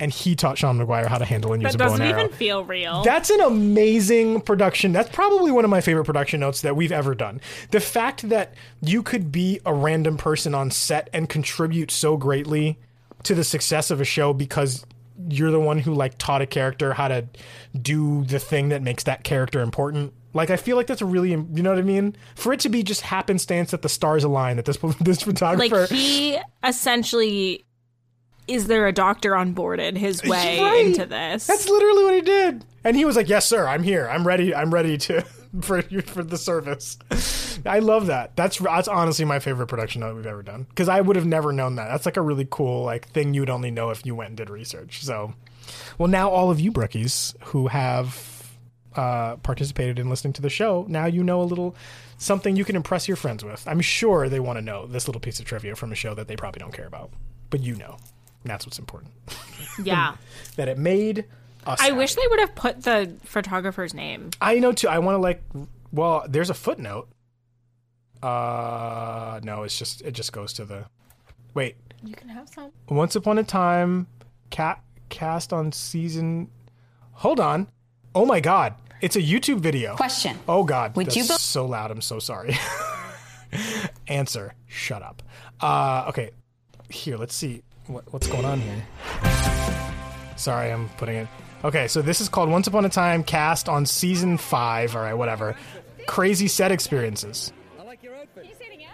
[0.00, 2.28] and he taught Sean Maguire how to handle and use That a bow doesn't even
[2.30, 3.02] feel real.
[3.02, 4.92] That's an amazing production.
[4.92, 7.40] That's probably one of my favorite production notes that we've ever done.
[7.70, 12.78] The fact that you could be a random person on set and contribute so greatly
[13.24, 14.84] to the success of a show because
[15.28, 17.26] you're the one who like taught a character how to
[17.80, 20.12] do the thing that makes that character important.
[20.34, 22.14] Like I feel like that's a really, you know what I mean?
[22.36, 25.90] For it to be just happenstance that the stars align that this this photographer like
[25.90, 27.64] he essentially
[28.48, 30.86] is there a doctor on board in his way Right.
[30.86, 31.46] into this?
[31.46, 32.64] That's literally what he did.
[32.84, 33.66] And he was like, "Yes, sir.
[33.68, 34.08] I'm here.
[34.08, 34.54] I'm ready.
[34.54, 35.22] I'm ready to
[35.60, 36.98] for you for the service."
[37.66, 38.36] I love that.
[38.36, 41.52] That's that's honestly my favorite production that we've ever done because I would have never
[41.52, 41.88] known that.
[41.88, 44.48] That's like a really cool like thing you'd only know if you went and did
[44.50, 45.02] research.
[45.04, 45.34] So,
[45.98, 48.56] well, now all of you brookies who have
[48.94, 51.74] uh, participated in listening to the show, now you know a little
[52.16, 53.66] something you can impress your friends with.
[53.66, 56.28] I'm sure they want to know this little piece of trivia from a show that
[56.28, 57.10] they probably don't care about,
[57.50, 57.96] but you know,
[58.42, 59.12] and that's what's important.
[59.84, 60.16] Yeah.
[60.56, 61.24] that it made
[61.64, 61.78] us.
[61.80, 61.96] I happy.
[61.98, 64.30] wish they would have put the photographer's name.
[64.40, 64.88] I know too.
[64.88, 65.40] I want to like.
[65.92, 67.08] Well, there's a footnote.
[68.20, 70.84] Uh, no, it's just it just goes to the.
[71.54, 72.72] Wait, You can have some.
[72.88, 74.08] once upon a time,
[74.50, 76.50] cat cast on season.
[77.12, 77.68] Hold on.
[78.16, 79.94] Oh my god, it's a YouTube video.
[79.94, 80.36] Question.
[80.48, 81.92] Oh god, Would that's you bel- so loud.
[81.92, 82.56] I'm so sorry.
[84.08, 84.54] Answer.
[84.66, 85.22] Shut up.
[85.60, 86.30] Uh, okay,
[86.90, 87.16] here.
[87.16, 88.84] Let's see what, what's going on here.
[90.36, 91.28] Sorry, I'm putting it.
[91.64, 94.94] Okay, so this is called Once Upon a Time, cast on season five.
[94.94, 95.56] All right, whatever.
[96.06, 97.52] Crazy set experiences.
[97.78, 98.44] I like your outfit.
[98.44, 98.88] Can you say it again?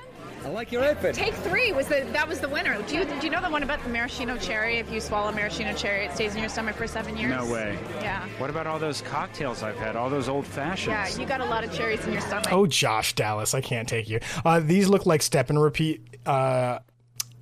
[0.44, 1.14] I like your outfit.
[1.14, 2.80] Take three was the that was the winner.
[2.82, 4.78] Do you do you know the one about the maraschino cherry?
[4.78, 7.30] If you swallow maraschino cherry, it stays in your stomach for seven years.
[7.30, 7.78] No way.
[8.00, 8.26] Yeah.
[8.38, 9.96] What about all those cocktails I've had?
[9.96, 10.88] All those old fashions?
[10.88, 12.52] Yeah, you got a lot of cherries in your stomach.
[12.52, 14.20] Oh, Josh Dallas, I can't take you.
[14.44, 16.78] Uh, these look like step and repeat uh,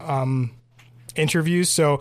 [0.00, 0.53] um,
[1.16, 1.68] interviews.
[1.68, 2.00] So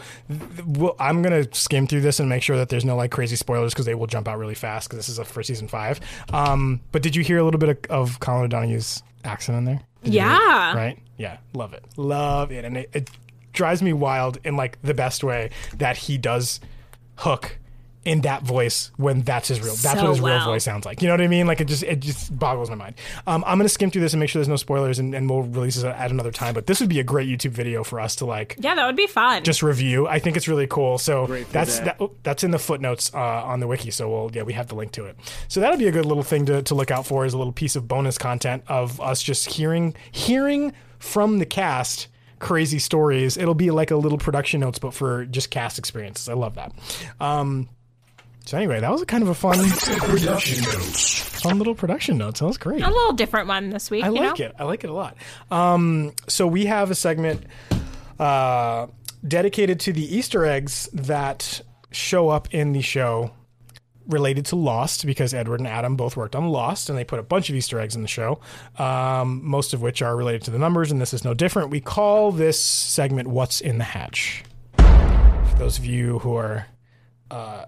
[0.66, 3.74] we'll, I'm gonna skim through this and make sure that there's no like crazy spoilers
[3.74, 6.00] because they will jump out really fast because this is a, for season five.
[6.34, 9.82] Um, but did you hear a little bit of, of Colin O'Donoghue's accent in there?
[10.04, 10.14] Did?
[10.14, 10.76] Yeah.
[10.76, 11.00] right.
[11.18, 13.10] Yeah, love it, love it, and it, it
[13.54, 16.60] drives me wild in like the best way that he does
[17.18, 17.60] hook
[18.04, 21.02] in that voice when that's his real that's So what his real voice sounds like.
[21.04, 21.46] You know what i mean?
[21.46, 22.96] Like it just it just boggles my mind.
[23.28, 25.44] Um, i'm gonna skim through this and make sure there's no spoilers and, and we'll
[25.44, 28.16] release it at another time but this would be a great youtube video for us
[28.16, 29.44] to like Yeah, that would be fun.
[29.44, 30.08] just review.
[30.08, 30.98] I think it's really cool.
[30.98, 31.86] So that's that.
[31.86, 33.92] that, oh, that's in the footnotes uh, on the wiki.
[33.92, 35.16] So we'll yeah we have the link to it.
[35.48, 37.54] So that'll be a good little thing to, to look out for as a little
[37.54, 42.08] piece of bonus content of us just hearing hearing from the cast
[42.40, 43.38] crazy stories.
[43.38, 46.28] It'll be like a little production notes but for just cast experiences.
[46.30, 46.72] I love that.
[47.20, 47.70] Um
[48.46, 49.58] so anyway that was a kind of a fun
[50.00, 51.20] Production notes.
[51.42, 54.04] fun little production notes that was great a little different one this week.
[54.04, 54.46] I like know?
[54.46, 54.56] it.
[54.60, 55.16] I like it a lot.
[55.50, 57.46] Um, so we have a segment
[58.20, 58.88] uh,
[59.28, 61.62] dedicated to the Easter eggs that
[61.92, 63.32] show up in the show
[64.08, 67.24] related to Lost because Edward and Adam both worked on Lost and they put a
[67.24, 68.40] bunch of Easter eggs in the show,
[68.78, 71.70] um, most of which are related to the numbers, and this is no different.
[71.70, 74.44] We call this segment What's in the Hatch.
[74.78, 76.66] For those of you who are
[77.30, 77.66] uh,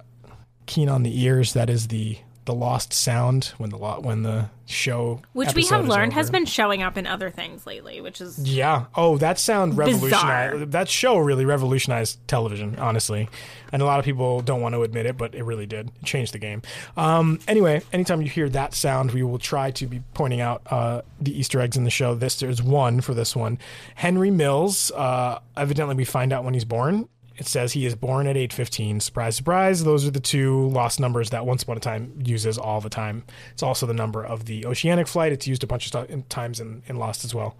[0.66, 4.49] keen on the ears, that is the the lost sound when the lo- when the
[4.66, 8.38] show Which we have learned has been showing up in other things lately, which is
[8.39, 8.86] Yeah.
[8.95, 10.51] Oh, that sound revolutionized.
[10.53, 10.66] Bizarre.
[10.66, 13.30] That show really revolutionized television, honestly.
[13.72, 15.88] And a lot of people don't want to admit it, but it really did.
[15.88, 16.61] It changed the game.
[16.97, 21.01] Um, anyway, anytime you hear that sound, we will try to be pointing out uh,
[21.22, 22.14] the Easter eggs in the show.
[22.14, 23.57] This there's one for this one.
[23.95, 24.91] Henry Mills.
[24.91, 27.07] Uh, evidently, we find out when he's born.
[27.38, 29.00] It says he is born at 8:15.
[29.02, 29.84] Surprise, surprise.
[29.84, 33.24] Those are the two lost numbers that Once Upon a Time uses all the time.
[33.54, 35.32] It's also the number of the oceanic flight.
[35.32, 37.58] It's used a bunch of in- times in, in Lost as well.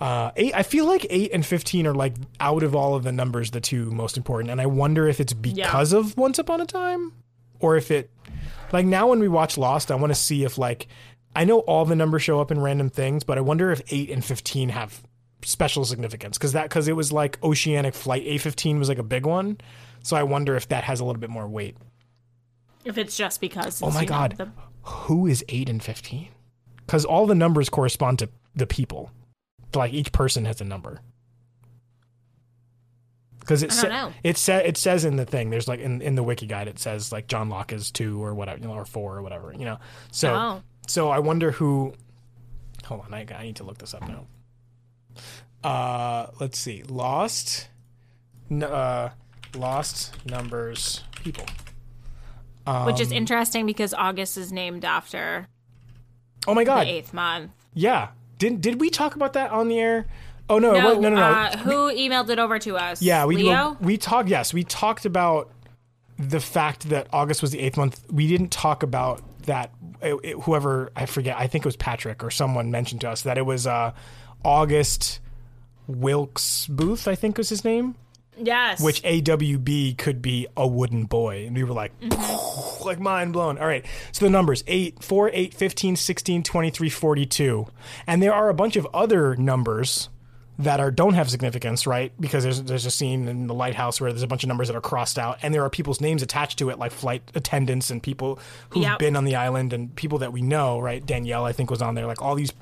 [0.00, 0.54] Uh, eight.
[0.54, 3.60] I feel like eight and 15 are like out of all of the numbers the
[3.60, 4.50] two most important.
[4.50, 7.12] And I wonder if it's because of Once Upon a Time,
[7.60, 8.10] or if it
[8.72, 10.88] like now when we watch Lost, I want to see if like
[11.34, 14.10] I know all the numbers show up in random things, but I wonder if eight
[14.10, 15.02] and 15 have
[15.44, 19.26] special significance because that because it was like oceanic flight a15 was like a big
[19.26, 19.58] one.
[20.04, 21.76] So i wonder if that has a little bit more weight.
[22.84, 23.80] If it's just because.
[23.82, 24.34] oh my you know, god.
[24.38, 24.50] the-
[24.84, 26.28] who is 8 and 15
[26.86, 29.10] because all the numbers correspond to the people.
[29.74, 31.00] Like each person has a number.
[33.40, 36.22] Because it sa- it sa- it says in the thing there's like in, in the
[36.22, 39.16] wiki guide it says like John Locke is 2 or whatever you know or 4
[39.18, 39.78] or whatever you know.
[40.12, 40.62] So Oh.
[40.86, 41.92] so I wonder who
[42.84, 44.26] hold on I, I need to look this up now
[45.64, 47.68] uh let's see lost
[48.50, 49.10] n- uh
[49.54, 51.44] lost numbers people
[52.84, 55.48] which is Um, interesting because August is named after
[56.46, 57.50] oh my god the eighth month.
[57.74, 58.08] yeah
[58.38, 60.06] did did we talk about that on the air
[60.50, 61.22] oh no No, no no no, no.
[61.22, 63.00] Uh, who emailed it over to us?
[63.02, 63.76] yeah we Leo.
[63.80, 65.50] we talked yes we talked about
[66.18, 69.70] the fact that August was the eighth month we didn't talk about that
[70.00, 73.22] it- it- whoever I forget I think it was Patrick or someone mentioned to us
[73.22, 73.92] that it was uh
[74.44, 75.20] August
[75.86, 77.96] Wilkes Booth I think was his name
[78.36, 78.80] yes.
[78.80, 81.46] which AWB could be a wooden boy.
[81.46, 82.84] And we were like, mm-hmm.
[82.86, 83.58] like mind blown.
[83.58, 83.84] All right.
[84.12, 87.66] So the numbers 8, 4, 8, 15, 16, 23, 42.
[88.06, 90.08] And there are a bunch of other numbers
[90.58, 92.12] that are don't have significance, right?
[92.20, 94.76] Because there's there's a scene in the lighthouse where there's a bunch of numbers that
[94.76, 98.02] are crossed out and there are people's names attached to it like flight attendants and
[98.02, 98.38] people
[98.70, 98.98] who've Yep.
[98.98, 101.04] been on the island and people that we know, right?
[101.04, 102.06] Danielle I think was on there.
[102.06, 102.52] Like all these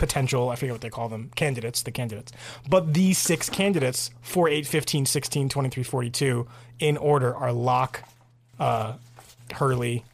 [0.00, 2.32] potential, I forget what they call them, candidates, the candidates.
[2.68, 6.48] But these six candidates, 4, 8, 15, 16, 23, 42,
[6.80, 8.02] in order are Locke,
[8.58, 8.94] uh,
[9.54, 10.04] Hurley.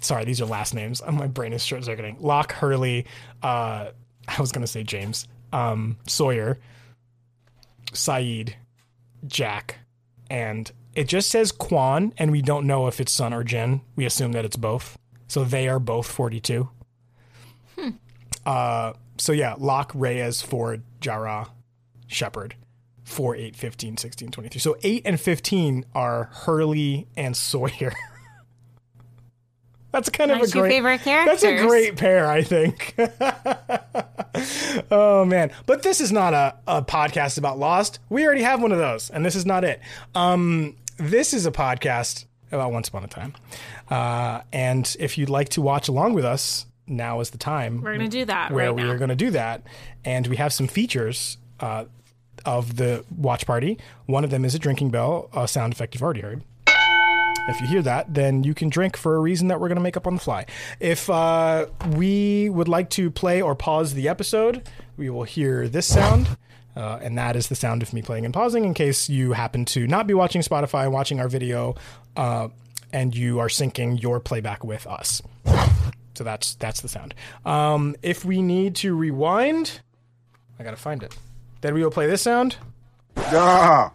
[0.00, 1.02] Sorry, these are last names.
[1.12, 2.16] My brain is short circuiting.
[2.20, 3.06] Locke, Hurley,
[3.42, 3.88] uh,
[4.28, 6.58] I was going to say James, um, Sawyer,
[7.92, 8.54] Sayid,
[9.26, 9.78] Jack,
[10.30, 13.80] and it just says Kwon, and we don't know if it's Sun or Jin.
[13.96, 14.96] We assume that it's both.
[15.26, 16.68] So they are both 42.
[17.76, 17.90] Hmm.
[18.46, 21.50] Uh, so yeah, Locke, Reyes, Ford, Jarrah,
[22.06, 22.54] Shepard.
[23.04, 24.60] 4, 8, 15, 16, 23.
[24.60, 27.94] So 8 and 15 are Hurley and Sawyer.
[29.92, 32.94] That's kind of That's a your great favorite That's a great pair, I think.
[34.90, 37.98] oh man, but this is not a, a podcast about Lost.
[38.10, 39.80] We already have one of those, and this is not it.
[40.14, 43.34] Um, this is a podcast about Once Upon a Time.
[43.88, 47.82] Uh, and if you'd like to watch along with us, now is the time.
[47.82, 48.90] We're gonna do that Where right we now.
[48.90, 49.62] are going to do that,
[50.04, 51.38] and we have some features.
[51.60, 51.84] Uh,
[52.44, 53.78] of the watch party.
[54.06, 56.44] One of them is a drinking bell, a sound effect you've already heard.
[57.48, 59.82] If you hear that, then you can drink for a reason that we're going to
[59.82, 60.44] make up on the fly.
[60.80, 61.66] If uh,
[61.96, 66.28] we would like to play or pause the episode, we will hear this sound.
[66.76, 69.64] Uh, and that is the sound of me playing and pausing in case you happen
[69.64, 71.74] to not be watching Spotify and watching our video
[72.16, 72.48] uh,
[72.92, 75.20] and you are syncing your playback with us.
[76.18, 77.14] So that's that's the sound.
[77.46, 79.82] Um, if we need to rewind,
[80.58, 81.16] I got to find it.
[81.60, 82.56] Then we will play this sound.
[83.16, 83.92] Ah,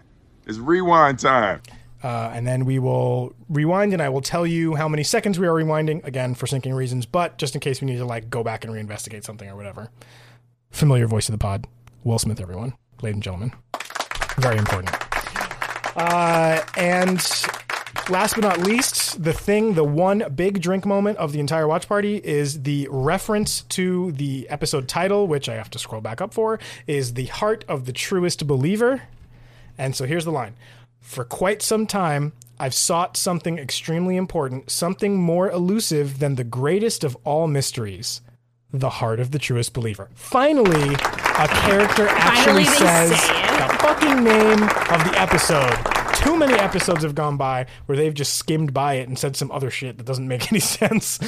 [0.48, 1.60] it's rewind time.
[2.02, 5.48] Uh, and then we will rewind, and I will tell you how many seconds we
[5.48, 8.42] are rewinding, again, for syncing reasons, but just in case we need to like go
[8.42, 9.90] back and reinvestigate something or whatever.
[10.72, 11.68] Familiar voice of the pod,
[12.06, 13.52] Will Smith, everyone, ladies and gentlemen.
[14.38, 14.96] Very important.
[15.98, 17.20] Uh, and
[18.10, 21.88] last but not least, the thing, the one big drink moment of the entire watch
[21.88, 26.34] party is the reference to the episode title, which I have to scroll back up
[26.34, 29.04] for, is The Heart of the Truest Believer.
[29.78, 30.56] And so here's the line
[31.00, 37.04] For quite some time, I've sought something extremely important, something more elusive than the greatest
[37.04, 38.22] of all mysteries
[38.74, 40.10] the heart of the truest believer.
[40.16, 45.93] Finally, a character actually says say the fucking name of the episode.
[46.24, 49.52] Too many episodes have gone by where they've just skimmed by it and said some
[49.52, 51.20] other shit that doesn't make any sense.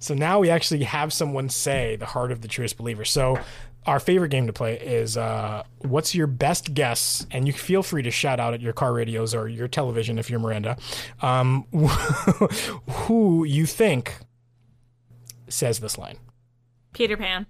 [0.00, 3.04] So now we actually have someone say the heart of the truest believer.
[3.04, 3.38] So
[3.86, 7.26] our favorite game to play is uh, what's your best guess?
[7.30, 10.30] And you feel free to shout out at your car radios or your television if
[10.30, 10.76] you're Miranda.
[11.22, 11.64] Um,
[12.90, 14.14] who you think
[15.48, 16.18] says this line?
[16.92, 17.46] Peter Pan.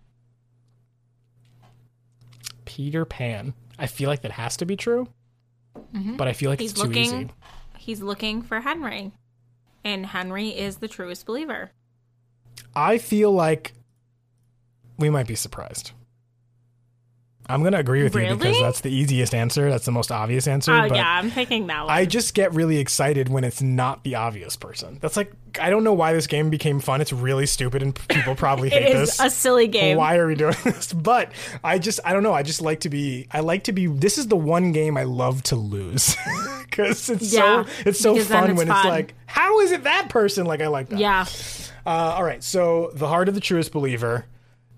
[2.64, 3.54] Peter Pan.
[3.78, 5.08] I feel like that has to be true,
[5.94, 6.16] Mhm.
[6.16, 7.04] but I feel like he's it's too looking.
[7.04, 7.30] easy.
[7.76, 9.12] He's looking for Henry,
[9.84, 11.70] and Henry is the truest believer.
[12.74, 13.72] I feel like
[14.98, 15.92] we might be surprised.
[17.48, 19.70] I'm going to agree with you because that's the easiest answer.
[19.70, 20.72] That's the most obvious answer.
[20.72, 21.90] Oh yeah, I'm picking that one.
[21.94, 24.98] I just get really excited when it's not the obvious person.
[25.00, 27.00] That's like I don't know why this game became fun.
[27.00, 29.20] It's really stupid and people probably hate is this.
[29.20, 29.96] a silly game.
[29.96, 30.92] Why are we doing this?
[30.92, 31.32] But
[31.64, 32.34] I just I don't know.
[32.34, 35.04] I just like to be I like to be this is the one game I
[35.04, 36.16] love to lose.
[36.70, 40.10] Cuz it's Yeah, so it's so fun it's when it's like how is it that
[40.10, 40.44] person?
[40.46, 40.98] Like I like that.
[40.98, 41.24] yeah.
[41.86, 44.26] Uh, all right, so The Heart of the Truest Believer,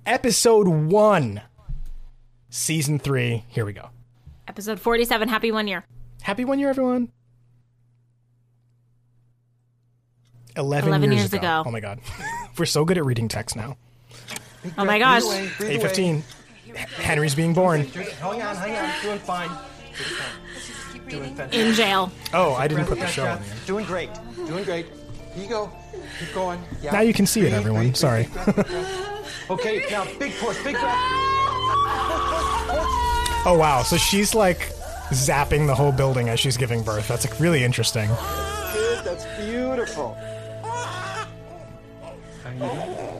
[0.06, 1.40] episode one,
[2.50, 3.44] season three.
[3.48, 3.88] Here we go.
[4.46, 5.28] Episode 47.
[5.28, 5.84] Happy one year.
[6.22, 7.10] Happy one year, everyone.
[10.56, 11.38] 11, 11 years, years ago.
[11.38, 11.62] ago.
[11.66, 12.00] Oh my God.
[12.58, 13.76] We're so good at reading text now.
[14.76, 15.22] Oh my gosh.
[15.24, 16.22] 815.
[16.74, 17.86] Henry's being born.
[17.86, 19.02] Hang on, hang on.
[19.02, 19.50] Doing fine.
[21.08, 21.60] Doing fantastic.
[21.60, 22.12] In jail.
[22.34, 23.54] Oh, I didn't put the show on here.
[23.66, 24.10] Doing great.
[24.34, 24.86] Doing great.
[25.34, 25.70] Here you go.
[26.18, 26.60] Keep going.
[26.82, 26.92] Yeah.
[26.92, 27.94] Now you can see it, everyone.
[27.94, 28.24] Sorry.
[28.24, 29.50] breathe, breath, breath.
[29.50, 31.59] okay, now big push, big breath.
[33.46, 33.82] Oh, wow.
[33.82, 34.70] So she's like
[35.10, 37.08] zapping the whole building as she's giving birth.
[37.08, 38.08] That's like, really interesting.
[38.72, 40.16] Good, that's beautiful.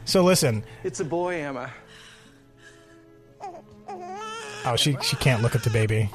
[0.05, 0.65] So listen.
[0.85, 1.71] It's a boy, Emma.
[4.67, 6.11] Oh, she, she can't look at the baby.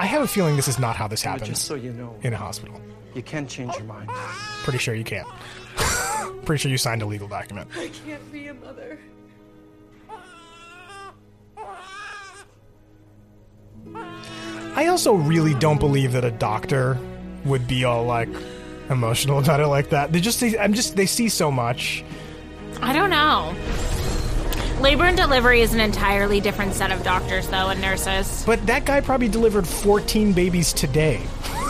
[0.00, 2.32] I have a feeling this is not how this happens Just so you know, in
[2.32, 2.80] a hospital.
[3.18, 4.08] You can change your mind.
[4.62, 5.28] Pretty sure you can't.
[6.44, 7.68] Pretty sure you signed a legal document.
[7.76, 8.98] I can't be a mother.
[14.76, 16.96] I also really don't believe that a doctor
[17.44, 18.28] would be all like
[18.88, 20.12] emotional about it like that.
[20.12, 22.04] They just, I'm just, they see so much.
[22.80, 23.54] I don't know.
[24.80, 28.44] Labor and delivery is an entirely different set of doctors, though, and nurses.
[28.46, 31.20] But that guy probably delivered 14 babies today.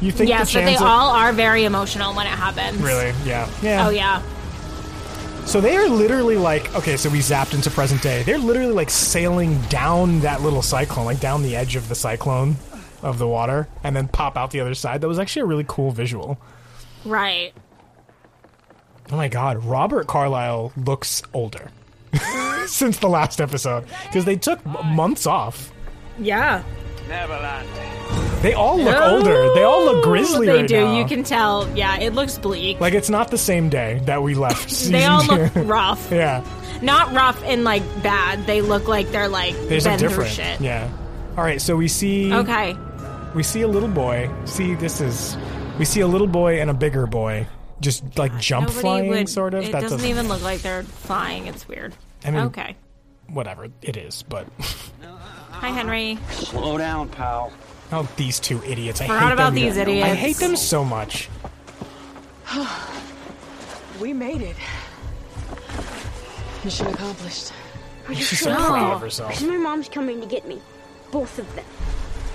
[0.00, 2.78] You think yes, the but they of- all are very emotional when it happens.
[2.78, 3.12] really?
[3.24, 3.48] Yeah.
[3.62, 3.86] Yeah.
[3.86, 4.22] Oh yeah.
[5.44, 8.22] So they are literally like, okay, so we zapped into present day.
[8.22, 12.56] They're literally like sailing down that little cyclone, like down the edge of the cyclone
[13.02, 15.00] of the water, and then pop out the other side.
[15.00, 16.38] That was actually a really cool visual.
[17.04, 17.54] Right.
[19.10, 21.70] Oh my god, Robert Carlyle looks older
[22.66, 25.72] since the last episode because they took months off.
[26.18, 26.62] Yeah.
[27.08, 27.66] Neverland.
[28.42, 29.52] They all look older.
[29.54, 30.84] They all look grizzly They right do.
[30.84, 30.98] now.
[30.98, 31.68] You can tell.
[31.76, 32.80] Yeah, it looks bleak.
[32.80, 34.70] like it's not the same day that we left.
[34.70, 35.32] Season they all two.
[35.32, 36.08] look rough.
[36.12, 36.44] yeah,
[36.80, 38.46] Not rough and like bad.
[38.46, 40.30] They look like they're like there's a been through different.
[40.30, 40.60] shit.
[40.60, 40.88] Yeah.
[41.36, 42.32] All right, so we see.
[42.32, 42.76] Okay.
[43.34, 44.30] We see a little boy.
[44.44, 45.36] See, this is.
[45.78, 47.46] We see a little boy and a bigger boy,
[47.80, 49.64] just like jump flying, would, sort of.
[49.64, 51.46] It That doesn't even look like they're flying.
[51.48, 51.94] It's weird.
[52.24, 52.76] I mean, okay.
[53.28, 54.46] Whatever it is, but
[55.50, 56.18] Hi, Henry.
[56.30, 57.52] Slow down, pal.
[57.92, 59.00] Oh, these two idiots!
[59.00, 59.54] I Forgot hate about them.
[59.54, 61.28] these I hate them so much.
[64.00, 64.54] We made it.
[66.64, 67.52] Mission accomplished.
[68.06, 68.54] Are you She's sure?
[68.54, 69.30] so proud of herself.
[69.30, 70.60] Because my mom's coming to get me.
[71.10, 71.64] Both of them.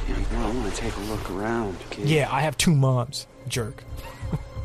[0.09, 2.09] Yeah, well, I want to take a look around, kid.
[2.09, 3.27] Yeah, I have two moms.
[3.47, 3.83] Jerk.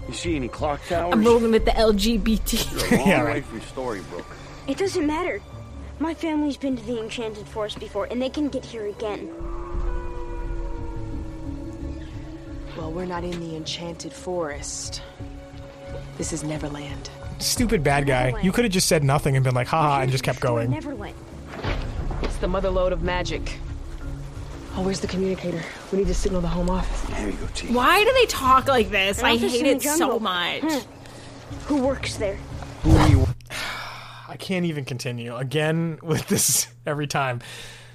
[0.08, 1.12] You see any clock towers?
[1.12, 2.72] I'm rolling with the LGBT.
[2.90, 3.44] You're a long Yeah, way right.
[3.44, 4.24] from Storybrooke.
[4.66, 5.40] It doesn't matter.
[6.00, 9.30] My family's been to the Enchanted Forest before, and they can get here again.
[12.78, 15.02] Well, we're not in the Enchanted Forest.
[16.16, 17.10] This is Neverland.
[17.40, 18.40] Stupid bad guy.
[18.40, 20.70] You could have just said nothing and been like, haha, and just kept going.
[20.70, 21.16] Neverland.
[22.22, 23.58] It's the mother lode of magic.
[24.76, 25.60] Oh, where's the communicator?
[25.90, 27.00] We need to signal the home office.
[27.16, 27.66] There you go, T.
[27.72, 29.20] Why do they talk like this?
[29.24, 30.62] I hate it so much.
[30.62, 30.92] Hmm.
[31.66, 32.36] Who works there?
[32.84, 33.26] Who?
[34.28, 37.40] I can't even continue again with this every time.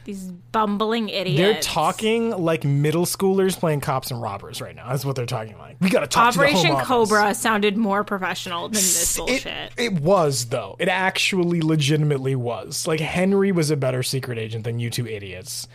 [0.06, 1.38] These bumbling idiots.
[1.38, 4.90] They're talking like middle schoolers playing cops and robbers right now.
[4.90, 5.78] That's what they're talking like.
[5.80, 6.88] We gotta talk to the Operation office.
[6.88, 9.72] Cobra sounded more professional than this It, bullshit.
[9.78, 10.76] it was though.
[10.80, 12.86] It actually legitimately was.
[12.88, 15.68] Like Henry was a better secret agent than you two idiots.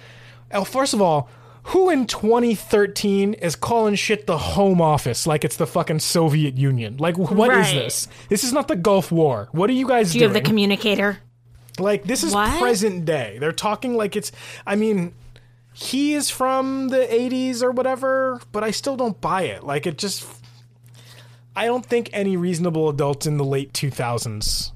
[0.53, 1.29] Oh, first of all,
[1.65, 6.97] who in 2013 is calling shit the home office like it's the fucking Soviet Union?
[6.99, 7.75] Like wh- what is Right.
[7.75, 8.09] this?
[8.29, 9.49] This is not the Gulf War.
[9.53, 10.35] What are you guys Do you doing?
[10.35, 11.19] have the communicator?
[11.81, 12.59] Like this is What?
[12.61, 13.39] present day.
[13.41, 14.33] They're talking like it's.
[14.67, 15.15] I mean,
[15.73, 19.65] he is from the '80s or whatever, but I still don't buy it.
[19.65, 20.27] Like it just.
[21.57, 24.71] I don't think any reasonable adults in the late 2000s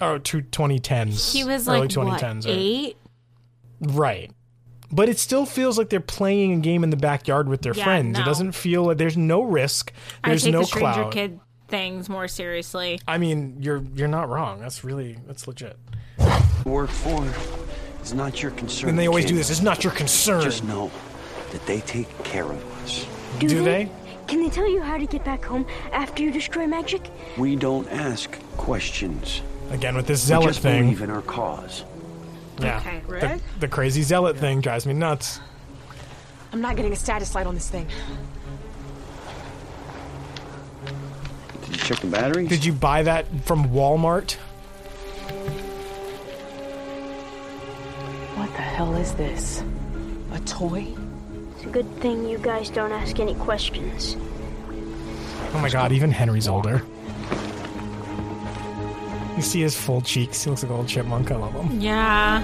[0.00, 1.32] or two- 2010s.
[1.32, 2.96] He was like what, 2010s are- eight?
[3.80, 4.30] right.
[4.90, 7.84] But it still feels like they're playing a game in the backyard with their Yeah,
[7.84, 8.18] friends.
[8.18, 9.92] It doesn't feel like there's no risk.
[10.24, 11.12] I There's take no the Stranger cloud.
[11.12, 13.00] Kid things more seriously.
[13.06, 14.60] I mean, you're you're not wrong.
[14.60, 15.76] That's really that's legit.
[16.64, 17.26] Work for
[18.02, 18.90] is not your concern.
[18.90, 19.30] And they always kid.
[19.32, 19.50] do this.
[19.50, 20.42] It's not your concern.
[20.42, 20.90] Just know
[21.52, 23.06] that they take care of us.
[23.38, 23.88] Do they?
[24.26, 27.10] Can they tell you how to get back home after you destroy magic?
[27.38, 29.40] We don't ask questions.
[29.70, 30.82] Again with this we zealot just thing.
[30.84, 31.84] believe in our cause.
[32.60, 32.78] Yeah.
[32.78, 33.42] Okay, The, Red?
[33.60, 35.40] the crazy zealot thing drives me nuts.
[36.52, 37.86] I'm not getting a status light on this thing.
[41.78, 42.48] Check the batteries?
[42.48, 44.32] Did you buy that from Walmart?
[48.34, 49.62] What the hell is this?
[50.32, 50.86] A toy?
[51.56, 54.16] It's a good thing you guys don't ask any questions.
[55.54, 56.82] Oh my god, even Henry's older.
[59.36, 60.42] You see his full cheeks.
[60.42, 61.30] He looks like a old chipmunk.
[61.30, 61.80] I love him.
[61.80, 62.42] Yeah.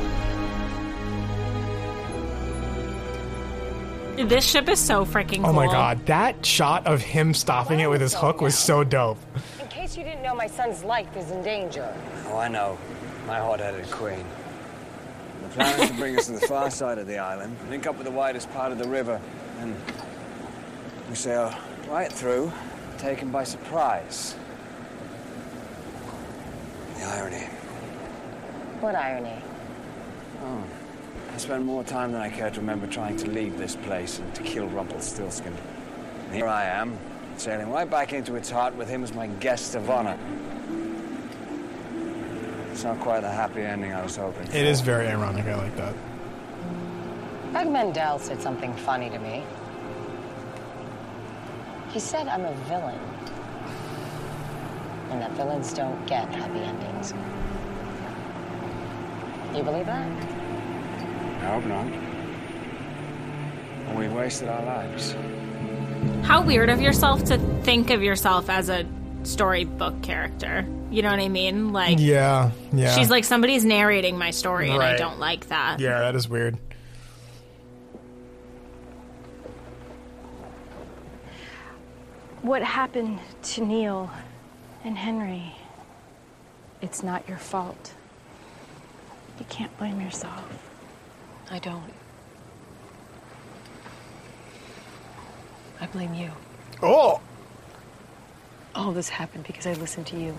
[4.17, 5.47] This ship is so freaking cool.
[5.47, 9.19] Oh my god, that shot of him stopping it with his hook was so dope.
[9.61, 11.93] In case you didn't know, my son's life is in danger.
[12.29, 12.79] Oh, I know.
[13.27, 14.25] My hot-headed queen.
[15.43, 17.97] The plan is to bring us to the far side of the island, link up
[17.97, 19.21] with the widest part of the river,
[19.59, 19.75] and
[21.09, 21.53] we sail
[21.89, 22.53] right through,
[22.99, 24.37] taken by surprise.
[26.99, 27.49] The irony.
[28.81, 29.43] What irony?
[30.43, 30.63] Oh,
[31.35, 34.35] I spent more time than I care to remember trying to leave this place and
[34.37, 35.53] to kill Rumpelstiltskin.
[36.27, 36.97] And here I am,
[37.39, 40.17] sailing right back into its heart with him as my guest of honor.
[42.71, 44.57] It's not quite the happy ending I was hoping for.
[44.57, 45.47] It is very ironic.
[45.47, 45.95] I like that.
[47.53, 49.43] Doug Mendel said something funny to me.
[51.91, 53.01] He said I'm a villain.
[55.11, 57.13] And that villains don't get happy endings.
[59.53, 60.44] You believe that?
[61.45, 61.87] I hope not.
[63.89, 65.15] And we've wasted our lives.
[66.23, 68.87] How weird of yourself to think of yourself as a
[69.25, 70.67] storybook character.
[70.91, 71.73] You know what I mean?
[71.73, 72.95] Like, Yeah, yeah.
[72.95, 75.81] she's like, somebody's narrating my story, and I don't like that.
[75.81, 76.59] Yeah, that is weird.
[82.45, 84.11] what happened to Neal
[84.85, 85.57] and Henry,
[86.83, 87.95] it's not your fault.
[89.39, 90.64] You can't blame yourself.
[91.51, 91.93] I don't.
[95.81, 96.31] I blame you.
[96.83, 97.21] Oh!
[98.75, 100.37] All this happened because I listened to you.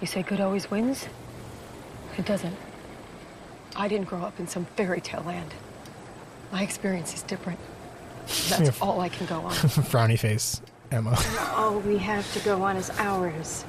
[0.00, 1.08] You say good always wins?
[2.18, 2.56] It doesn't.
[3.74, 5.52] I didn't grow up in some fairy tale land.
[6.52, 7.58] My experience is different.
[8.26, 8.70] That's Yeah.
[8.80, 9.52] all I can go on.
[9.90, 10.60] Frowny face,
[10.90, 11.16] Emma.
[11.54, 13.64] All we have to go on is ours.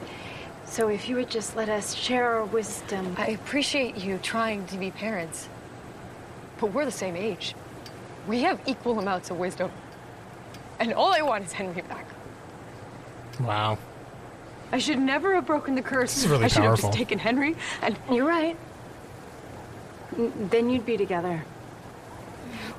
[0.65, 3.15] So if you would just let us share our wisdom.
[3.17, 5.47] I appreciate you trying to be parents,
[6.59, 7.55] but we're the same age.
[8.27, 9.71] We have equal amounts of wisdom.
[10.79, 12.05] And all I want is Henry back.
[13.39, 13.77] Wow.
[14.71, 16.13] I should never have broken the curse.
[16.13, 17.97] This is really I should have just taken Henry and.
[18.11, 18.57] You're right.
[20.17, 21.43] N- Then you'd be together.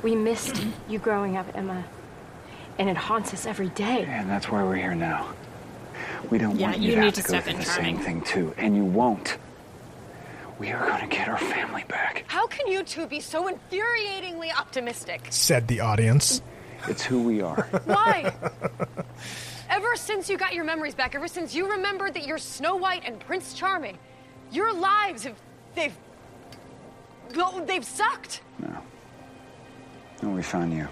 [0.03, 1.85] We missed you growing up, Emma.
[2.79, 4.05] And it haunts us every day.
[4.05, 5.29] And that's why we're here now.
[6.31, 7.97] We don't Yeah, want you you to have to to go through the Charming.
[7.97, 9.39] same thing too, and you won't.
[10.59, 12.25] We are going to get our family back.
[12.27, 15.27] How can you two be so infuriatingly optimistic?
[15.31, 16.43] Said the audience.
[16.89, 17.63] It's who we are.
[17.85, 18.35] Why?
[19.71, 23.03] ever since you got your memories back, ever since you remembered that you're Snow White
[23.05, 23.99] and Prince Charming,
[24.51, 25.37] your lives have
[25.75, 25.97] they've
[27.37, 28.41] well, they've sucked.
[28.59, 28.79] No.
[30.23, 30.89] And we found you.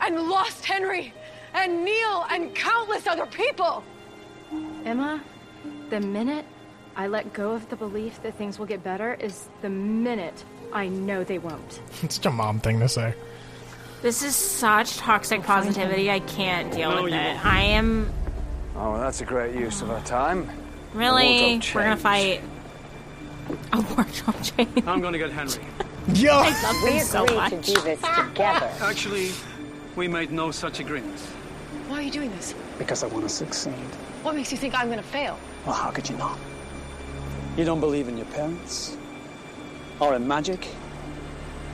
[0.00, 1.12] And lost Henry
[1.52, 3.82] and Neal and countless other people.
[4.84, 5.22] Emma,
[5.90, 6.46] the minute
[7.00, 10.88] I let go of the belief that things will get better is the minute I
[10.88, 11.80] know they won't.
[12.02, 13.14] It's such a mom thing to say.
[14.02, 16.10] This is such toxic positivity.
[16.10, 17.16] I can't deal No, with it.
[17.16, 17.46] won't.
[17.46, 18.12] I am
[18.76, 20.46] Oh, well, that's a great use of our time.
[20.92, 21.58] really.
[21.74, 22.00] We're gonna change.
[22.02, 22.40] fight.
[23.72, 24.86] A wardrobe change.
[24.86, 25.64] I'm gonna get Henry.
[26.12, 26.32] Yo!
[26.36, 27.50] I love We this so agreed much.
[27.52, 28.70] to do this together.
[28.82, 29.30] Actually,
[29.96, 31.18] we made no such agreement.
[31.88, 32.54] Why are you doing this?
[32.78, 33.72] Because I want to succeed.
[34.22, 35.38] What makes you think I'm gonna fail?
[35.64, 36.38] Well, how could you not?
[37.56, 38.96] You don't believe in your parents,
[40.00, 40.66] or in magic,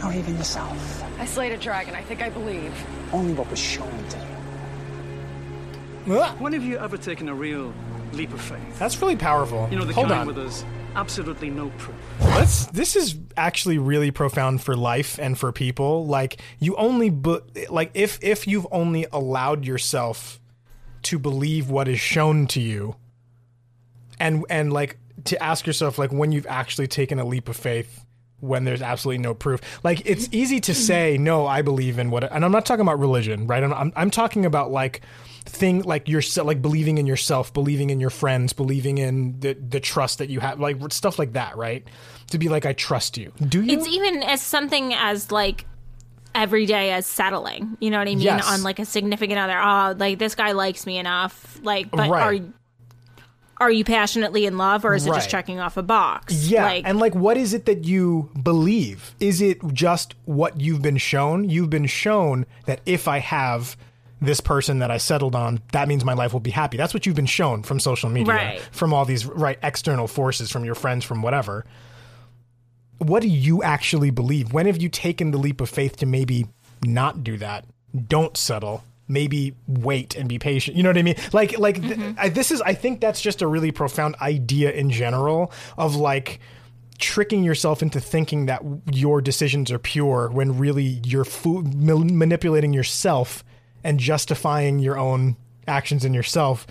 [0.05, 1.03] or even yourself.
[1.19, 1.95] I slayed a dragon.
[1.95, 2.73] I think I believe.
[3.13, 4.19] Only what was shown to
[6.07, 6.21] you.
[6.39, 7.73] When have you ever taken a real
[8.13, 8.79] leap of faith?
[8.79, 9.69] That's really powerful.
[9.71, 10.27] You know, the Hold kind on.
[10.29, 11.97] with us, absolutely no proof.
[12.21, 16.07] That's this is actually really profound for life and for people.
[16.07, 17.41] Like you only bu-
[17.71, 20.41] like if if you've only allowed yourself
[21.03, 22.97] to believe what is shown to you
[24.19, 28.05] and and like to ask yourself like when you've actually taken a leap of faith
[28.41, 29.61] when there's absolutely no proof.
[29.83, 32.99] Like it's easy to say no, I believe in what and I'm not talking about
[32.99, 33.63] religion, right?
[33.63, 35.01] I'm I'm, I'm talking about like
[35.47, 39.81] thing like yourself like believing in yourself, believing in your friends, believing in the the
[39.81, 41.87] trust that you have, like stuff like that, right?
[42.31, 43.33] To be like I trust you.
[43.41, 43.79] Do you?
[43.79, 45.65] It's even as something as like
[46.35, 47.79] every day as settling.
[47.81, 48.21] You know what I mean?
[48.21, 48.47] Yes.
[48.47, 49.59] On like a significant other.
[49.59, 51.59] Oh, like this guy likes me enough.
[51.63, 52.43] Like, but Right.
[52.43, 52.47] are
[53.59, 55.17] are you passionately in love, or is it Right.
[55.17, 56.35] just checking off a box?
[56.49, 59.15] Yeah, Like, and like, what is it that you believe?
[59.21, 61.49] Is it just what you've been shown?
[61.49, 63.77] You've been shown that if I have
[64.21, 66.77] this person that I settled on, that means my life will be happy.
[66.77, 68.61] That's what you've been shown from social media, Right.
[68.73, 71.65] from all these right external forces, from your friends, from whatever.
[72.99, 74.53] What do you actually believe?
[74.55, 76.47] When have you taken the leap of faith to maybe
[76.83, 77.67] not do that?
[78.09, 78.85] Don't settle.
[79.09, 80.77] Maybe wait and be patient.
[80.77, 81.17] You know what I mean?
[81.33, 82.19] Like, like th- mm-hmm.
[82.19, 82.61] I, this is.
[82.63, 86.41] I think that's just a really profound idea in general of like
[86.99, 88.63] tricking yourself into thinking that
[88.93, 93.45] your decisions are pure when really you're ma- manipulating yourself
[93.85, 95.37] and justifying your own
[95.69, 96.67] actions in yourself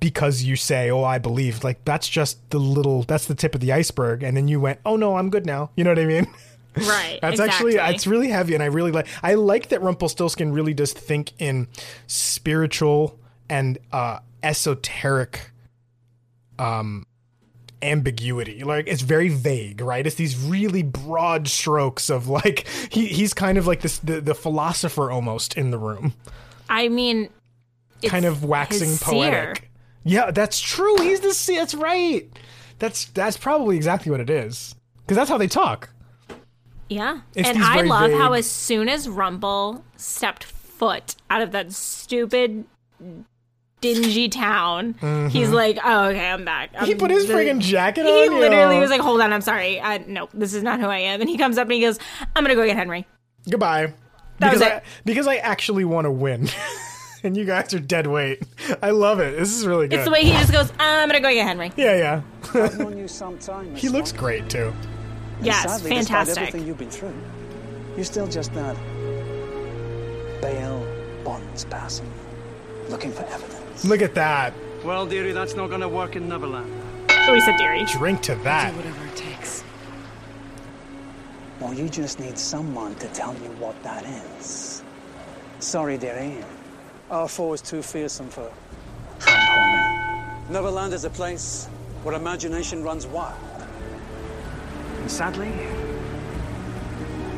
[0.00, 3.02] because you say, "Oh, I believe." Like that's just the little.
[3.02, 5.70] That's the tip of the iceberg, and then you went, "Oh no, I'm good now."
[5.76, 6.26] You know what I mean?
[6.76, 7.18] right.
[7.22, 7.78] That's exactly.
[7.78, 9.08] actually it's really heavy, and I really like.
[9.22, 11.68] I like that Rumpelstiltskin really does think in
[12.06, 15.50] spiritual and uh, esoteric,
[16.58, 17.06] um,
[17.82, 18.64] ambiguity.
[18.64, 20.06] Like it's very vague, right?
[20.06, 24.34] It's these really broad strokes of like he he's kind of like this the, the
[24.34, 26.14] philosopher almost in the room,
[26.68, 27.30] I mean,
[28.04, 29.58] kind of waxing poetic.
[29.58, 29.68] seer.
[30.04, 30.96] Yeah, that's true.
[30.98, 31.60] He's the seer.
[31.60, 32.28] That's right.
[32.78, 35.90] That's that's probably exactly what it is because that's how they talk.
[36.88, 37.20] Yeah.
[37.34, 41.72] It's and I very love how as soon as Rumple stepped foot out of that
[41.72, 42.64] stupid
[43.80, 45.30] dingy town, Mhm.
[45.30, 48.22] he's like, "Oh, okay, I'm back." He I'm put his the- friggin' jacket He on,
[48.22, 48.80] He literally yo.
[48.80, 49.80] was like, "Hold on, I'm sorry.
[49.80, 51.98] I, no, this is not who I am." And he comes up and he goes,
[52.34, 53.06] "I'm gonna go get Henry."
[53.48, 53.92] Goodbye.
[54.38, 56.48] That because was I because I actually want to win.
[57.22, 58.42] and you guys are dead weight.
[58.82, 59.38] I love it.
[59.38, 59.96] This is really good.
[59.96, 62.20] It's the way he just goes, "I'm gonna go get Henry." Yeah, yeah.
[62.54, 63.74] I've known you some time.
[63.74, 64.72] He looks great too.
[65.36, 66.26] And Yes, sadly, fantastic.
[66.26, 67.14] Despite everything you've been through,
[67.96, 68.76] you're still just that
[70.40, 70.86] bail
[71.24, 72.10] bonds passing.
[72.88, 73.84] looking for evidence.
[73.84, 74.54] Look at that.
[74.84, 76.72] Well, dearie, that's not gonna work in Neverland.
[77.10, 77.84] Oh, he said dearie.
[77.86, 78.70] Drink to that.
[78.70, 79.64] Do whatever it takes.
[81.58, 84.04] Well, you just need someone to tell you what that
[84.38, 84.82] is.
[85.58, 86.44] Sorry, dearie.
[87.10, 88.52] Our foe is too fearsome for
[90.48, 91.66] Neverland is a place
[92.04, 93.36] where imagination runs wild.
[95.06, 95.52] And sadly,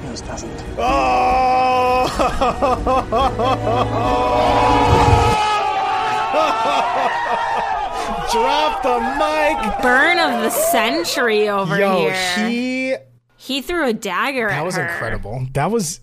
[0.06, 0.64] yours doesn't.
[0.78, 2.08] Oh!
[8.32, 9.82] Drop the mic.
[9.82, 12.48] Burn of the century over Yo, here.
[12.48, 12.96] he
[13.36, 14.86] He threw a dagger that was her.
[14.86, 15.46] incredible.
[15.52, 16.00] That was.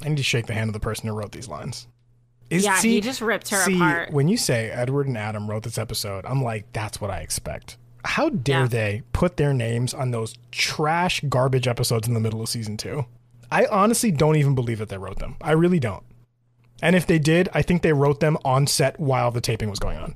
[0.00, 1.88] I need to shake the hand of the person who wrote these lines.
[2.50, 4.12] Yeah, he just ripped her see, apart.
[4.12, 7.76] When you say Edward and Adam wrote this episode, I'm like, that's what I expect.
[8.04, 12.48] How dare they put their names on those trash garbage episodes in the middle of
[12.48, 13.06] season two?
[13.50, 15.36] I honestly don't even believe that they wrote them.
[15.40, 16.04] I really don't.
[16.80, 19.78] And if they did, I think they wrote them on set while the taping was
[19.78, 20.14] going on.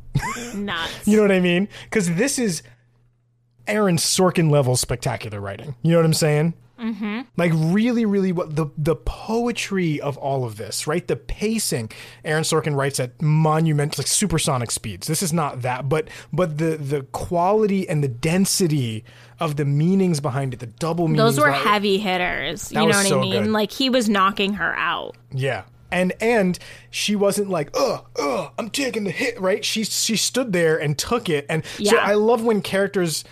[0.55, 1.09] Nuts.
[1.09, 1.69] You know what I mean?
[1.85, 2.63] Because this is
[3.67, 5.75] Aaron Sorkin level spectacular writing.
[5.83, 6.55] You know what I'm saying?
[6.81, 7.21] Mm-hmm.
[7.37, 11.07] Like really, really, what the the poetry of all of this, right?
[11.07, 11.91] The pacing.
[12.25, 15.07] Aaron Sorkin writes at monumental, like supersonic speeds.
[15.07, 19.05] This is not that, but but the the quality and the density
[19.39, 21.37] of the meanings behind it, the double meanings.
[21.37, 22.69] Those were heavy hitters.
[22.71, 23.43] That You know what so I mean?
[23.45, 23.51] good.
[23.53, 25.17] Like he was knocking her out.
[25.31, 25.65] Yeah.
[25.91, 26.59] And and
[26.91, 29.63] she wasn't like, ugh, ugh, I'm taking the hit, right?
[29.65, 31.45] She she stood there and took it.
[31.51, 33.25] And so I love when characters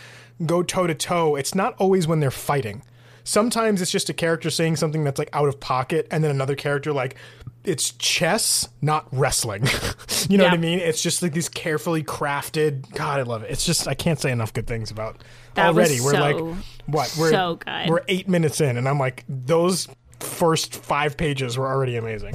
[0.44, 1.36] go toe to toe.
[1.36, 2.82] It's not always when they're fighting.
[3.24, 6.55] Sometimes it's just a character saying something that's like out of pocket, and then another
[6.55, 7.16] character like
[7.64, 9.66] it's chess, not wrestling.
[10.28, 10.78] you know what I mean?
[10.78, 12.90] It's just like these carefully crafted.
[12.94, 13.51] God, I love it.
[13.51, 15.22] It's just I can't say enough good things about
[15.55, 16.01] That already.
[16.01, 16.56] We're so- like
[16.86, 17.14] what?
[17.18, 17.88] We're so good.
[17.88, 19.88] We're eight minutes in, and I'm like those
[20.20, 22.34] first five pages were already amazing.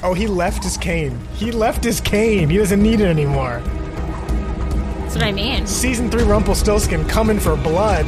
[0.00, 1.18] Oh, he left his cane.
[1.34, 2.48] He left his cane.
[2.48, 3.60] He doesn't need it anymore.
[5.00, 5.66] That's what I mean.
[5.66, 8.06] Season three Rumpelstiltskin coming for blood.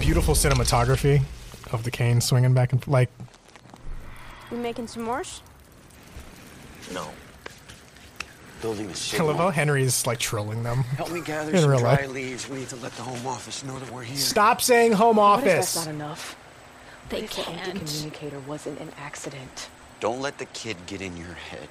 [0.00, 1.20] Beautiful cinematography
[1.72, 3.10] of the cane swinging back and like
[4.50, 5.40] You making some s'mores?
[6.92, 7.08] No.
[8.62, 9.28] Building a I signal.
[9.28, 10.78] love how Henry's like trolling them.
[10.96, 12.08] Help me gather in some real dry life.
[12.10, 12.48] leaves.
[12.48, 14.16] We need to let the home office know that we're here.
[14.16, 15.74] Stop saying home What if office.
[15.74, 16.36] that's not enough?
[17.08, 17.86] They What if the empty can't.
[17.86, 19.68] communicator wasn't an accident.
[20.00, 21.68] Don't let the kid get in your head.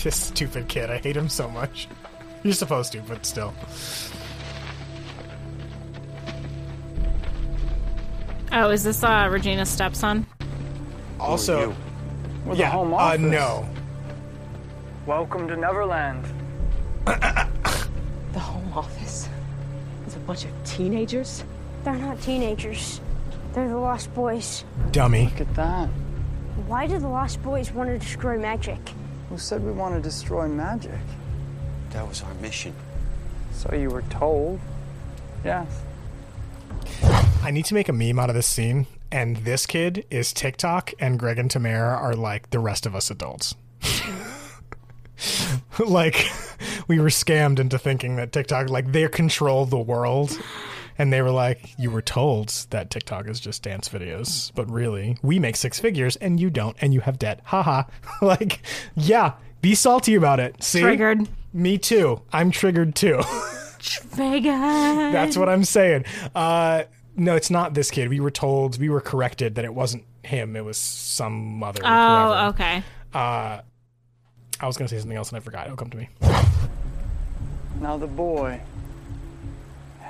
[0.04, 0.88] This stupid kid.
[0.88, 1.86] I hate him so much.
[2.42, 3.52] You're supposed to, but still.
[8.50, 10.26] Oh, is this uh, Regina's stepson?
[11.18, 11.76] Also,
[12.46, 13.68] We're yeah, the home uh, no.
[15.04, 16.24] Welcome to Neverland.
[17.04, 19.28] The home office
[20.06, 21.44] It's a bunch of teenagers.
[21.84, 23.02] They're not teenagers.
[23.52, 24.64] They're the Lost Boys.
[24.92, 25.24] Dummy.
[25.24, 25.88] Look at that.
[26.66, 28.78] Why do the Lost Boys want to destroy magic?
[29.30, 30.98] Who said we want to destroy magic?
[31.90, 32.74] That was our mission.
[33.52, 34.58] So you were told.
[35.44, 35.82] Yes.
[37.42, 40.92] I need to make a meme out of this scene, and this kid is TikTok,
[40.98, 43.54] and Greg and Tamara are like the rest of us adults.
[45.78, 46.26] like
[46.88, 50.36] we were scammed into thinking that TikTok, like they control the world,
[51.00, 55.16] and they were like, "You were told that TikTok is just dance videos, but really,
[55.22, 57.84] we make six figures, and you don't, and you have debt." Haha.
[58.22, 58.60] like,
[58.94, 59.32] yeah,
[59.62, 60.62] be salty about it.
[60.62, 61.26] See, Triggered.
[61.54, 62.20] Me too.
[62.34, 63.22] I'm triggered too.
[64.10, 64.52] Vegas.
[64.52, 66.04] That's what I'm saying.
[66.34, 66.82] Uh,
[67.16, 68.10] no, it's not this kid.
[68.10, 70.54] We were told, we were corrected that it wasn't him.
[70.54, 71.80] It was some other.
[71.82, 72.48] Oh, whoever.
[72.50, 72.82] okay.
[73.14, 73.62] Uh,
[74.60, 75.64] I was going to say something else and I forgot.
[75.64, 76.10] It'll come to me.
[77.80, 78.60] Now the boy.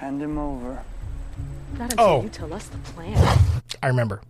[0.00, 0.82] Hand him over.
[1.78, 2.22] Not until Oh.
[2.22, 3.38] you tell us the plan.
[3.82, 4.22] I remember.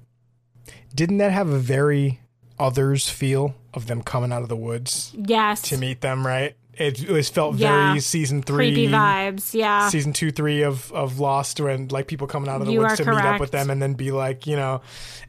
[0.95, 2.19] Didn't that have a very
[2.59, 5.63] others feel of them coming out of the woods Yes.
[5.63, 6.27] to meet them?
[6.27, 6.57] Right.
[6.75, 7.89] It, it was felt Yeah.
[7.91, 9.55] very season three, Creepy vibes.
[9.55, 9.89] Yeah.
[9.91, 12.95] season two, three of of Lost, when like people coming out of the You woods
[13.01, 14.81] are to meet up with them, and then be like, you know,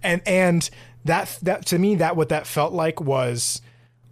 [0.01, 0.68] and and
[1.05, 3.61] that that to me that what that felt like was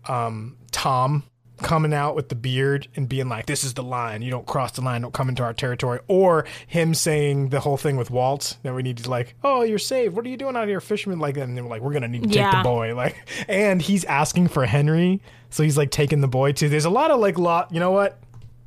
[0.07, 1.23] um Tom
[1.61, 4.21] coming out with the beard and being like, "This is the line.
[4.21, 5.01] You don't cross the line.
[5.01, 8.81] Don't come into our territory." Or him saying the whole thing with Walt that we
[8.83, 10.15] need to like, "Oh, you're saved.
[10.15, 12.23] What are you doing out here, fisherman?" Like, and they were like, "We're gonna need
[12.23, 13.15] to take the boy." Like,
[13.47, 16.69] and he's asking for Henry, so he's like taking the boy too.
[16.69, 17.71] There's a lot of like lot.
[17.73, 18.17] You know what?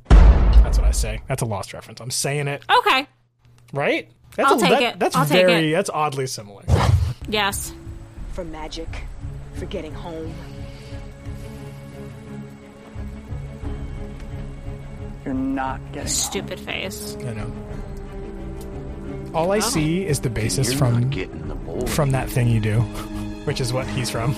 [0.09, 1.21] That's what I say.
[1.27, 1.99] That's a lost reference.
[1.99, 3.07] I'm saying it Okay.
[3.73, 4.09] right.
[4.35, 4.99] That's I'll a, take that- it.
[4.99, 5.69] That's I'll take very.
[5.71, 5.75] it.
[5.75, 6.63] That's oddly similar.
[7.27, 7.73] Yes.
[8.31, 8.87] For magic,
[9.53, 10.33] for getting home.
[15.25, 17.15] You're not getting Stupid face.
[17.19, 17.51] I know.
[19.33, 19.61] All I oh.
[19.61, 21.85] see is the basis You're from getting the boy.
[21.87, 22.81] from that thing you do,
[23.45, 24.35] which is what he's from.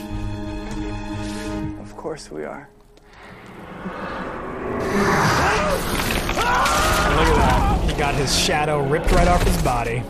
[1.82, 2.70] Of course we are.
[7.16, 7.90] Look at that.
[7.90, 10.04] He got his shadow ripped right off his body.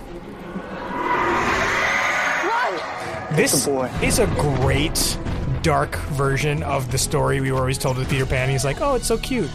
[3.35, 3.67] This
[4.01, 5.17] is a great
[5.61, 8.49] dark version of the story we were always told with Peter Pan.
[8.49, 9.49] He's like, oh, it's so cute.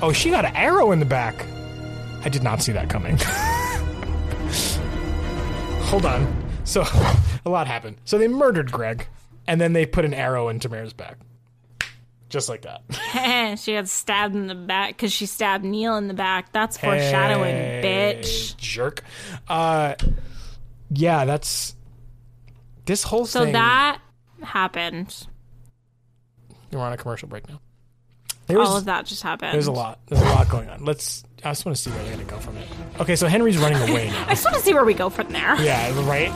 [0.00, 1.44] Oh, she got an arrow in the back.
[2.24, 3.16] I did not see that coming.
[5.88, 6.44] Hold on.
[6.64, 6.82] So,
[7.46, 7.96] a lot happened.
[8.04, 9.06] So they murdered Greg,
[9.46, 11.16] and then they put an arrow in Tamara's back.
[12.28, 12.82] Just like that.
[13.58, 16.52] she got stabbed in the back because she stabbed Neal in the back.
[16.52, 18.54] That's foreshadowing, Hey, bitch.
[18.58, 19.02] Jerk.
[19.48, 19.94] Uh,
[20.90, 21.74] yeah, that's
[22.84, 23.54] this whole So thing.
[23.54, 23.98] that
[24.42, 25.26] happened.
[26.70, 27.60] We're on a commercial break now.
[28.50, 29.52] All of that just happened.
[29.54, 29.98] There's a lot.
[30.06, 30.84] There's a lot going on.
[30.84, 31.22] Let's.
[31.44, 32.66] I just want to see where they're gonna go from it.
[33.00, 34.24] Okay, so Henry's running away now.
[34.26, 35.60] I just want to see where we go from there.
[35.60, 36.32] Yeah, right.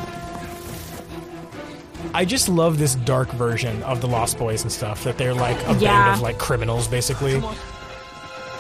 [2.14, 5.05] I just love this dark version of the Lost Boys and stuff.
[5.05, 6.05] That they're like a Yeah.
[6.05, 7.40] band of like criminals, basically.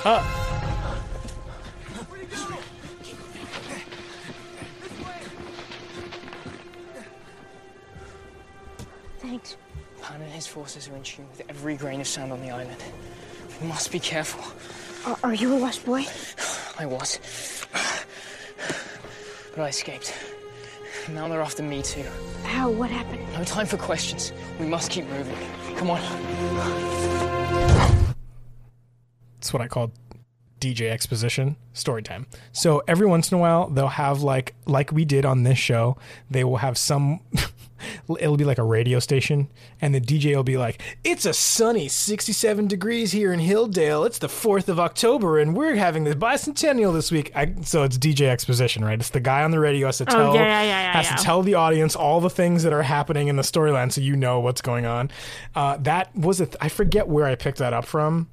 [0.04, 0.24] Uh,
[9.18, 9.56] Thanks.
[10.02, 12.82] Pan and his forces are in tune with every grain of sand on the island.
[13.60, 14.44] We must be careful.
[15.10, 16.06] Are, are you a lost boy?
[16.78, 17.18] I was.
[19.54, 20.14] But I escaped.
[21.10, 22.04] Now they're after me too.
[22.44, 22.70] How?
[22.70, 23.20] What happened?
[23.34, 24.32] No time for questions.
[24.58, 25.36] We must keep moving.
[25.76, 26.00] Come on.
[29.38, 29.90] It's what I call
[30.60, 32.26] DJ exposition story time.
[32.52, 35.96] So every once in a while they'll have like like we did on this show,
[36.30, 37.20] they will have some
[38.20, 39.48] it'll be like a radio station
[39.80, 44.06] and the DJ will be like, "It's a sunny 67 degrees here in Hilldale.
[44.06, 47.98] It's the 4th of October and we're having the bicentennial this week." I, so it's
[47.98, 48.98] DJ exposition, right?
[48.98, 51.08] It's the guy on the radio has to Oh, tell yeah, yeah, yeah, yeah, has
[51.08, 54.16] to tell the audience all the things that are happening in the storyline so you
[54.16, 55.10] know what's going on.
[55.54, 58.28] Uh, that was a th- I forget where I picked that up from.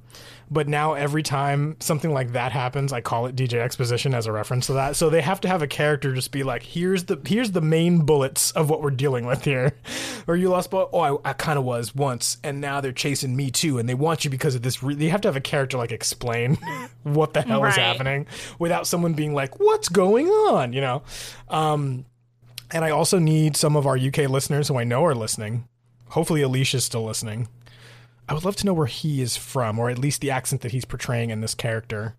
[0.52, 4.32] But now every time something like that happens, I call it DJ exposition as a
[4.32, 4.96] reference to that.
[4.96, 8.00] So they have to have a character just be like, "Here's the here's the main
[8.00, 9.72] bullets of what we're dealing with here."
[10.26, 10.90] or you lost ball?
[10.92, 13.94] Oh, I, I kind of was once, and now they're chasing me too, and they
[13.94, 14.82] want you because of this.
[14.82, 16.56] Re- you have to have a character like explain
[17.04, 18.26] what the hell is happening
[18.58, 21.02] without someone being like, "What's going on?" You know.
[21.48, 22.06] Um,
[22.72, 25.68] and I also need some of our UK listeners who I know are listening.
[26.08, 27.48] Hopefully, Alicia's still listening.
[28.30, 30.70] I would love to know where he is from, or at least the accent that
[30.70, 32.14] he's portraying in this character,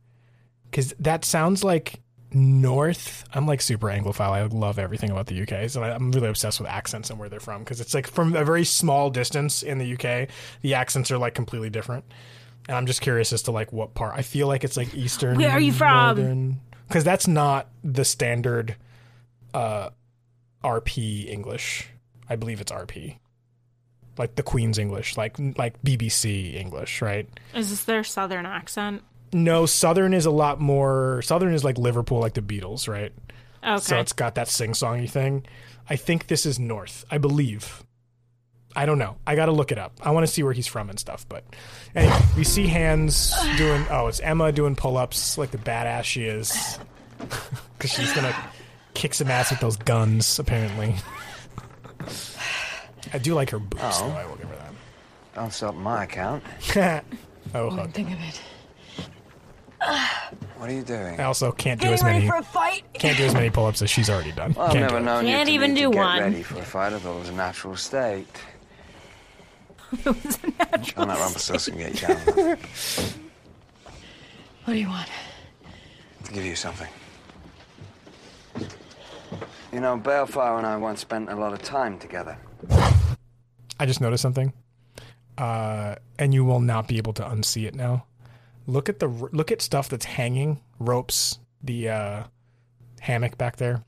[0.70, 2.02] because that sounds like
[2.34, 3.24] North.
[3.34, 4.32] I'm like super Anglophile.
[4.32, 7.40] I love everything about the UK, so I'm really obsessed with accents and where they're
[7.40, 10.28] from, because it's like from a very small distance in the UK,
[10.62, 12.04] the accents are like completely different,
[12.68, 14.14] and I'm just curious as to like what part.
[14.14, 15.38] I feel like it's like Eastern.
[15.38, 16.60] Where are you from?
[16.90, 18.76] Because that's not the standard
[19.54, 19.92] uh,
[20.62, 21.88] RP English.
[22.30, 23.16] I believe it's RP
[24.18, 27.28] like the Queen's English, like like BBC English, right?
[27.54, 29.04] Is this their southern accent?
[29.34, 31.22] No, Southern is a lot more.
[31.22, 33.14] Southern is like Liverpool, like the Beatles, right?
[33.64, 33.80] Okay.
[33.80, 35.46] So it's got that sing-songy thing.
[35.90, 37.06] I think this is North.
[37.10, 37.84] I believe.
[38.76, 39.18] I don't know.
[39.28, 39.94] I got to look it up.
[40.02, 41.26] I want to see where he's from and stuff.
[41.28, 41.44] But
[41.96, 43.86] anyway, we see hands doing.
[43.90, 46.80] Oh, it's Emma doing pull-ups like the badass she is,
[47.78, 48.36] because she's gonna
[48.94, 50.40] kick some ass with those guns.
[50.40, 50.96] Apparently.
[53.14, 54.08] I do like her boobs, Oh.
[54.10, 54.16] though.
[54.16, 54.72] I will give her that.
[55.36, 56.44] Oh, Don't stop my account.
[56.74, 57.04] that.
[57.56, 57.92] oh, hook.
[57.92, 58.42] Think of it.
[60.58, 61.20] What are you doing?
[61.20, 62.84] I also can't do as many ready for a fight.
[62.94, 64.54] can't do as many pull-ups as she's already done.
[64.54, 65.06] Well, I've Can't never do it.
[65.06, 66.20] known you Can't to even do to get one.
[66.20, 66.94] ready for a fight.
[66.94, 68.28] I thought it was a natural state.
[70.06, 70.16] I'm
[71.08, 72.58] not Rumpelstiltskin get you down.
[74.66, 75.10] What do you want?
[76.26, 76.88] to give you something.
[79.74, 82.38] You know, Baelfire and I once spent a lot of time together.
[82.70, 84.54] I just noticed something,
[85.38, 88.06] uh, and you will not be able to unsee it now.
[88.68, 92.24] Look at the look at stuff that's hanging ropes, the uh,
[93.00, 93.84] hammock back there.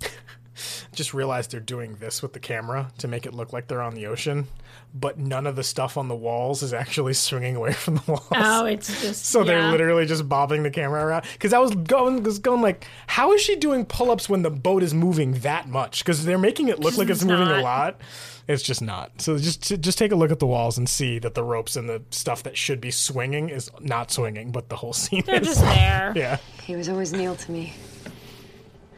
[0.92, 3.94] just realized they're doing this with the camera to make it look like they're on
[3.94, 4.46] the ocean,
[4.94, 8.26] but none of the stuff on the walls is actually swinging away from the walls.
[8.34, 11.24] Oh, it's just So they're literally just bobbing the camera around.
[11.32, 14.82] Because I was going, was going like, how is she doing pull-ups when the boat
[14.82, 16.00] is moving that much?
[16.04, 18.00] Because they're making it look like it's It's moving a lot.
[18.48, 19.20] It's just not.
[19.20, 21.86] So just just take a look at the walls and see that the ropes and
[21.86, 25.48] the stuff that should be swinging is not swinging, but the whole scene They're is.
[25.48, 26.12] just there.
[26.16, 26.38] Yeah.
[26.64, 27.74] He was always Neal to me.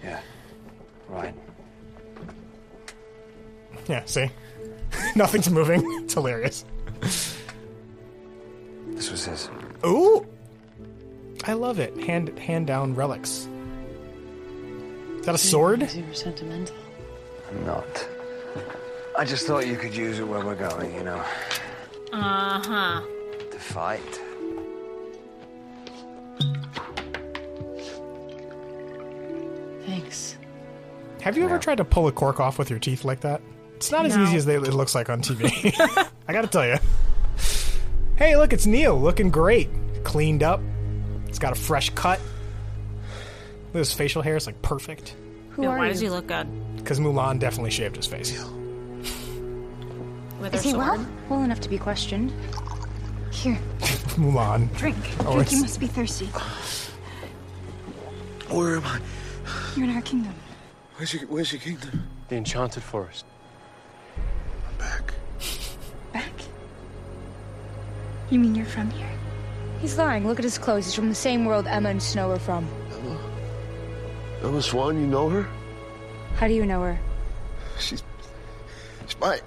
[0.04, 0.20] Yeah.
[1.08, 1.34] Right.
[3.88, 4.04] Yeah.
[4.04, 4.30] See,
[5.16, 5.82] nothing's moving.
[6.04, 6.64] It's hilarious.
[8.88, 9.48] This was his.
[9.86, 10.26] Ooh,
[11.44, 11.96] I love it.
[12.04, 13.48] Hand hand down relics.
[15.20, 15.90] Is that a sword?
[15.94, 16.76] You were sentimental.
[17.50, 18.08] I'm not.
[19.18, 21.22] I just thought you could use it where we're going, you know,
[22.12, 23.02] Uh huh.
[23.50, 24.20] to fight.
[29.86, 30.36] Thanks.
[31.22, 33.40] Have you ever tried to pull a cork off with your teeth like that?
[33.80, 34.24] It's not as No.
[34.24, 35.72] easy as they, it looks like on TV.
[36.28, 36.76] I gotta tell you.
[38.16, 39.70] Hey, look, it's Neal, looking great,
[40.04, 40.60] cleaned up.
[41.28, 42.20] It's got a fresh cut.
[43.72, 45.16] Look his facial hair; it's like perfect.
[45.52, 46.46] Who why does he look good?
[46.76, 48.38] Because Mulan definitely shaved his face.
[50.40, 50.96] With Is he well?
[50.96, 51.08] sword?
[51.30, 52.34] Well enough to be questioned.
[53.30, 53.58] Here,
[54.20, 54.76] Mulan.
[54.76, 54.96] drink.
[55.20, 55.52] Oh, drink.
[55.52, 56.26] You must be thirsty.
[58.50, 59.00] Where am I?
[59.74, 60.34] You're in our kingdom.
[60.96, 62.06] Where's your, where's your kingdom?
[62.28, 63.24] The Enchanted Forest.
[64.80, 65.14] Back?
[66.12, 66.32] Back?
[68.30, 69.06] You mean you're from here?
[69.80, 70.26] He's lying.
[70.26, 70.86] Look at his clothes.
[70.86, 72.66] He's from the same world Emma and Snow are from.
[72.92, 73.18] Emma
[74.42, 75.46] Emma Swan, you know her?
[76.36, 76.98] How do you know her?
[77.78, 78.02] She's.
[79.06, 79.40] She's my.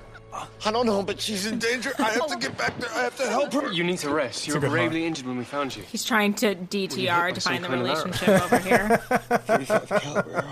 [0.65, 1.93] I don't know, but she's in danger.
[1.99, 2.89] I have to get back there.
[2.95, 3.72] I have to help her.
[3.72, 4.47] You need to rest.
[4.47, 5.84] You It's were good gravely injured when we found you.
[5.84, 8.03] He's trying to DTR to find the kind of arrow.
[8.05, 8.97] relationship over here.
[9.45, 10.45] 35 caliber.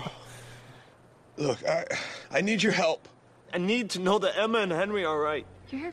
[1.36, 1.84] Look, I,
[2.30, 3.08] I need your help.
[3.52, 5.46] I need to know that Emma and Henry are right.
[5.70, 5.92] You're.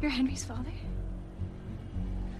[0.00, 0.72] You're Henry's father?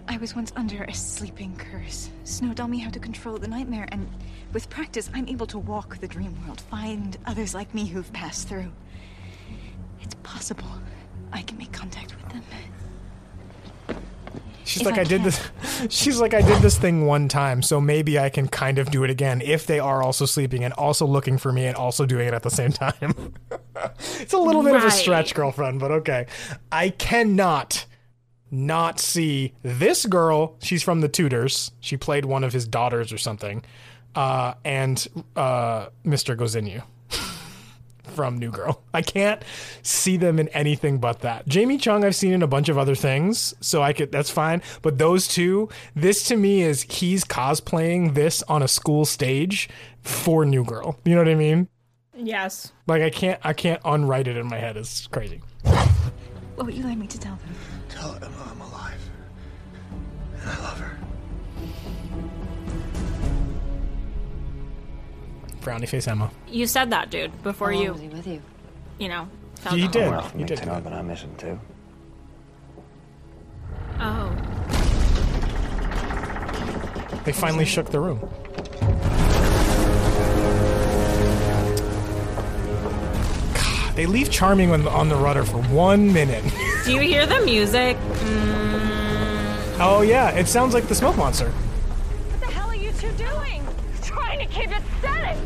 [0.09, 2.11] I was once under a sleeping curse.
[2.25, 4.09] Snow taught me how to control the nightmare, and
[4.53, 8.49] with practice, I'm able to walk the dream world, find others like me who've passed
[8.49, 8.71] through.
[10.03, 10.69] It's possible.
[11.33, 12.43] I can make contact with them.
[14.73, 15.51] She's like, I I, did this.
[15.91, 19.05] She's like, I did this thing one time, so maybe I can kind of do
[19.05, 22.29] it again if they are also sleeping and also looking for me and also doing
[22.29, 23.35] it at the same time.
[24.21, 26.27] it's a little bit of a stretch, girlfriend, but okay.
[26.71, 27.85] I cannot
[28.51, 30.57] not see this girl.
[30.63, 31.73] She's from the Tudors.
[31.81, 33.63] She played one of his daughters or something,
[34.15, 36.37] uh, and uh, Mr.
[36.37, 36.83] Gozinu
[38.13, 38.83] from New Girl.
[38.95, 39.43] I can't
[39.83, 41.47] see them in anything but that.
[41.49, 44.63] Jamie Chung I've seen in a bunch of other things, so I could that's fine.
[44.83, 49.69] But those two, this to me is he's cosplaying this on a school stage
[50.03, 50.99] for New Girl.
[51.05, 51.69] You know what I mean?
[52.15, 52.73] yes.
[52.87, 54.77] Like I can't I can't unwrite it in my head.
[54.77, 55.41] It's crazy.
[56.55, 57.55] What would you like me to tell them?
[57.89, 59.01] Tell Emma I'm alive.
[60.41, 60.99] And I love her.
[65.63, 66.31] Frowny face Emma.
[66.49, 67.93] You said that, dude, before oh, you.
[67.93, 68.43] was he with you?
[68.99, 69.29] You know.
[69.57, 69.91] fell He down.
[69.93, 70.03] did.
[70.05, 70.59] Oh, well, for He me did.
[70.59, 71.59] to know, but I miss him too.
[74.01, 74.31] Oh.
[77.25, 78.19] They finally shook the room.
[83.55, 86.45] God, they leave Charming on the, on the rudder for one minute.
[86.85, 87.97] Do you hear the music?
[89.81, 91.51] oh yeah, it sounds like the smoke monster.
[91.51, 93.62] What the hell are you two doing?
[94.53, 95.39] Trying to keep it steady.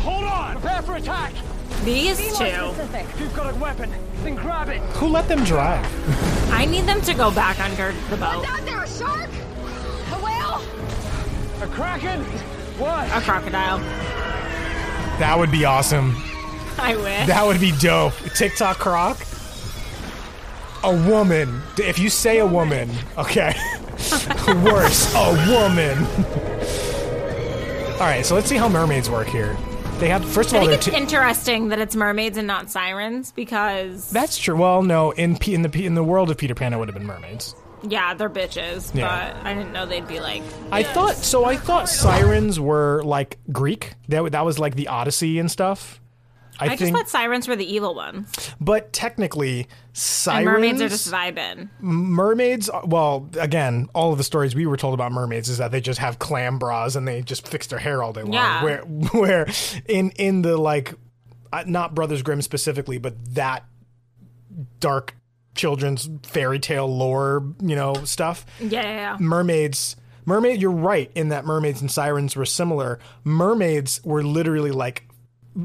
[0.00, 0.52] Hold on!
[0.60, 1.32] Prepare for attack!
[1.84, 2.32] These Be two.
[2.34, 3.06] specific.
[3.10, 3.92] If you've got a weapon,
[4.22, 4.80] then grab it!
[4.96, 5.84] Who let them drive?
[6.50, 8.38] I need them to go back under the boat.
[8.38, 8.82] What's out there?
[8.82, 9.30] A shark?
[10.12, 10.62] A whale?
[11.62, 12.22] A kraken?
[12.78, 13.06] What?
[13.08, 13.78] A crocodile.
[15.18, 16.16] That would be awesome.
[16.78, 17.26] I wish.
[17.26, 18.14] That would be dope.
[18.34, 19.18] TikTok croc.
[20.82, 21.62] A woman.
[21.78, 23.54] If you say a woman, okay.
[24.48, 26.50] Worse, a woman.
[27.94, 29.56] All right, so let's see how mermaids work here.
[29.98, 32.68] They have first of I all, think it's t- interesting that it's mermaids and not
[32.70, 34.56] sirens because that's true.
[34.56, 36.88] Well, no, in P- in the P- in the world of Peter Pan, it would
[36.88, 37.54] have been mermaids.
[37.88, 39.32] yeah, they're bitches, Yeah.
[39.34, 40.42] but I didn't know they'd be like.
[40.72, 41.44] I thought so.
[41.44, 43.94] I thought sirens were like Greek.
[44.08, 46.00] That that was like the Odyssey and stuff.
[46.60, 50.88] I, I, just thought sirens were the evil ones, but technically, sirens and mermaids are
[50.88, 51.68] just vibing.
[51.80, 55.80] mermaids well again all of the stories we were told about mermaids is that they
[55.80, 58.62] just have clam bras and they just fix their hair all day long Yeah.
[58.64, 58.78] where
[59.12, 59.46] where
[59.88, 60.94] in in the like
[61.52, 63.64] uh, not brothers grimm specifically but that
[64.80, 65.14] dark
[65.54, 69.16] children's fairy tale lore you know stuff Yeah, yeah, yeah.
[69.20, 75.06] mermaids mermaid you're right in that mermaids and sirens were similar mermaids were literally like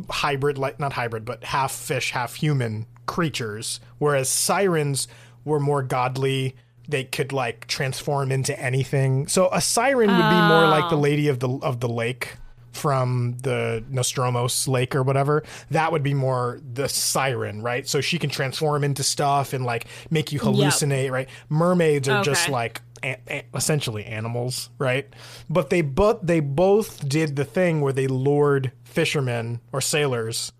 [0.10, 5.08] hybrid like not hybrid but half fish half human creatures whereas sirens
[5.46, 6.56] were more godly.
[6.88, 9.28] They could like transform into anything.
[9.28, 11.00] So a siren would be more like the Oh.
[11.02, 12.38] lady of the of the lake
[12.72, 15.44] from the Nostromos lake or whatever.
[15.72, 17.88] That would be more the siren right?
[17.88, 21.28] So she can transform into stuff and like make you hallucinate right?
[21.50, 25.08] Mermaids are just like a- a- essentially animals, right?
[25.50, 30.52] But they both they both did the thing where they lured fishermen or sailors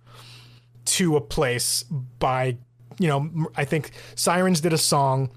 [0.86, 1.84] to a place
[2.20, 2.58] by,
[2.98, 5.30] you know, I think Sirens did a song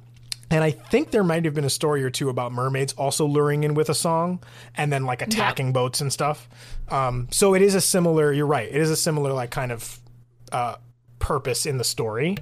[0.51, 3.65] And I think there might have been a story or two about mermaids also luring
[3.65, 4.43] in with a song
[4.77, 6.47] and then like attacking boats and stuff.
[6.91, 8.35] Um, so it is a similar.
[8.35, 8.69] You're right.
[8.69, 9.99] It is a similar like kind of
[10.53, 10.77] uh,
[11.19, 12.37] purpose in the story.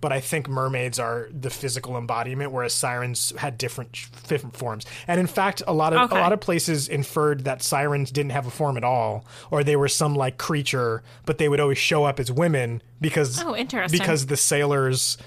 [0.00, 4.86] But I think mermaids are the physical embodiment, whereas sirens had different different forms.
[5.08, 6.16] And in fact, a lot of Okay.
[6.16, 9.74] a lot of places inferred that sirens didn't have a form at all, or they
[9.74, 13.98] were some like creature, but they would always show up as women because Oh, interesting.
[13.98, 15.18] because the sailors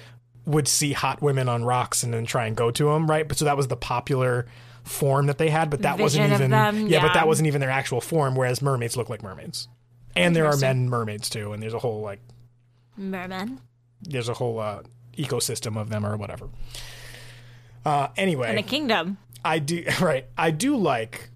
[0.45, 3.27] would see hot women on rocks and then try and go to them, right?
[3.27, 4.45] But so that was the popular
[4.83, 7.69] form that they had, but that wasn't even them, yeah, but that wasn't even their
[7.69, 8.35] actual form.
[8.35, 9.67] Whereas mermaids look like mermaids,
[10.15, 12.19] and there are men mermaids too, and there's a whole like
[12.97, 13.59] Merman.
[14.03, 14.81] There's a whole uh,
[15.17, 16.49] ecosystem of them or whatever.
[17.85, 19.17] Uh, anyway, And a kingdom.
[19.43, 20.27] I do right.
[20.37, 21.29] I do like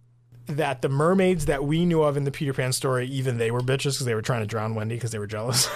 [0.48, 3.62] that the mermaids that we knew of in the Peter Pan story, even they were
[3.62, 5.68] bitches because they were trying to drown Wendy because they were jealous.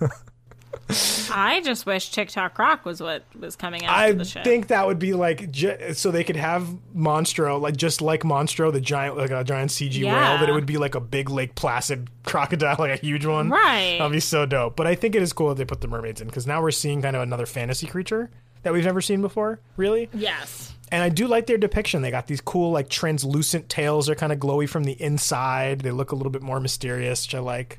[1.30, 4.44] I just wish TikTok croc was what was coming out I of the ship.
[4.44, 6.66] think that would be like ju- so they could have
[6.96, 10.36] Monstro like just like Monstro, the giant like a giant CG whale, Yeah.
[10.38, 13.50] that it would be like a big Lake Placid crocodile, like a huge one.
[13.50, 13.96] Right.
[13.98, 14.76] That'd be so dope.
[14.76, 16.70] But I think it is cool that they put the mermaids in because now we're
[16.70, 18.30] seeing kind of another fantasy creature
[18.62, 19.60] that we've never seen before.
[19.76, 20.08] Really.
[20.14, 20.74] yes.
[20.90, 22.00] And I do like their depiction.
[22.00, 24.06] They got these cool, like translucent tails.
[24.06, 25.80] They're kind of glowy from the inside.
[25.80, 27.78] They look a little bit more mysterious, which I like.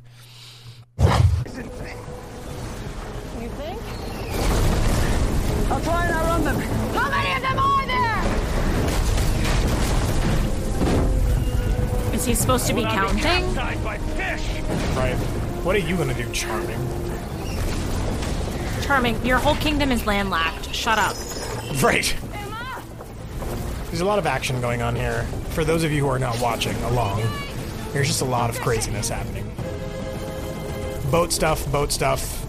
[5.80, 6.60] I'll try and outrun them.
[6.94, 8.24] How many of them are there?
[12.14, 13.20] Is he supposed to be counting?
[13.20, 14.98] capsized?
[14.98, 15.16] Right.
[15.64, 16.80] What are you gonna do, Charming?
[18.82, 20.74] Charming, your whole kingdom is landlocked.
[20.76, 21.16] Shut up.
[21.82, 22.14] Right.
[23.86, 25.24] There's a lot of action going on here.
[25.52, 27.24] For those of you who are not watching along,
[27.94, 29.50] there's just a lot of craziness happening.
[31.10, 32.49] Boat stuff, boat stuff.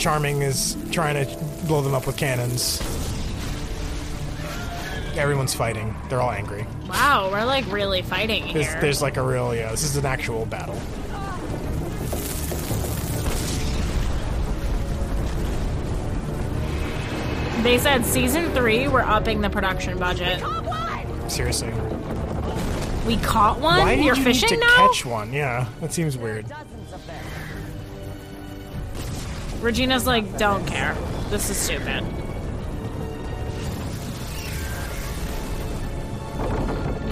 [0.00, 2.80] Charming is trying to blow them up with cannons.
[5.14, 5.94] Everyone's fighting.
[6.08, 6.66] They're all angry.
[6.88, 8.80] Wow, we're like really fighting There's, here.
[8.80, 10.80] there's like a real, yeah, this is an actual battle.
[17.62, 20.42] They said season three, we're upping the production budget.
[21.30, 21.74] Seriously.
[23.06, 23.80] We caught one?
[23.80, 24.88] Why did You're you fishing need to now?
[24.88, 25.30] catch one?
[25.34, 26.46] Yeah, that seems weird.
[29.60, 30.94] Regina's like, don't care.
[31.28, 32.04] This is stupid.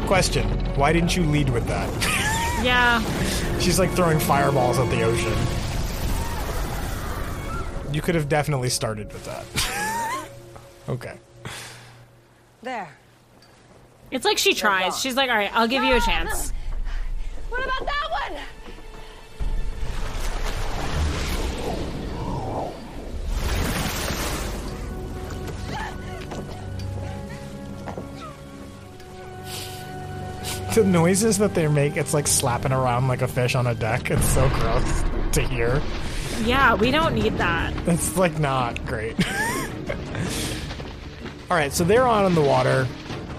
[0.06, 2.34] Question: Why didn't you lead with that?
[2.60, 3.00] Yeah.
[3.60, 5.32] She's like throwing fireballs at the ocean.
[7.94, 10.28] You could have definitely started with that.
[10.88, 11.18] okay.
[12.62, 12.88] There.
[14.10, 14.98] It's like she tries.
[14.98, 16.52] She's like, all right, I'll give you a chance.
[17.48, 18.42] What about that one?
[30.78, 34.12] The noises that they make, it's like slapping around like a fish on a deck.
[34.12, 35.02] It's so gross
[35.32, 35.82] to hear.
[36.44, 37.74] Yeah, we don't need that.
[37.88, 39.16] It's like not great.
[41.50, 42.86] All right, so they're on in the water.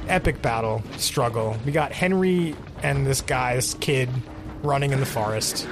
[0.10, 1.56] Epic battle, struggle.
[1.66, 4.10] We got Henry and this guy, this kid,
[4.62, 5.66] running in the forest.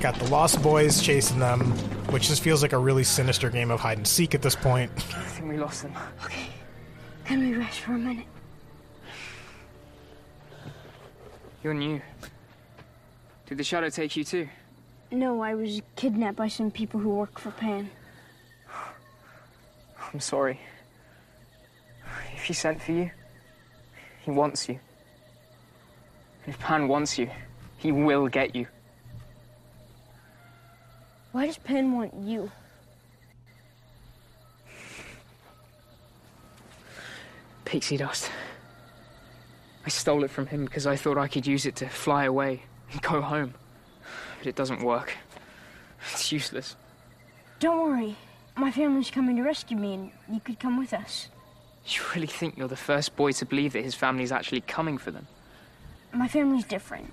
[0.00, 1.72] Got the Lost Boys chasing them,
[2.12, 4.92] which just feels like a really sinister game of hide and seek at this point.
[4.96, 5.92] I think we lost them.
[6.24, 6.46] Okay.
[7.24, 8.26] Can we rest for a minute?
[11.62, 12.00] You're new.
[13.46, 14.48] Did the shadow take you too?
[15.12, 17.88] No, I was kidnapped by some people who work for Pan.
[20.12, 20.58] I'm sorry.
[22.34, 23.10] If he sent for you,
[24.22, 24.78] he wants you.
[26.44, 27.30] And if Pan wants you,
[27.78, 28.66] he will get you.
[31.30, 32.50] Why does Pan want you?
[37.64, 38.30] Pixie dust.
[39.84, 42.62] I stole it from him because I thought I could use it to fly away
[42.92, 43.54] and go home.
[44.38, 45.14] But it doesn't work.
[46.12, 46.76] It's useless.
[47.58, 48.16] Don't worry.
[48.56, 51.28] My family's coming to rescue me, and you could come with us.
[51.86, 55.10] You really think you're the first boy to believe that his family's actually coming for
[55.10, 55.26] them?
[56.12, 57.12] My family's different.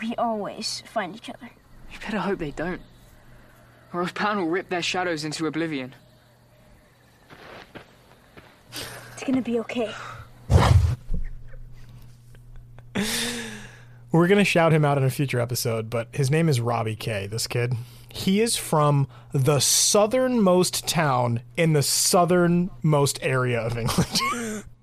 [0.00, 1.50] We always find each other.
[1.92, 2.80] You better hope they don't.
[3.92, 5.94] Or else Pan will rip their shadows into oblivion.
[8.72, 9.92] It's gonna be okay.
[14.12, 17.26] We're gonna shout him out in a future episode, but his name is Robbie Kay
[17.26, 17.74] This kid,
[18.08, 24.64] he is from the southernmost town in the southernmost area of England.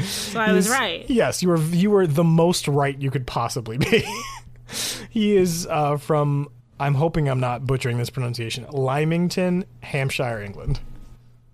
[0.00, 1.08] So I was right.
[1.10, 4.04] Yes, you were you were the most right you could possibly be.
[5.10, 6.48] he is uh, from.
[6.78, 8.64] I'm hoping I'm not butchering this pronunciation.
[8.70, 10.78] Lymington, Hampshire, England.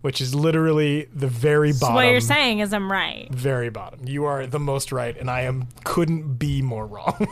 [0.04, 1.94] Which is literally the very So bottom.
[1.94, 3.26] what you're saying is I'm right.
[3.32, 4.00] Very bottom.
[4.06, 7.26] You are the most right, and I am couldn't be more wrong.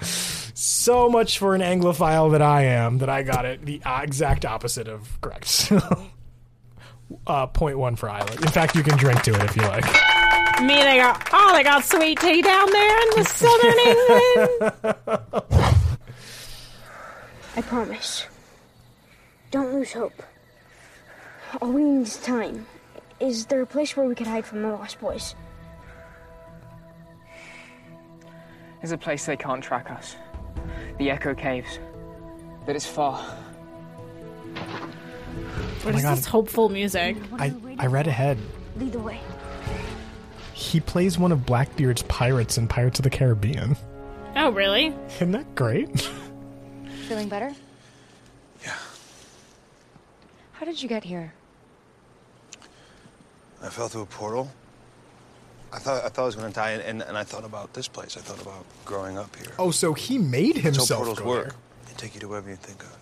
[0.00, 4.86] so much for an Anglophile that I am that I got it the exact opposite
[4.86, 5.72] of correct.
[7.26, 8.40] uh, point one for Island.
[8.42, 9.84] In fact, you can drink to it if you like.
[10.62, 13.78] Me, they got oh, they got sweet tea down there in the southern
[14.92, 15.76] England.
[17.56, 18.24] I promise.
[19.50, 20.22] Don't lose hope.
[21.60, 22.66] All we need is time.
[23.20, 25.34] Is there a place where we could hide from the Lost Boys?
[28.80, 30.16] There's a place they can't track us.
[30.98, 31.78] The Echo Caves.
[32.66, 33.18] But it's far.
[35.82, 36.18] What oh my is God.
[36.18, 37.16] this hopeful music?
[37.38, 38.38] I, I read ahead.
[38.76, 39.20] Lead the way.
[40.52, 43.76] He plays one of Blackbeard's pirates in Pirates of the Caribbean.
[44.36, 44.94] Oh, really?
[45.16, 46.08] Isn't that great?
[47.08, 47.52] Feeling better?
[48.64, 48.74] Yeah.
[50.52, 51.32] How did you get here?
[53.62, 54.50] I fell through a portal.
[55.72, 57.88] I thought I thought I was going to die, and, and I thought about this
[57.88, 58.16] place.
[58.16, 59.52] I thought about growing up here.
[59.58, 61.48] Oh, so he made himself how portals go work.
[61.48, 61.56] there.
[61.88, 62.96] They take you to wherever you think of.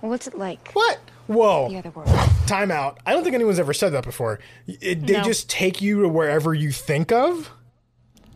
[0.00, 0.70] Well, what's it like?
[0.72, 0.98] What?
[1.26, 1.68] Whoa.
[1.68, 2.08] The other world.
[2.46, 2.98] Time out.
[3.06, 4.40] I don't think anyone's ever said that before.
[4.66, 5.22] It, they No.
[5.22, 7.50] just take you to wherever you think of?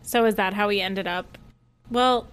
[0.03, 1.37] So is that how he ended up?
[1.91, 2.27] Well,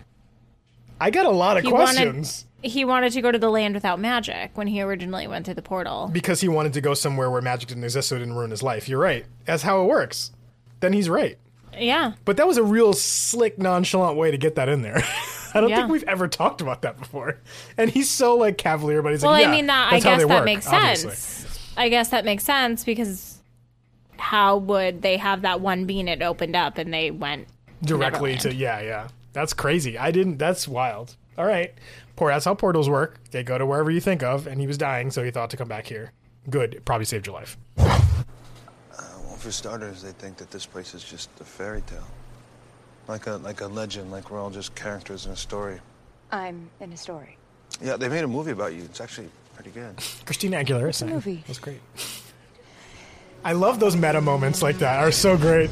[1.01, 2.45] I got a lot of questions.
[2.47, 5.55] wanted he wanted to go to the land without magic when he originally went through
[5.55, 6.09] the portal.
[6.13, 8.63] Because he wanted to go somewhere where magic didn't exist so it didn't ruin his
[8.63, 8.89] life.
[8.89, 9.27] You're right.
[9.45, 10.33] That's how it works.
[10.81, 11.39] Then he's right.
[11.79, 12.13] Yeah.
[12.25, 15.03] But that was a real slick, nonchalant way to get that in there.
[15.55, 15.77] I don't Yeah.
[15.79, 17.39] think we've ever talked about that before.
[17.77, 20.21] And he's so like cavalier, but he's well, like, yeah, I mean that I guess
[20.21, 21.11] that work, makes obviously.
[21.13, 21.71] sense.
[21.77, 23.41] I guess that makes sense because
[24.17, 27.47] how would they have that one bean it opened up and they went
[27.83, 31.75] directly to yeah yeah that's crazy i didn't that's wild all right
[32.17, 34.79] poor that's how portals work they go to wherever you think of and he was
[34.79, 36.13] dying so he thought to come back here
[36.51, 37.99] good it probably saved your life Uh,
[39.27, 42.07] well, for starters, they think that this place is just a fairy tale,
[43.09, 45.81] like a like a legend, like we're all just characters in a story.
[46.31, 47.37] I'm in a story.
[47.83, 48.83] Yeah, they made a movie about you.
[48.85, 49.97] It's actually pretty good.
[50.27, 51.15] christina aguilera What's the sang.
[51.15, 51.45] movie?
[51.47, 51.81] that's great
[53.45, 55.71] i love those meta moments like that are so great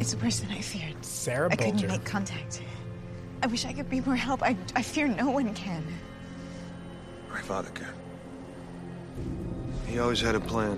[0.00, 0.83] It's the person I feared.
[1.24, 2.60] Sarah I couldn't make contact.
[3.42, 4.42] I wish I could be more help.
[4.42, 5.82] I, I fear no one can.
[7.30, 7.94] My father can.
[9.86, 10.76] He always had a plan.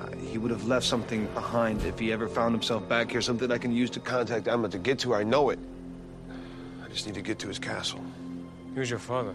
[0.00, 3.50] Uh, he would have left something behind if he ever found himself back here, something
[3.50, 5.18] I can use to contact Emma to get to her.
[5.18, 5.58] I know it.
[6.84, 8.00] I just need to get to his castle.
[8.76, 9.34] Who's your father?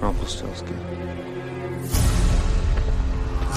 [0.00, 0.76] Rumpelstiltskin.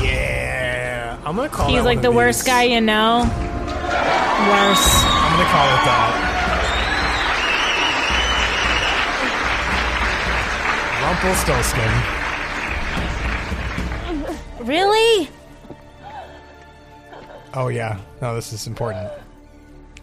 [0.01, 2.47] Yeah i'm gonna call He's that like one the of worst these.
[2.53, 3.19] guy you know.
[3.22, 5.03] Worse.
[5.06, 6.26] i'm gonna call it that
[11.01, 11.91] rumpelstiltskin
[14.65, 15.30] Really?
[17.56, 19.10] oh yeah no this is important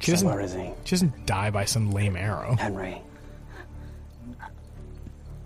[0.01, 0.71] she doesn't, Where is he?
[0.85, 3.01] she doesn't die by some lame arrow Henry.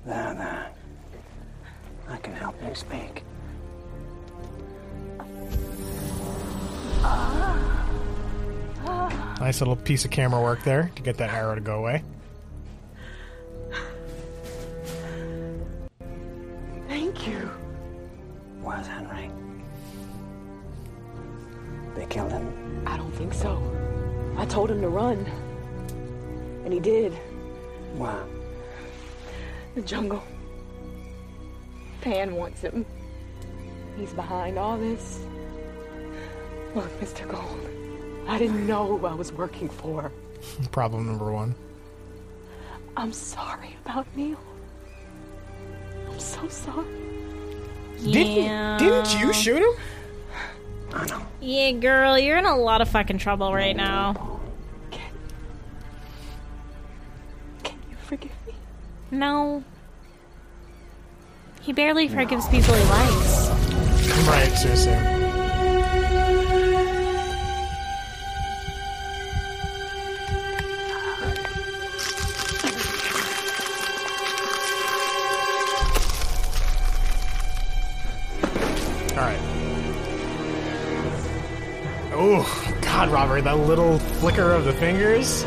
[0.07, 0.71] There, there.
[2.09, 3.23] I can help you speak.
[9.41, 12.03] Nice little piece of camera work there to get that arrow to go away.
[16.89, 17.51] Thank you.
[18.63, 19.31] Where's Henry?
[21.95, 22.85] They killed him.
[22.87, 23.61] I don't think so.
[24.37, 25.25] I told him to run.
[26.65, 27.13] And he did.
[27.97, 28.25] Where?
[29.75, 30.23] The jungle.
[32.03, 32.85] Pan wants him.
[33.97, 35.21] He's behind all this.
[36.75, 37.29] Look, Mr.
[37.29, 37.69] Gold,
[38.29, 40.13] I didn't know who I was working for.
[40.73, 41.55] Problem number one.
[42.97, 44.39] I'm sorry about Neal.
[46.09, 46.87] I'm so sorry.
[47.99, 48.79] Yeah.
[48.79, 49.73] Didn't you shoot him?
[50.93, 51.23] I know.
[51.41, 54.41] Yeah, girl, you're in a lot of fucking trouble right now.
[57.63, 58.55] Can you forgive me?
[59.11, 59.63] No.
[61.61, 63.49] He barely forgives people he likes.
[64.27, 65.20] Right, seriously.
[83.01, 85.43] God, Robert, that little flicker of the fingers.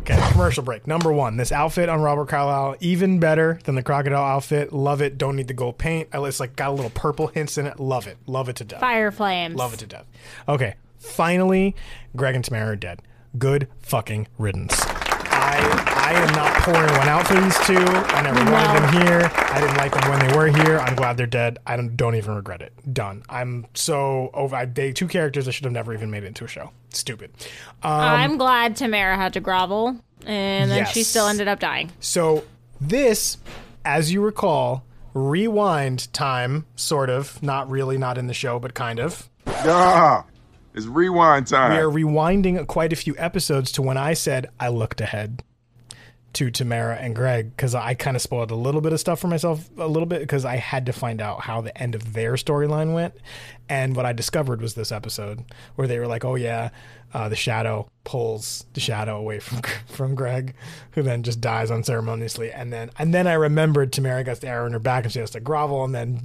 [0.00, 0.88] Okay, commercial break.
[0.88, 4.72] Number one, this outfit on Robert Carlyle even better than the crocodile outfit.
[4.72, 5.16] Love it.
[5.16, 6.08] Don't need the gold paint.
[6.12, 7.78] It's like got a little purple hints in it.
[7.78, 8.18] Love it.
[8.26, 8.80] Love it to death.
[8.80, 9.54] Fire flames.
[9.54, 10.06] Love it to death.
[10.48, 11.76] Okay, finally,
[12.16, 13.00] Greg and Tamara are dead.
[13.38, 14.74] Good fucking riddance.
[14.76, 17.74] I I am not pouring one out for these two.
[17.74, 19.28] I never wanted them here.
[19.34, 20.78] I didn't like them when they were here.
[20.78, 21.58] I'm glad they're dead.
[21.66, 22.72] I don't, don't even regret it.
[22.94, 23.24] Done.
[23.28, 24.54] I'm so over.
[24.54, 26.70] I, they two characters I should have never even made it into a show.
[26.90, 27.32] Stupid.
[27.82, 31.90] Um, I'm glad Tamara had to grovel, and then she still ended up dying.
[31.98, 32.44] So
[32.80, 33.38] this,
[33.84, 37.42] as you recall, rewind time, sort of.
[37.42, 39.28] Not really, not in the show, but kind of.
[39.48, 40.24] Ah,
[40.72, 41.72] it's rewind time.
[41.72, 45.42] We are rewinding quite a few episodes to when I said I looked ahead
[46.36, 49.26] to Tamara and Greg because I kind of spoiled a little bit of stuff for
[49.26, 52.34] myself, a little bit because I had to find out how the end of their
[52.34, 53.14] storyline went.
[53.68, 55.44] And what I discovered was this episode
[55.74, 56.70] where they were like, "Oh yeah,
[57.12, 60.54] uh, the shadow pulls the shadow away from from Greg,
[60.92, 64.66] who then just dies unceremoniously." And then and then I remembered Tamara gets the arrow
[64.66, 66.20] in her back and she has to grovel, and then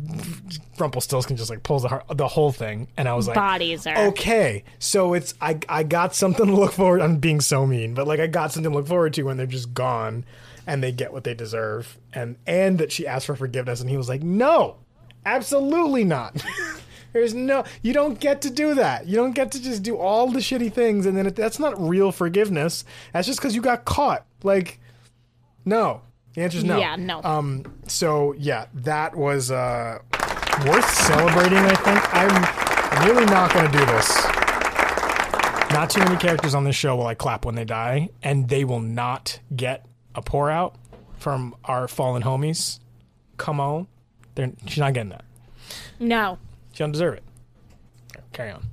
[0.78, 3.98] Rumpelstiltskin just like pulls the heart, the whole thing, and I was like, Bodies are
[4.08, 7.02] Okay, so it's I I got something to look forward.
[7.02, 9.48] I'm being so mean, but like I got something to look forward to when they're
[9.48, 10.26] just gone,
[10.68, 13.98] and they get what they deserve, and and that she asked for forgiveness, and he
[13.98, 14.76] was like, no,
[15.26, 16.44] absolutely not.
[17.14, 19.08] There's no, you don't get to do that.
[19.08, 21.80] You don't get to just do all the shitty things, and then it, that's not
[21.80, 22.86] real forgiveness.
[23.14, 24.26] That's just because you got caught.
[24.44, 24.80] Like,
[25.66, 26.02] no.
[26.34, 26.80] The answer is no.
[26.80, 27.22] Yeah, no.
[27.24, 27.66] Um.
[27.88, 30.00] So yeah, that was uh
[30.66, 31.58] worth celebrating.
[31.58, 34.26] I think I'm really not going to do this.
[35.74, 38.64] Not too many characters on this show will I clap when they die, and they
[38.64, 39.86] will not get
[40.16, 40.76] a pour out
[41.18, 42.80] from our fallen homies.
[43.38, 43.88] Come on,
[44.36, 45.26] They're, she's not getting that.
[46.00, 46.38] No.
[46.72, 47.24] She don't deserve it.
[48.34, 48.64] Carry on.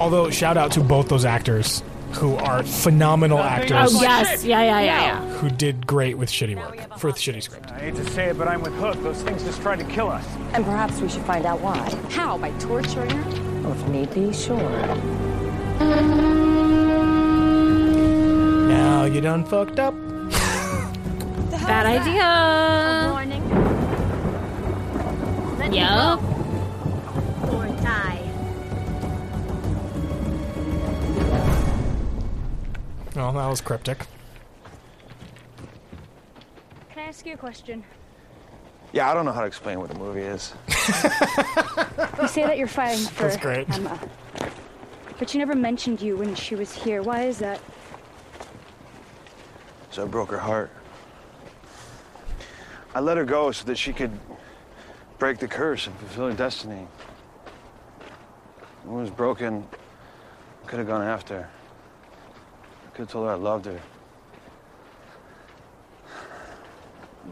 [0.00, 1.82] Although, shout out to both those actors
[2.12, 3.94] who are phenomenal actors.
[3.94, 5.28] Oh yes, yeah, yeah, yeah, yeah.
[5.38, 7.70] Who did great with shitty work for the shitty script.
[7.70, 9.00] I hate to say it, but I'm with Hook.
[9.02, 10.26] Those things just tried to kill us.
[10.52, 11.78] And perhaps we should find out why.
[12.10, 12.36] How?
[12.38, 13.62] By torturing her?
[13.62, 14.58] Well, if need be, sure.
[18.68, 19.94] Now you done fucked up.
[21.66, 23.10] Bad idea.
[23.12, 23.48] Warning.
[25.58, 26.22] Let Yup.
[26.22, 27.56] me go.
[27.56, 28.20] Or die.
[33.14, 34.06] Well, that was cryptic.
[36.90, 37.84] Can I ask you a question?
[38.92, 40.52] Yeah, I don't know how to explain what the movie is.
[40.68, 43.70] You say that you're fighting for That's great.
[43.70, 43.98] Emma,
[45.18, 47.02] but you never mentioned you when she was here.
[47.02, 47.60] Why is that?
[49.90, 50.70] So I broke her heart.
[52.94, 54.10] I let her go so that she could
[55.18, 56.86] break the curse and fulfill her destiny.
[58.84, 59.66] When it was broken,
[60.62, 61.50] I could have gone after her.
[62.86, 63.80] I could have told her I loved her.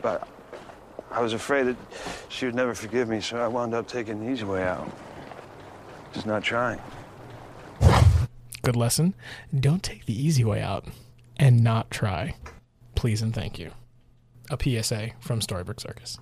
[0.00, 0.26] But
[1.10, 1.76] I was afraid that
[2.28, 4.88] she would never forgive me, so I wound up taking the easy way out.
[6.14, 6.80] Just not trying.
[8.62, 9.14] Good lesson.
[9.58, 10.84] Don't take the easy way out
[11.36, 12.36] and not try.
[12.94, 13.72] Please and thank you.
[14.50, 16.18] A PSA from Storybook Circus.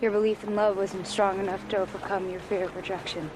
[0.00, 3.30] Your belief in love wasn't strong enough to overcome your fear of rejection.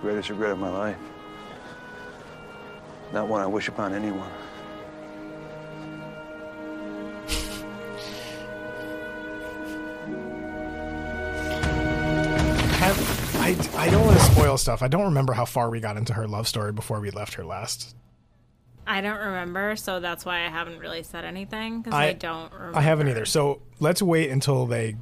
[0.00, 0.96] Greatest regret of my life.
[3.12, 4.30] Not one I wish upon anyone.
[12.76, 14.82] Have, I, I don't want to spoil stuff.
[14.82, 17.44] I don't remember how far we got into her love story before we left her
[17.44, 17.96] last.
[18.88, 22.78] I don't remember, so that's why I haven't really said anything because I, don't remember.
[22.78, 23.26] I haven't either.
[23.26, 24.96] So let's wait until they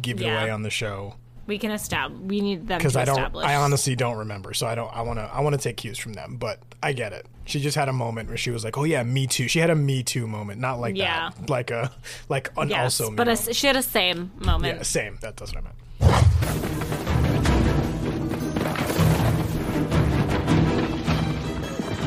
[0.00, 1.16] give it away on the show
[1.46, 2.20] We can establish.
[2.22, 3.18] We need them because I don't.
[3.18, 3.44] establish.
[3.44, 4.54] I honestly don't remember.
[4.54, 4.94] So I don't.
[4.96, 5.24] I want to.
[5.24, 6.36] I want to take cues from them.
[6.36, 7.26] But I get it.
[7.46, 9.70] She just had a moment where she was like, "Oh yeah, me too." She had
[9.70, 11.30] a me too moment, not like Yeah.
[11.36, 11.90] that, like a
[12.28, 13.16] like an yes, also me.
[13.16, 14.76] but a, she had a same moment.
[14.76, 15.18] yeah, same.
[15.22, 16.99] That, that's what I meant.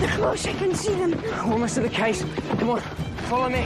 [0.03, 0.45] They're close.
[0.45, 1.13] I can see them.
[1.49, 2.25] Almost to the case.
[2.59, 2.81] Come on,
[3.29, 3.61] follow me.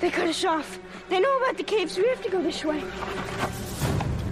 [0.00, 0.10] They oh.
[0.10, 0.78] cut us off.
[1.10, 1.98] They know about the caves.
[1.98, 2.80] We have to go this way.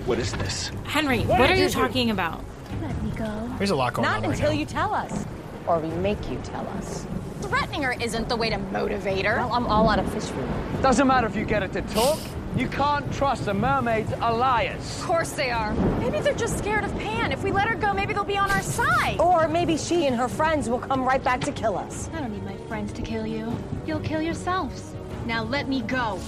[0.07, 0.71] What is this?
[0.85, 1.75] Henry, What what, are you you do?
[1.75, 2.43] talking about?
[2.81, 3.51] Let me go.
[3.59, 4.59] There's a lot going Not on right until now.
[4.59, 5.27] you tell us.
[5.67, 7.05] Or we make you tell us.
[7.43, 9.37] Threatening her isn't the way to motivate her.
[9.37, 10.49] Well, I'm all out of fish food.
[10.83, 12.19] Doesn't matter if you get her to talk.
[12.57, 14.99] You can't trust the mermaids are liars.
[14.99, 15.73] Of course they are.
[16.01, 17.33] Maybe they're just scared of Pan.
[17.33, 19.21] If we let her go, maybe they'll be on our side.
[19.21, 22.11] Or maybe she and her friends will come right back to kill us.
[22.13, 23.57] I don't need my friends to kill you.
[23.87, 24.95] You'll kill yourselves.
[25.27, 26.17] Now let me go.
[26.17, 26.27] What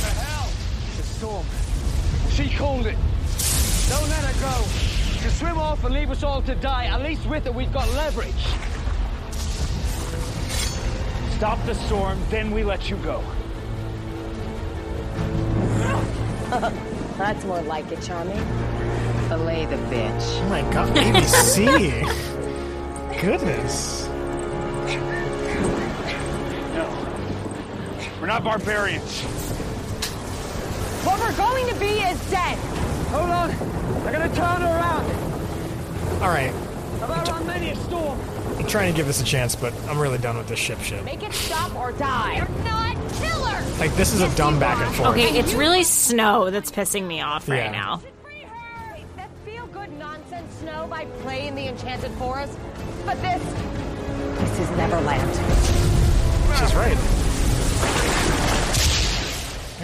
[0.00, 0.48] the hell?
[0.96, 1.46] the storm.
[2.30, 2.96] She called it.
[3.88, 4.93] Don't let her go.
[5.24, 6.84] To swim off and leave us all to die.
[6.84, 8.44] At least with it we've got leverage.
[11.38, 13.24] Stop the storm, then we let you go.
[17.16, 18.36] That's more like it, Charming.
[19.30, 20.42] Belay the bitch.
[20.42, 22.02] Oh my god, ABC.
[23.22, 24.06] Goodness.
[26.74, 26.86] No.
[28.20, 29.22] We're not barbarians.
[31.02, 32.58] What we're going to be is dead.
[33.14, 33.48] Hold on.
[34.02, 35.06] They're gonna turn around.
[36.22, 36.52] All right.
[37.02, 38.18] About on many a storm.
[38.58, 41.04] I'm trying to give this a chance, but I'm really done with this ship shit.
[41.04, 42.36] Make it stop or die.
[42.36, 43.62] You're not killer.
[43.78, 45.10] Like this is a dumb back and forth.
[45.10, 47.70] Okay, it's really snow that's pissing me off right Yeah.
[47.70, 48.00] now.
[49.16, 52.58] That feel good nonsense snow by play in the enchanted forest.
[53.06, 53.42] But this.
[53.42, 55.30] This is Neverland.
[56.58, 57.23] She's right.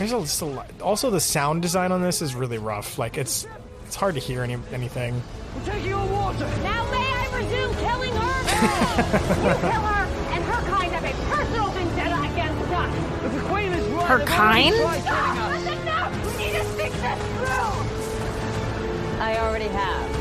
[0.00, 0.70] There's a, just a lot.
[0.80, 2.98] Also, the sound design on this is really rough.
[2.98, 3.46] Like it's
[3.84, 5.22] it's hard to hear any anything.
[5.54, 6.46] We'll take you on water.
[6.62, 8.40] Now may I resume killing her?
[8.96, 12.94] you kill her, and her kind have a personal vendetta against us.
[13.26, 14.74] If the queen is right, Her kind?
[14.74, 15.04] Stop!
[15.06, 16.38] Ah, that's enough!
[16.38, 19.20] We need to think this through!
[19.20, 20.16] I already have.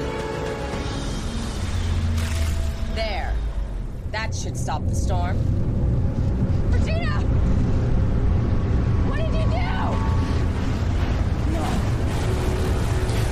[2.96, 3.34] There.
[4.12, 5.38] That should stop the storm.
[6.70, 7.29] Regina!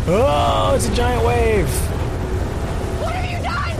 [0.09, 1.67] Oh, it's a giant wave.
[3.01, 3.75] What have you done?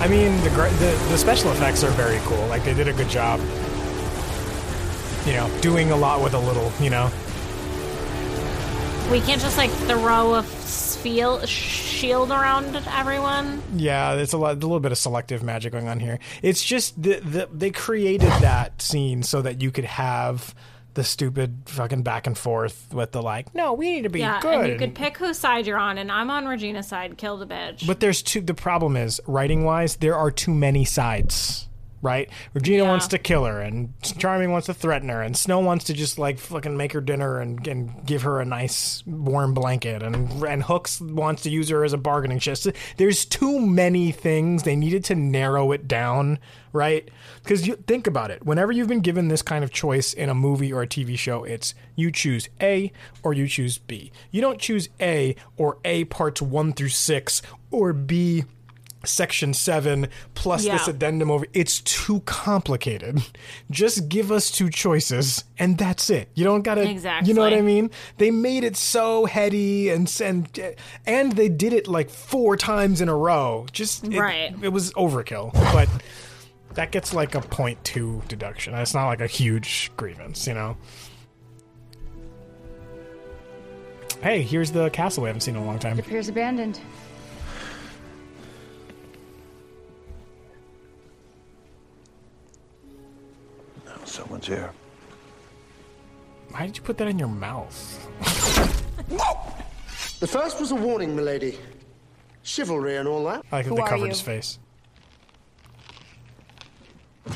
[0.00, 2.46] I mean, the, the the special effects are very cool.
[2.46, 3.40] Like they did a good job.
[5.26, 6.72] You know, doing a lot with a little.
[6.80, 7.10] You know.
[9.10, 10.42] We can't just like throw a
[11.02, 13.62] feel shield around everyone.
[13.76, 16.18] Yeah, it's a, lot, a little bit of selective magic going on here.
[16.42, 20.54] It's just the, the they created that scene so that you could have
[20.94, 24.40] the stupid fucking back and forth with the like, no, we need to be yeah,
[24.40, 24.54] good.
[24.54, 27.16] and you could pick whose side you're on, and I'm on Regina's side.
[27.16, 27.86] Kill the bitch.
[27.86, 28.40] But there's two.
[28.40, 31.67] The problem is writing wise, there are too many sides.
[32.00, 32.28] Right?
[32.54, 32.88] Regina Yeah.
[32.90, 36.18] wants to kill her, and Charming wants to threaten her, and Snow wants to just
[36.18, 40.62] like fucking make her dinner and, and give her a nice warm blanket, and and
[40.62, 42.58] Hooks wants to use her as a bargaining chip.
[42.96, 44.62] There's too many things.
[44.62, 46.38] They needed to narrow it down,
[46.72, 47.08] right?
[47.42, 48.44] Because you think about it.
[48.44, 51.44] Whenever you've been given this kind of choice in a movie or a TV show,
[51.44, 52.90] it's you choose A
[53.22, 54.10] or you choose B.
[54.30, 58.44] You don't choose A or A parts one through six or B
[59.04, 63.22] section 7 plus this addendum over it's too complicated.
[63.70, 66.28] Just give us two choices and that's it.
[66.34, 67.28] You don't gotta exactly.
[67.28, 67.90] you know what i mean?
[68.16, 70.76] They made it so heady and and
[71.06, 73.66] and they did it like four times in a row.
[73.72, 74.54] Just it, Right.
[74.62, 75.52] it was overkill.
[75.72, 75.88] But
[76.74, 78.74] that gets like a point two deduction.
[78.74, 80.76] It's not like a huge grievance you know?
[84.22, 85.98] Hey here's the castle we haven't seen in a long time.
[85.98, 86.80] It Appears abandoned.
[94.08, 94.70] Someone's here.
[96.50, 97.76] why did you put that in your mouth
[100.20, 101.56] The first was a warning, milady.
[102.42, 103.44] Chivalry and all that.
[103.52, 104.08] i like that they covered you?
[104.08, 104.58] his face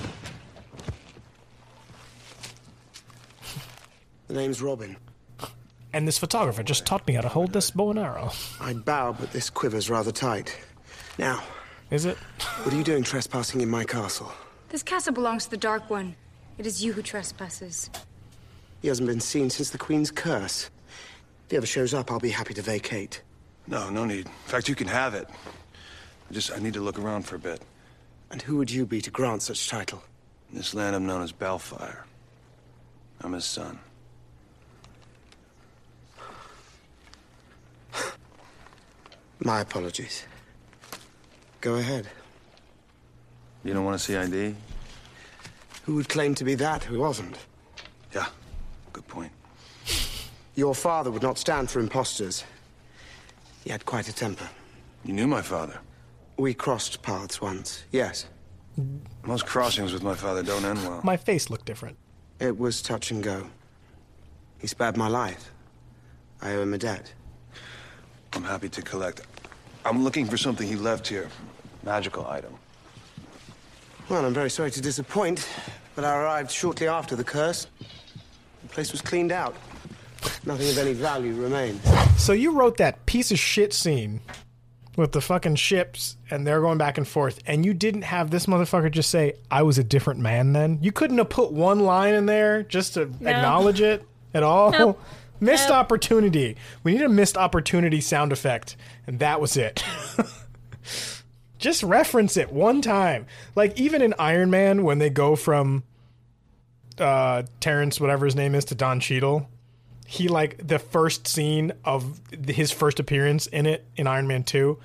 [4.28, 4.96] The name's Robin.
[5.92, 8.30] And this photographer just taught me how to hold this bow and arrow.
[8.60, 10.56] I bow, but this quiver's rather tight.
[11.18, 11.42] Now.
[11.90, 12.16] Is it?
[12.62, 14.32] What are you doing trespassing in my castle?
[14.70, 16.16] This castle belongs to the Dark One.
[16.58, 17.90] It is you who trespasses.
[18.82, 20.70] He hasn't been seen since the Queen's curse.
[21.46, 23.22] If he ever shows up, I'll be happy to vacate.
[23.66, 24.26] No, no need.
[24.26, 25.28] In fact, you can have it.
[26.30, 27.62] I just I need to look around for a bit.
[28.30, 30.02] And who would you be to grant such title?
[30.50, 32.04] In this land, I'm known as Baelfire.
[33.20, 33.78] I'm his son.
[39.38, 40.24] My apologies.
[41.60, 42.08] Go ahead.
[43.64, 44.54] You don't want to see ID?
[45.84, 47.36] Who would claim to be that who wasn't?
[48.14, 48.26] Yeah,
[48.92, 49.32] good point.
[50.54, 52.44] Your father would not stand for imposters.
[53.64, 54.48] He had quite a temper.
[55.04, 55.80] You knew my father.
[56.36, 58.26] We crossed paths once, yes.
[59.24, 61.00] Most crossings with my father don't end well.
[61.04, 61.96] My face looked different.
[62.40, 63.48] It was touch and go.
[64.59, 65.50] He spared my life.
[66.40, 67.12] I owe him a debt.
[68.32, 69.22] I'm happy to collect.
[69.84, 71.28] I'm looking for something he left here.
[71.82, 72.54] Magical item.
[74.08, 75.48] Well, I'm very sorry to disappoint,
[75.94, 77.66] but I arrived shortly after the curse.
[78.62, 79.54] The place was cleaned out.
[80.44, 81.80] Nothing of any value remained.
[82.16, 84.20] So you wrote that piece of shit scene
[84.96, 88.46] with the fucking ships and they're going back and forth, and you didn't have this
[88.46, 90.78] motherfucker just say, I was a different man then?
[90.82, 93.30] You couldn't have put one line in there just to No.
[93.30, 94.04] acknowledge it
[94.34, 94.70] at all?
[94.72, 95.02] Nope.
[95.40, 96.56] Missed opportunity.
[96.84, 98.76] We need a missed opportunity sound effect,
[99.08, 99.82] and that was it.
[101.62, 103.24] Just reference it one time.
[103.55, 105.84] Like even in Iron Man, when they go from
[106.98, 109.48] uh Terrence, whatever his name is, to Don Cheadle,
[110.06, 114.78] he like the first scene of his first appearance in it in Iron Man Two,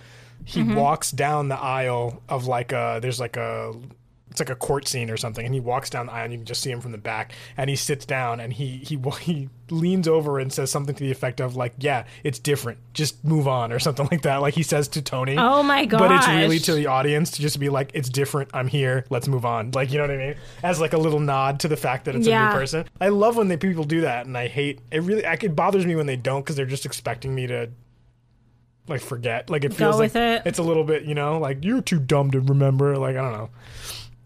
[0.46, 0.76] he Mhm.
[0.76, 3.74] walks down the aisle of like a there's like a
[4.38, 6.40] it's like a court scene or something, and he walks down the aisle, and you
[6.40, 9.50] can just see him from the back, and he sits down, and he he he
[9.70, 13.48] leans over and says something to the effect of like, "Yeah, it's different, just move
[13.48, 14.38] on" or something like that.
[14.38, 15.36] Like he says to Tony.
[15.38, 16.00] Oh my god!
[16.00, 18.52] But it's really to the audience to just be like, "It's different.
[18.54, 19.06] I'm here.
[19.10, 20.36] Let's move on." Like you know what I mean?
[20.62, 22.86] As like a little nod to the fact that it's a new person.
[23.02, 25.02] I love when they people do that, and I hate it.
[25.02, 27.70] Really, it bothers me when they don't because they're just expecting me to.
[28.90, 30.44] Like forget, like it feels like it.
[30.46, 32.98] it's a little bit, you know, like you're too dumb to remember.
[32.98, 33.50] Like I don't know.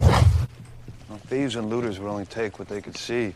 [0.01, 3.33] Well, thieves and looters would only take what they could see.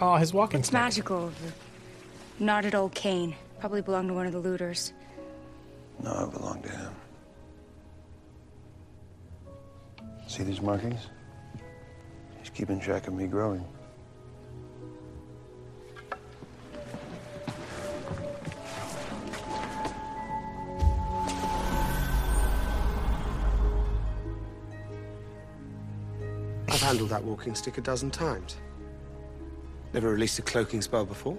[0.00, 0.80] Oh, his walking It's stick.
[0.80, 1.28] magical.
[2.38, 3.34] The knotted old cane.
[3.60, 4.92] Probably belonged to one of the looters.
[6.02, 6.92] No, it belonged to him.
[10.26, 11.00] See these markings?
[12.40, 13.64] He's keeping track of me growing.
[26.84, 28.56] Handled that walking stick a dozen times.
[29.92, 31.36] Never released a cloaking spell before.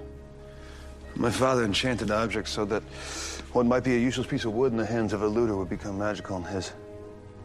[1.16, 2.84] My father enchanted objects so that
[3.54, 5.70] what might be a useless piece of wood in the hands of a looter would
[5.70, 6.74] become magical in his.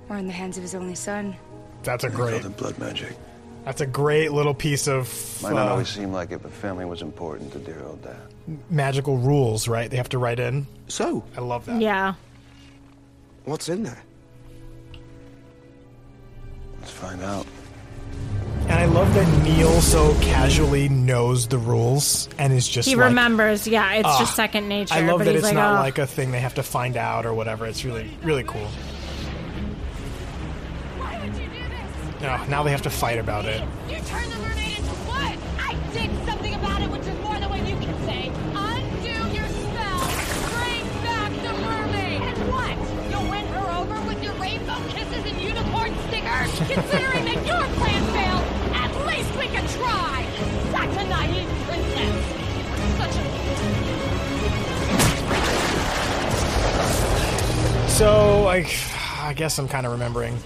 [0.09, 1.37] Or in the hands of his only son.
[1.85, 2.43] That's a They great.
[2.43, 3.17] called blood magic.
[3.65, 5.07] That's a great little piece of
[5.43, 8.17] Might not uh, always seem like it, but family was important to dear old dad.
[8.71, 9.91] magical rules, right?
[9.91, 10.67] They have to write in.
[10.89, 11.81] So I love that.
[11.81, 12.15] Yeah.
[13.45, 14.03] What's in there?
[16.81, 17.47] Let's find out.
[18.63, 23.07] And I love that Neal so casually knows the rules and is just he like,
[23.07, 23.67] remembers.
[23.67, 24.95] Yeah, it's "Ah." just second nature.
[24.95, 26.63] I love but that he's it's like, not "Oh." like a thing they have to
[26.63, 27.67] find out or whatever.
[27.67, 28.69] It's really, really cool.
[32.21, 33.63] No, now they have to fight about it.
[33.89, 35.39] You turned the mermaid into what?
[35.59, 38.29] I did something about it, which is more than what you can say.
[38.53, 40.01] Undo your spell.
[40.53, 42.21] Bring back the mermaid.
[42.21, 42.77] And what?
[43.11, 46.53] You'll win her over with your rainbow kisses and unicorn stickers?
[46.69, 48.40] Considering that your plan failed,
[49.41, 50.27] at least we can try.
[50.71, 52.17] Such a naive princess.
[52.99, 53.31] Such a
[57.91, 58.75] So, like,
[59.21, 60.39] I guess I'm kind of remembering.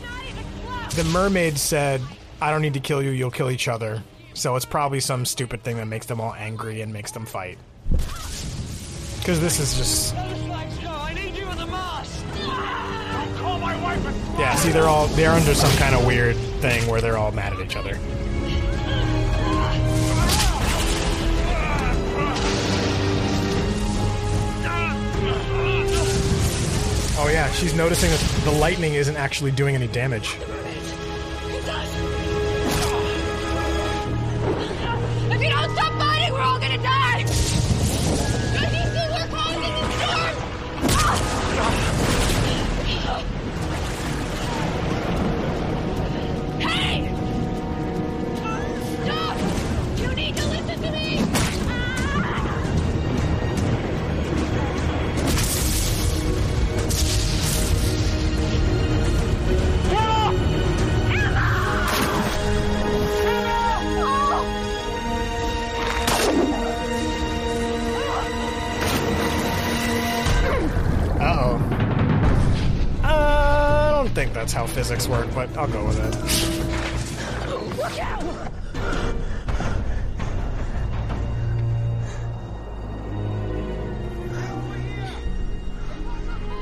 [0.97, 2.01] The mermaid said,
[2.41, 4.03] I don't need to kill you, you'll kill each other.
[4.35, 7.59] So it's probably some stupid thing that makes them all angry and makes them fight.
[9.19, 10.15] Because this is just.
[10.17, 12.25] I need you in the mast.
[12.37, 15.07] Don't call my wife a Yeah, see, they're all.
[15.09, 17.99] They're under some kind of weird thing where they're all mad at each other.
[27.17, 30.37] Oh, yeah, she's noticing that the lightning isn't actually doing any damage.
[35.31, 37.04] If you don't stop fighting, we're all gonna die!
[74.45, 76.15] That's how physics work, but I'll go with it.
[77.79, 78.23] Look out!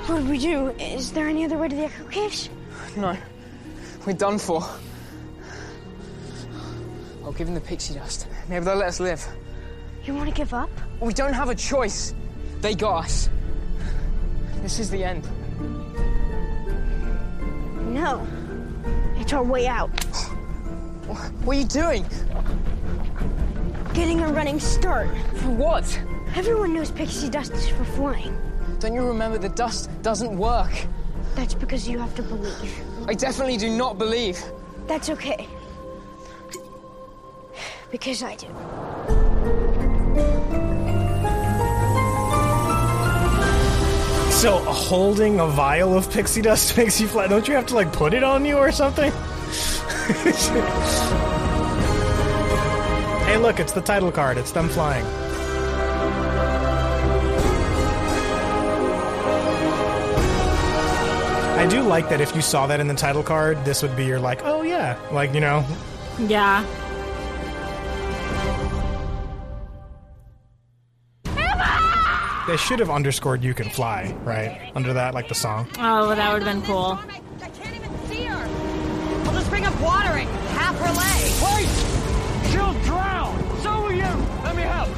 [0.06, 0.68] What do we do?
[0.78, 2.50] Is there any other way to the Echo Caves?
[2.96, 3.16] No.
[4.06, 4.62] We're done for.
[7.24, 8.28] I'll give them the pixie dust.
[8.48, 9.26] Maybe they'll let us live.
[10.04, 10.70] You want to give up?
[11.00, 12.14] We don't have a choice.
[12.60, 13.28] They got us.
[14.58, 15.28] This is the end.
[17.92, 18.26] No.
[19.16, 19.90] It's our way out.
[21.44, 22.06] What are you doing?
[23.92, 25.08] Getting a running start.
[25.36, 26.00] For what?
[26.34, 28.34] Everyone knows pixie dust is for flying.
[28.78, 30.72] Don't you remember the dust doesn't work?
[31.34, 32.82] That's because you have to believe.
[33.06, 34.42] I definitely do not believe.
[34.86, 35.46] That's okay.
[37.90, 38.48] Because I do.
[44.42, 47.28] So holding a vial of pixie dust makes you fly.
[47.28, 49.12] Don't you have to like put it on you or something?
[53.24, 54.38] hey, look, it's the title card.
[54.38, 55.06] It's them flying.
[61.56, 64.06] I do like that if you saw that in the title card, this would be
[64.06, 65.64] your like, oh yeah, like you know,
[66.18, 66.66] Yeah.
[72.46, 75.68] They should have underscored "You Can Fly" right under that, like the song.
[75.78, 76.98] Oh, that would have been cool.
[79.24, 80.28] I'll just bring up watering.
[80.28, 81.32] Half her leg.
[81.56, 82.50] Wait!
[82.50, 83.38] She'll drown!
[83.62, 84.02] So will you!
[84.44, 84.88] Let me help!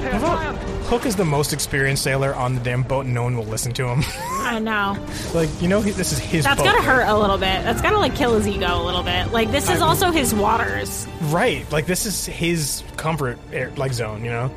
[0.00, 0.52] Hey, How
[0.84, 3.72] Hook is the most experienced sailor on the damn boat, and no one will listen
[3.74, 4.02] to him.
[4.42, 4.98] I know.
[5.32, 6.44] like you know, he, this is his.
[6.44, 6.64] That's boat.
[6.64, 7.62] gotta hurt a little bit.
[7.64, 9.32] That's gotta like kill his ego a little bit.
[9.32, 11.06] Like this is I- also his waters.
[11.22, 14.50] Right, like this is his comfort air, like zone, you know.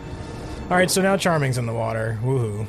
[0.69, 2.19] All right, so now Charming's in the water.
[2.21, 2.67] Woohoo!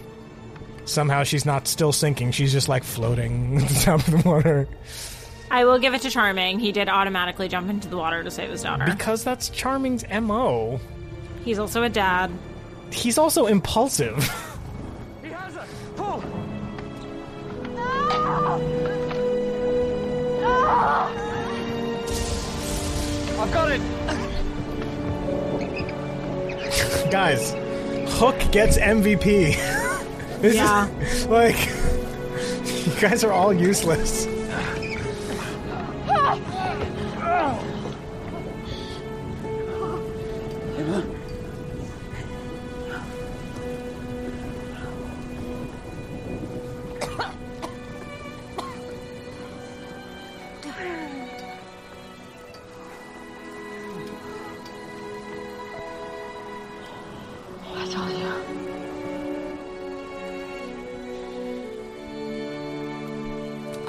[0.84, 4.68] Somehow she's not still sinking; she's just like floating at the top of the water.
[5.50, 6.60] I will give it to Charming.
[6.60, 8.84] He did automatically jump into the water to save his daughter.
[8.84, 10.78] Because that's Charming's mo.
[11.44, 12.30] He's also a dad.
[12.92, 14.16] He's also impulsive.
[15.22, 15.68] He has us!
[15.96, 16.22] Pull!
[17.74, 17.98] No!
[23.40, 23.80] I've got it!
[27.10, 27.52] Guys,
[28.16, 29.54] Hook gets MVP.
[30.40, 30.88] this Yeah.
[31.00, 31.56] is like
[32.86, 34.26] you guys are all useless.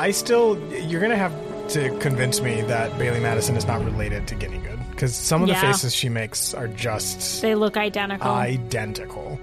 [0.10, 1.36] I still, you're gonna have
[1.68, 5.48] to convince me that Bailee Madison is not related to Guinea Good because some of
[5.50, 8.28] the faces she makes are just They look identical.
[8.28, 9.40] identical.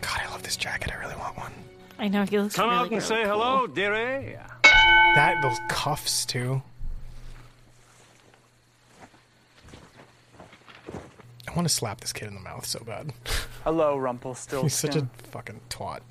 [0.00, 0.92] God, I love this jacket.
[0.92, 1.52] I really want one.
[1.98, 3.02] I know he looks Come really out and good.
[3.02, 4.38] say hello, dearie.
[5.16, 6.62] That those cuffs too.
[11.48, 13.12] I want to slap this kid in the mouth so bad.
[13.64, 14.62] Hello, Rumpelstiltskin.
[14.68, 16.02] He's such a fucking twat.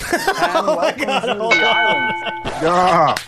[0.00, 0.22] And
[0.54, 3.18] oh welcome to the island.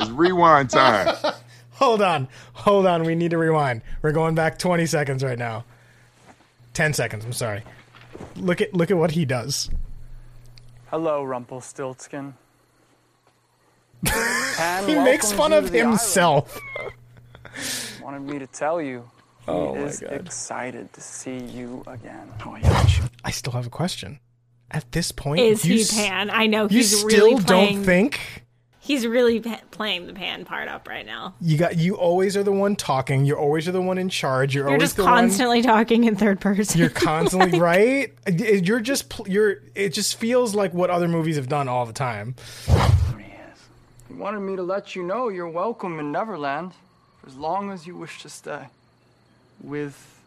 [0.00, 1.14] It's rewind time.
[1.74, 3.02] Hold on, hold on.
[3.02, 3.82] We need to rewind.
[4.02, 5.64] We're going back 20 seconds right now.
[6.74, 7.24] 10 seconds.
[7.24, 7.64] I'm sorry.
[8.36, 9.68] Look at look at what he does.
[10.90, 12.34] Hello, Rumpelstiltskin.
[14.60, 16.56] And he makes fun of himself.
[18.02, 19.08] Wanted me to tell you.
[19.46, 20.12] He Oh my is God.
[20.12, 22.28] excited to see you again.
[22.46, 22.86] Oh yeah.
[23.24, 24.20] I still have a question.
[24.72, 26.30] At this point, Is you he Pan?
[26.30, 27.74] I know You he's still really playing.
[27.76, 28.20] don't think
[28.84, 31.34] He's really pa- playing the Pan part up right now.
[31.40, 31.76] you got.
[31.76, 33.24] You always are the one talking.
[33.24, 34.56] You're always are the one in charge.
[34.56, 35.12] You're, You're always just the one.
[35.12, 36.80] constantly talking in third person.
[36.80, 38.12] You're constantly right.
[38.26, 39.58] Eh, you're just you're.
[39.76, 42.34] It just feels like what other movies have done all the time.
[44.08, 46.72] He wanted me to let you know you're welcome in Neverland
[47.20, 48.64] for as long as you wish to stay.
[49.62, 50.18] With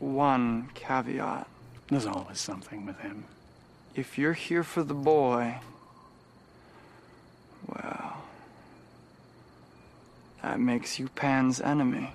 [0.00, 1.46] one caveat.
[1.88, 3.24] There's always something with him.
[3.94, 5.56] If you're here for the boy,
[7.66, 8.22] well,
[10.42, 12.12] that makes you Pan's enemy.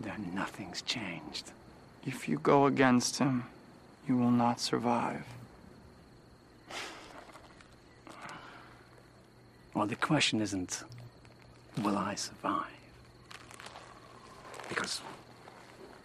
[0.00, 1.52] Then nothing's changed.
[2.06, 3.44] If you go against him,
[4.08, 5.24] you will not survive.
[9.74, 10.84] Well, the question isn't,
[11.82, 12.66] will I survive?
[14.68, 15.00] Because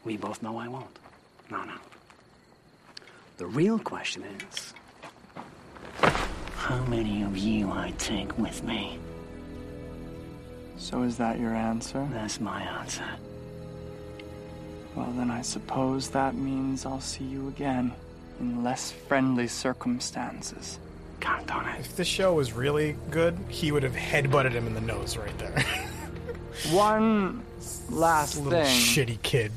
[0.04, 1.00] we both know I won't.
[1.50, 1.76] No, no.
[3.38, 4.75] The real question is,
[6.02, 9.00] how many of you I take with me?
[10.78, 12.08] So is that your answer?
[12.12, 13.06] That's my answer.
[14.96, 17.94] Well, then I suppose that means I'll see you again
[18.40, 20.80] in less friendly circumstances.
[21.20, 21.80] Count on it.
[21.80, 25.38] If this show was really good, he would have headbutted him in the nose right
[25.38, 25.64] there.
[26.72, 27.44] One
[27.90, 28.66] last Little thing.
[28.66, 29.52] shitty kid.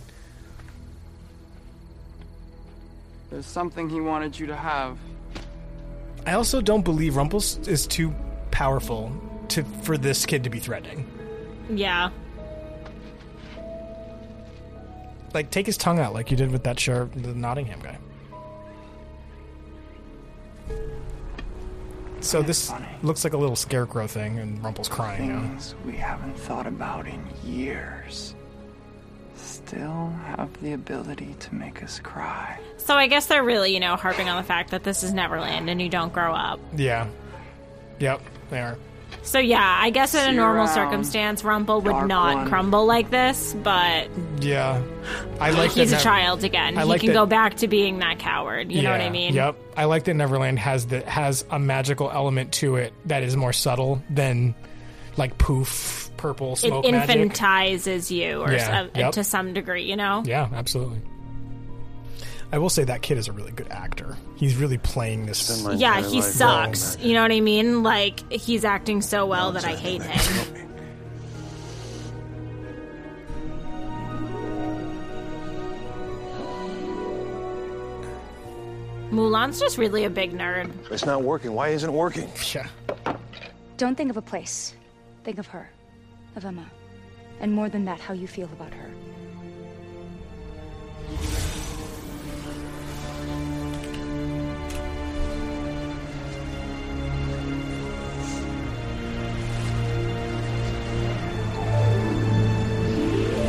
[3.30, 4.96] There's something he wanted you to have.
[6.28, 8.14] I also don't believe Rumples is too
[8.50, 9.10] powerful
[9.48, 11.08] to for this kid to be threatening.
[11.70, 12.10] yeah.
[15.32, 17.98] Like, take his tongue out, like you did with that sure the Nottingham guy.
[22.20, 22.70] So this
[23.02, 25.40] looks like a little scarecrow thing, and Rumple's crying now.
[25.40, 28.34] Things we haven't thought about in years.
[29.68, 32.58] Still have the ability to make us cry.
[32.78, 35.68] So I guess they're really, you know, harping on the fact that this is Neverland
[35.68, 36.58] and you don't grow up.
[36.74, 37.06] Yeah.
[37.98, 38.78] Yep, they are.
[39.22, 42.48] So yeah, I guess in a you normal around, circumstance, Rumple would Dark not One.
[42.48, 44.08] crumble like this, but
[44.40, 44.80] Yeah.
[45.38, 46.78] I like he's that a Nev- child again.
[46.78, 48.72] I he like can that- go back to being that coward.
[48.72, 49.34] You know what I mean?
[49.34, 49.56] Yep.
[49.76, 53.52] I like that Neverland has the has a magical element to it that is more
[53.52, 54.54] subtle than
[55.18, 57.16] like poof purple It smoke magic.
[57.32, 59.12] infantizes you, or Yeah, s- yep.
[59.12, 59.84] to some degree.
[59.84, 60.22] You know?
[60.26, 61.00] Yeah, absolutely.
[62.52, 64.16] I will say that kid is a really good actor.
[64.36, 65.62] He's really playing this.
[65.74, 66.96] Yeah, he sucks.
[66.98, 67.82] You know what I mean?
[67.82, 70.66] Like he's acting so well that I hate him.
[79.10, 80.70] Mulan's just really a big nerd.
[80.90, 81.52] It's not working.
[81.54, 82.28] Why isn't it working?
[82.54, 82.68] Yeah.
[83.78, 84.74] Don't think of a place.
[85.24, 85.70] Think of her.
[86.38, 86.70] Of Emma.
[87.40, 88.90] And more than that, how you feel about her.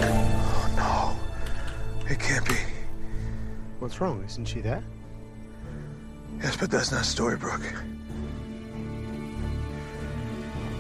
[0.01, 2.09] Oh no.
[2.09, 2.55] It can't be.
[3.77, 4.23] What's wrong?
[4.25, 4.83] Isn't she there?
[6.41, 7.71] Yes, but that's not Storybrooke.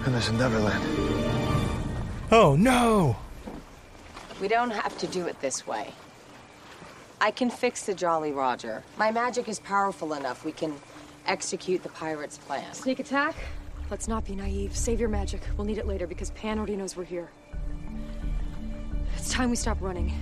[0.05, 1.48] And there's a Neverland.
[2.31, 3.15] Oh no!
[4.39, 5.91] We don't have to do it this way.
[7.19, 8.83] I can fix the Jolly Roger.
[8.97, 10.45] My magic is powerful enough.
[10.45, 10.75] We can
[11.25, 12.71] execute the pirate's plan.
[12.73, 13.35] Sneak attack?
[13.89, 14.77] Let's not be naive.
[14.77, 15.41] Save your magic.
[15.57, 17.29] We'll need it later because Pan already knows we're here.
[19.17, 20.13] It's time we stop running.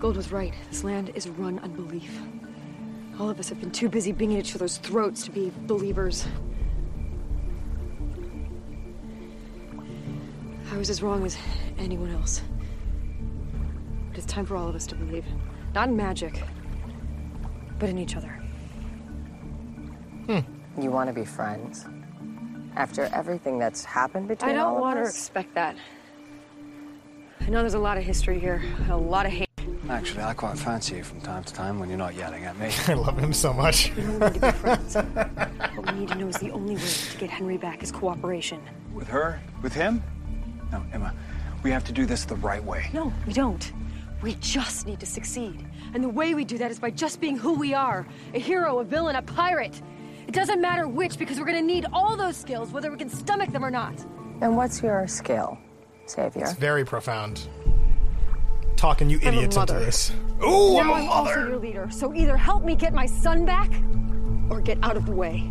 [0.00, 0.54] Gold was right.
[0.70, 2.18] This land is run on belief.
[3.20, 6.26] All of us have been too busy being at each other's throats to be believers.
[10.72, 11.36] I was as wrong as
[11.78, 12.42] anyone else.
[14.08, 15.24] But it's time for all of us to believe.
[15.74, 16.42] Not in magic,
[17.78, 18.30] but in each other.
[20.26, 20.40] Hmm.
[20.80, 21.86] You want to be friends?
[22.74, 24.54] After everything that's happened between us?
[24.54, 25.76] I don't all of want to expect that.
[27.40, 29.48] I know there's a lot of history here, a lot of hate.
[29.88, 32.70] Actually, I quite fancy you from time to time when you're not yelling at me.
[32.88, 33.94] I love him so much.
[33.94, 34.96] We don't need to be friends.
[34.96, 38.60] what we need to know is the only way to get Henry back is cooperation.
[38.92, 39.40] With her?
[39.62, 40.02] With him?
[40.72, 41.14] No, Emma.
[41.62, 42.88] We have to do this the right way.
[42.92, 43.72] No, we don't.
[44.22, 45.64] We just need to succeed.
[45.94, 48.78] And the way we do that is by just being who we are a hero,
[48.78, 49.80] a villain, a pirate.
[50.26, 53.52] It doesn't matter which, because we're gonna need all those skills, whether we can stomach
[53.52, 53.94] them or not.
[54.40, 55.58] And what's your skill,
[56.06, 56.42] Savior?
[56.42, 57.48] It's very profound.
[58.76, 59.84] Talking you I'm a idiots into mother.
[59.84, 60.12] this.
[60.42, 63.46] Ooh, now I'm a I'm also your leader, so either help me get my son
[63.46, 63.70] back,
[64.50, 65.50] or get out of the way.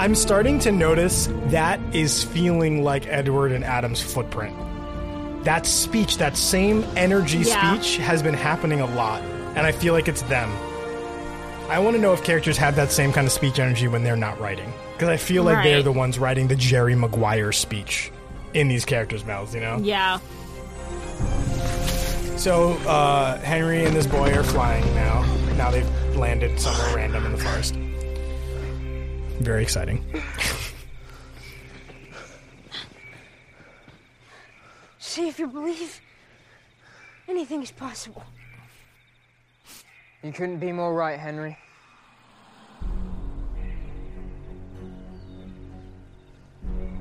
[0.00, 4.56] I'm starting to notice that is feeling like Edward and Adam's footprint.
[5.44, 7.78] That speech, that same energy Yeah.
[7.78, 9.20] speech, has been happening a lot,
[9.56, 10.50] and I feel like it's them.
[11.68, 14.16] I want to know if characters have that same kind of speech energy when they're
[14.16, 18.10] not writing, because I feel like they're the ones writing the Jerry Maguire speech
[18.54, 19.54] in these characters' mouths.
[19.54, 19.80] You know?
[19.82, 20.18] Yeah.
[22.38, 25.26] So uh, Henry and this boy are flying now.
[25.58, 27.74] Now they've landed somewhere random in the forest.
[29.40, 30.04] Very exciting.
[34.98, 35.98] See if you believe
[37.26, 38.22] anything is possible.
[40.22, 41.56] You couldn't be more right, Henry.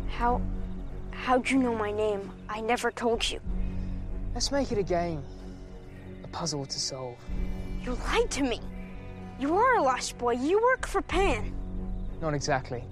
[0.08, 0.42] How
[1.12, 2.32] how'd you know my name?
[2.48, 3.42] I never told you.
[4.34, 5.22] Let's make it a game.
[6.24, 7.18] A puzzle to solve.
[7.84, 8.62] You lied to me.
[9.42, 10.36] You are a lost boy.
[10.36, 11.59] You work for Pan.
[12.22, 12.84] Not exactly.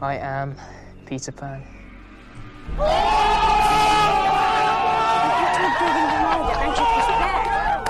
[0.00, 0.56] I am
[1.04, 1.60] Peter Pan.
[2.70, 2.76] You
[5.76, 7.84] told Dragon Denali that magic was bad.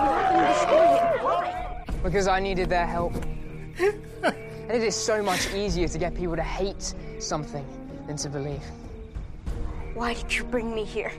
[0.00, 1.22] You helped him destroy it.
[1.24, 1.98] Why?
[2.04, 3.14] Because I needed their help.
[4.22, 7.66] and it is so much easier to get people to hate something
[8.06, 8.62] than to believe.
[9.94, 11.12] Why did you bring me here?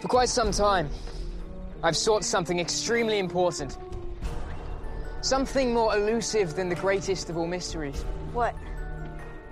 [0.00, 0.90] For quite some time,
[1.82, 3.78] I've sought something extremely important.
[5.22, 8.02] Something more elusive than the greatest of all mysteries.
[8.32, 8.56] What?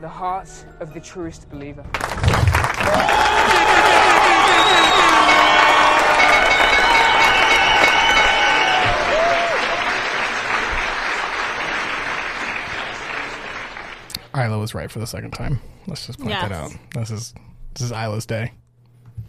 [0.01, 0.49] The heart
[0.81, 1.85] of the truest believer.
[14.35, 15.61] Isla was right for the second time.
[15.87, 16.73] Let's just point that out.
[16.73, 16.81] Yes.
[16.95, 17.35] This is
[17.75, 18.53] this is Isla's day.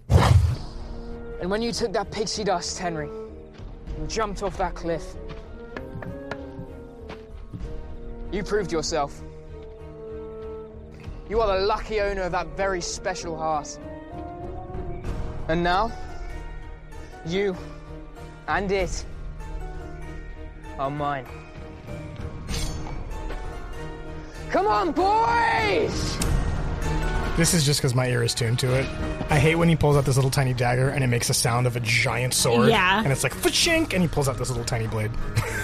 [0.09, 3.09] And when you took that pixie dust, Henry,
[3.97, 5.03] and jumped off that cliff,
[8.31, 9.21] you proved yourself.
[11.29, 13.79] You are the lucky owner of that very special heart.
[15.47, 15.91] And now,
[17.25, 17.55] you
[18.47, 19.05] and it
[20.77, 21.25] are mine.
[24.49, 26.17] Come on, boys!
[27.37, 28.85] This is just because my ear is tuned to it.
[29.29, 31.65] I hate when he pulls out this little tiny dagger and it makes a sound
[31.65, 32.67] of a giant sword.
[32.67, 33.01] Yeah.
[33.01, 35.11] And it's like fashink, and he pulls out this little tiny blade.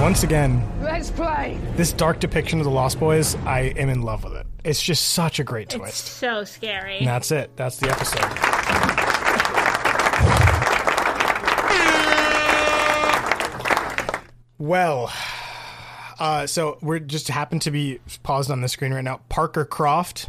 [0.00, 1.58] Once again, Let's play!
[1.76, 4.46] this dark depiction of the Lost Boys, I am in love with it.
[4.64, 5.90] It's just such a great twist.
[5.92, 6.18] It's twist.
[6.18, 6.98] so scary.
[6.98, 7.54] And that's it.
[7.56, 8.24] That's the episode.
[14.58, 15.12] Well,
[16.18, 19.20] uh, so we're just happen to be paused on the screen right now.
[19.28, 20.28] Parker Croft.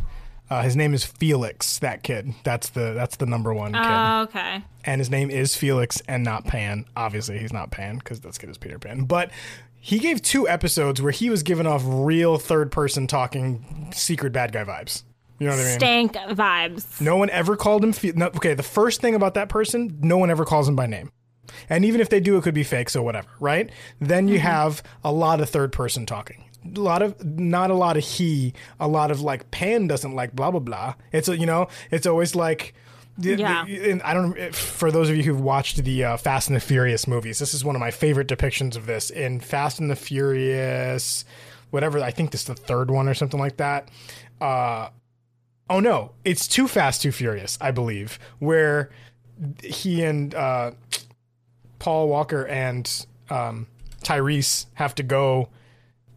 [0.52, 1.80] Uh, his name is Felix.
[1.80, 2.34] That kid.
[2.44, 3.82] That's the that's the number one kid.
[3.82, 4.62] Oh, okay.
[4.84, 6.84] and his name is Felix and not Pan.
[6.96, 9.06] Obviously, he's not Pan because this kid is Peter Pan.
[9.06, 9.32] But
[9.80, 14.52] he gave two episodes where he was giving off real third person talking secret bad
[14.52, 15.04] guy vibes.
[15.40, 15.80] You know what I mean?
[15.80, 17.02] Stank vibes.
[17.02, 17.94] No one ever called him.
[17.94, 20.86] Fe- no, okay, the first thing about that person, no one ever calls him by
[20.86, 21.12] name.
[21.70, 23.72] And even if they do, it could be fake, so whatever, right?
[24.00, 26.44] Then you have a lot of third person talking.
[26.64, 30.36] A lot of, not a lot of he, a lot of like, Pan doesn't like
[30.36, 30.94] blah, blah, blah.
[31.12, 32.74] It's, a, you know, it's always like,
[33.18, 33.66] Yeah.
[33.66, 34.54] and I don't.
[34.56, 37.66] For those of you who've watched the uh, Fast and the Furious movies, this is
[37.66, 41.26] one of my favorite depictions of this in Fast and the Furious,
[41.72, 42.00] whatever.
[42.00, 43.90] I think this is the third one or something like that.
[44.40, 44.90] Uh,
[45.70, 48.92] oh no, it's Too Fast, Too Furious, I believe, where
[49.64, 50.72] he and uh,
[51.80, 53.68] Paul Walker and um,
[54.04, 55.50] Tyrese have to go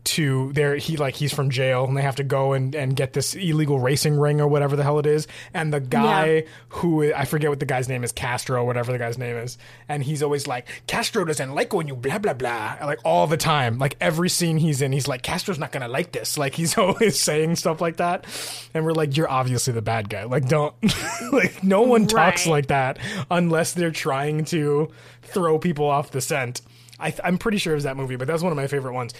[0.04, 3.14] to there he like he's from jail and they have to go and, and get
[3.14, 5.26] this illegal racing ring or whatever the hell it is.
[5.54, 6.40] And the guy Yeah.
[6.68, 9.56] who I forget what the guy's name is Castro or whatever the guy's name is.
[9.88, 13.36] And he's always like Castro doesn't like when you blah blah blah like all the
[13.38, 13.78] time.
[13.78, 16.36] Like every scene he's in he's like Castro's not gonna like this.
[16.36, 18.26] Like he's always saying stuff like that.
[18.74, 20.24] And we're like you're obviously the bad guy.
[20.24, 20.74] Like don't
[21.32, 22.52] like no one talks Right.
[22.52, 22.98] like that
[23.30, 24.90] unless they're trying to
[25.22, 26.60] throw people off the scent.
[27.00, 28.92] I, th- I'm pretty sure it was that movie but that's one of my favorite
[28.94, 29.14] ones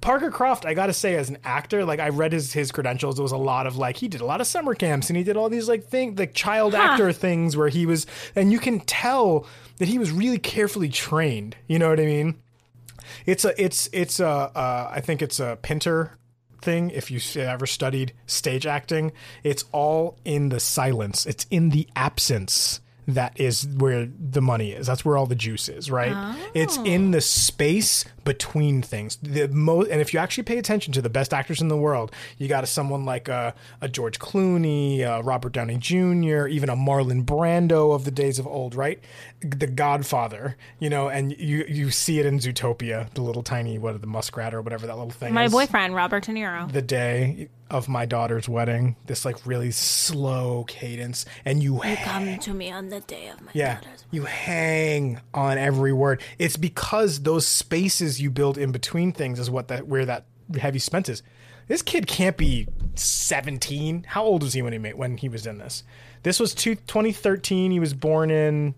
[0.00, 3.18] Parker Croft, I gotta say, as an actor, like I read his his credentials.
[3.18, 5.22] it was a lot of like he did a lot of summer camps and he
[5.22, 6.82] did all these like thing like child Huh.
[6.82, 9.46] actor things where he was, and you can tell
[9.78, 11.56] that he was really carefully trained.
[11.68, 12.40] You know what I mean?
[13.26, 16.12] It's a it's it's a uh, I think it's a Pinter
[16.62, 16.90] thing.
[16.90, 19.12] If you ever studied stage acting,
[19.42, 21.24] it's all in the silence.
[21.26, 24.86] It's in the absence that is where the money is.
[24.86, 26.16] That's where all the juice is, right?
[26.54, 29.16] It's in the space between things.
[29.22, 32.10] The mo- and if you actually pay attention to the best actors in the world,
[32.38, 36.76] you got a, someone like a, a George Clooney, uh Robert Downey Jr., even a
[36.76, 38.98] Marlon Brando of the days of old, right?
[39.40, 44.00] The Godfather, you know, and you you see it in Zootopia, the little tiny what
[44.00, 46.70] the muskrat or whatever that little thing My is boyfriend, Robert De Niro.
[46.72, 52.38] the day of my daughter's wedding, this like really slow cadence, and you, You come
[52.38, 53.80] to me on the day of my yeah,
[54.10, 56.20] you hang on every word.
[56.38, 60.26] It's because those spaces you build in between things is what that where that
[60.58, 61.22] heavy suspense is.
[61.66, 64.04] This kid can't be 17.
[64.08, 65.82] How old was he when he made when he was in this?
[66.22, 67.70] This was two, 2013.
[67.70, 68.74] He was born in.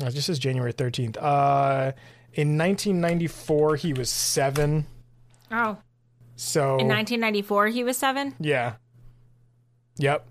[0.00, 1.16] It just says January 13th.
[1.20, 1.92] Uh,
[2.32, 4.86] in 1994, he was seven.
[5.50, 5.76] Oh,
[6.36, 8.34] So in 1994 he was seven.
[8.38, 8.74] yeah.
[9.96, 10.26] Yep.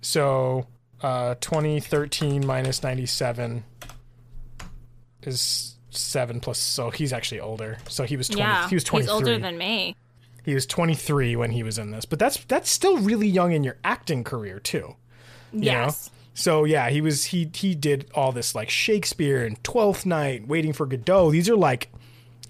[0.00, 0.66] So,
[1.02, 3.64] uh, 2013 minus 97
[5.22, 6.58] is seven plus.
[6.58, 7.78] So he's actually older.
[7.88, 8.40] So he was 20.
[8.42, 9.04] Yeah, he was twenty.
[9.04, 9.96] he's older than me.
[10.44, 13.64] He was 23 when he was in this, but that's that's still really young in
[13.64, 14.96] your acting career too.
[15.52, 15.64] you know?
[15.86, 16.10] Yes.
[16.34, 20.72] So yeah, he was he he did all this like Shakespeare and Twelfth Night, Waiting
[20.72, 21.30] for Godot.
[21.30, 21.88] These are like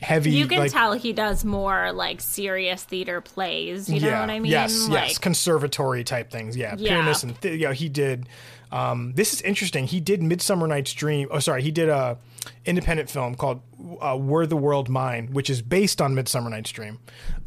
[0.00, 0.30] heavy.
[0.32, 3.88] You can like, tell he does more like serious theater plays.
[3.88, 4.50] You know what I mean?
[4.50, 6.56] Yes, like, yes, conservatory type things.
[6.56, 6.94] Yeah, Yeah.
[6.94, 8.26] Pyramus and th- you know, he did.
[8.74, 9.86] Um, this is interesting.
[9.86, 11.28] He did Midsummer Night's Dream.
[11.30, 12.18] Oh, sorry, he did a
[12.64, 13.60] independent film called
[14.00, 16.98] uh, "Were the World Mine," which is based on Midsummer Night's Dream,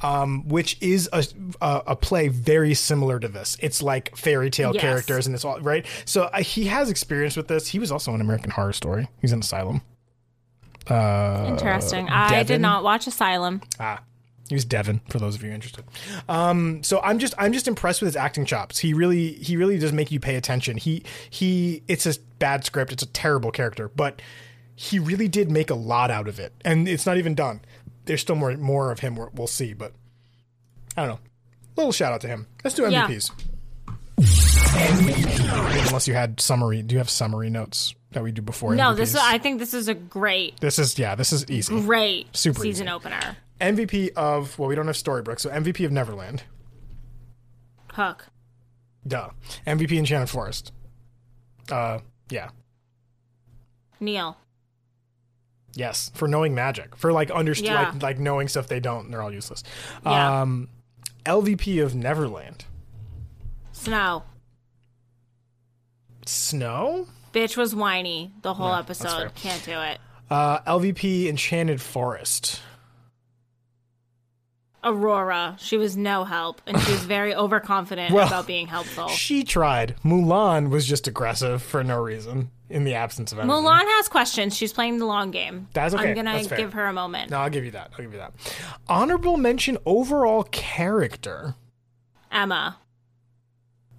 [0.01, 1.25] um, which is a,
[1.61, 3.57] a a play very similar to this.
[3.59, 4.81] It's like fairy tale Yes.
[4.81, 5.85] characters, and it's all right.
[6.06, 7.67] So uh, he has experience with this.
[7.67, 9.09] He was also in American Horror Story.
[9.22, 9.81] He's in Asylum.
[10.89, 12.07] Uh, Interesting.
[12.09, 13.61] I did not watch Asylum.
[13.81, 13.99] Ah,
[14.50, 15.01] he was Devin.
[15.09, 15.84] For those of you interested,
[16.30, 18.77] um, so I'm just I'm just impressed with his acting chops.
[18.80, 20.77] He really he really does make you pay attention.
[20.77, 22.92] He he it's a bad script.
[22.93, 24.22] It's a terrible character, but
[24.76, 27.61] he really did make a lot out of it, and it's not even done.
[28.06, 29.17] There's still more more of him.
[29.34, 29.93] We'll see, but
[30.95, 31.19] I don't know.
[31.76, 32.48] Little shout out to him.
[32.64, 33.08] Let's do Yeah.
[33.08, 33.32] MVPs.
[34.80, 38.76] Unless you had summary, do you have summary notes that we do before?
[38.76, 38.98] No, MVPs?
[38.98, 41.80] this is, I think this is a great, This is yeah, this is easy.
[41.82, 42.93] great Super season easy.
[42.93, 43.38] opener.
[43.60, 46.44] MVP of well, we don't have Storybrooke, so MVP of Neverland.
[47.94, 48.27] Hook.
[49.08, 49.30] Duh.
[49.66, 50.72] MVP Enchanted Forest.
[51.72, 52.50] Uh, yeah,
[54.00, 54.38] Neal.
[55.74, 57.92] yes, for knowing magic, for like understand, Yeah.
[57.94, 59.64] like like knowing stuff they don't, and they're all useless.
[60.06, 60.42] Yeah.
[60.42, 60.69] Um,
[61.26, 62.66] LVP of Neverland.
[63.74, 64.24] Snow.
[66.26, 67.08] Snow.
[67.34, 68.80] Bitch was whiny the whole fair.
[68.80, 69.36] episode.
[69.36, 70.00] Can't do it.
[70.30, 72.61] Uh, LVP Enchanted Forest.
[74.88, 75.56] Aurora.
[75.59, 79.07] She was no help, and she was very overconfident Well, about being helpful.
[79.09, 79.95] She tried.
[80.03, 83.64] Mulan was just aggressive for no reason in the absence of anything.
[83.64, 84.56] Mulan has questions.
[84.56, 85.67] She's playing the long game.
[85.74, 86.09] That's okay.
[86.09, 87.32] I'm gonna give her a moment.
[87.32, 87.91] No, I'll give you that.
[87.93, 88.33] I'll give you that.
[88.88, 91.56] Honorable mention overall character.
[92.32, 92.77] Emma.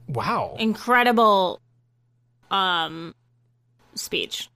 [0.09, 0.57] Wow.
[0.59, 1.61] Incredible
[2.51, 3.15] um
[3.95, 4.49] speech.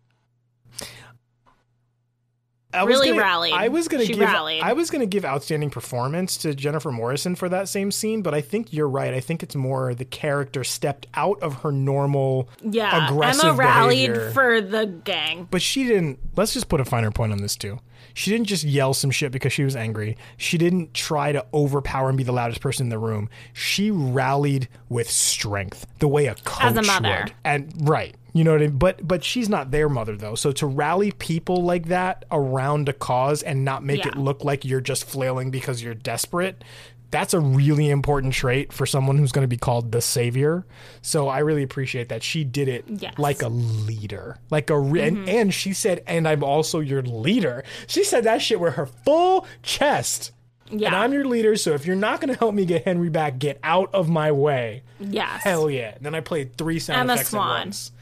[2.75, 3.53] I was really gonna- rallied.
[3.53, 4.63] I was gonna She give rallied.
[4.63, 8.41] I was gonna give outstanding performance to Jennifer Morrison for that same scene, but I
[8.41, 9.13] think you're right.
[9.13, 13.07] I think it's more the character stepped out of her normal Yeah.
[13.09, 14.31] aggressive Emma rallied behavior.
[14.33, 15.49] for the gang.
[15.51, 16.19] But she didn't.
[16.37, 17.79] Let's just put a finer point on this too.
[18.15, 20.19] She didn't just yell some shit because she was angry.
[20.37, 23.31] She didn't try to overpower and be the loudest person in the room.
[23.55, 27.21] She rallied with strength, the way a coach As a mother.
[27.25, 27.33] would.
[27.45, 28.79] And right, you know what I mean.
[28.79, 30.35] But but she's not their mother though.
[30.35, 34.65] So to rally people like that around a cause and not make it look like
[34.65, 36.63] you're just flailing because you're desperate.
[37.11, 40.65] That's a really important trait for someone who's going to be called the savior.
[41.03, 43.19] So I really appreciate that she did it Yes.
[43.19, 45.29] like a leader, like a re- and, Mhm.
[45.29, 49.47] and she said, "And I'm also your leader." She said that shit with her full
[49.63, 50.33] chest.
[50.71, 50.87] Yeah.
[50.87, 53.39] And I'm your leader, so if you're not going to help me get Henry back,
[53.39, 54.83] get out of my way.
[54.99, 55.43] Yes.
[55.43, 55.97] Hell yeah.
[56.01, 57.51] Then I played three sound Emma effects Swan.
[57.61, 57.93] at once.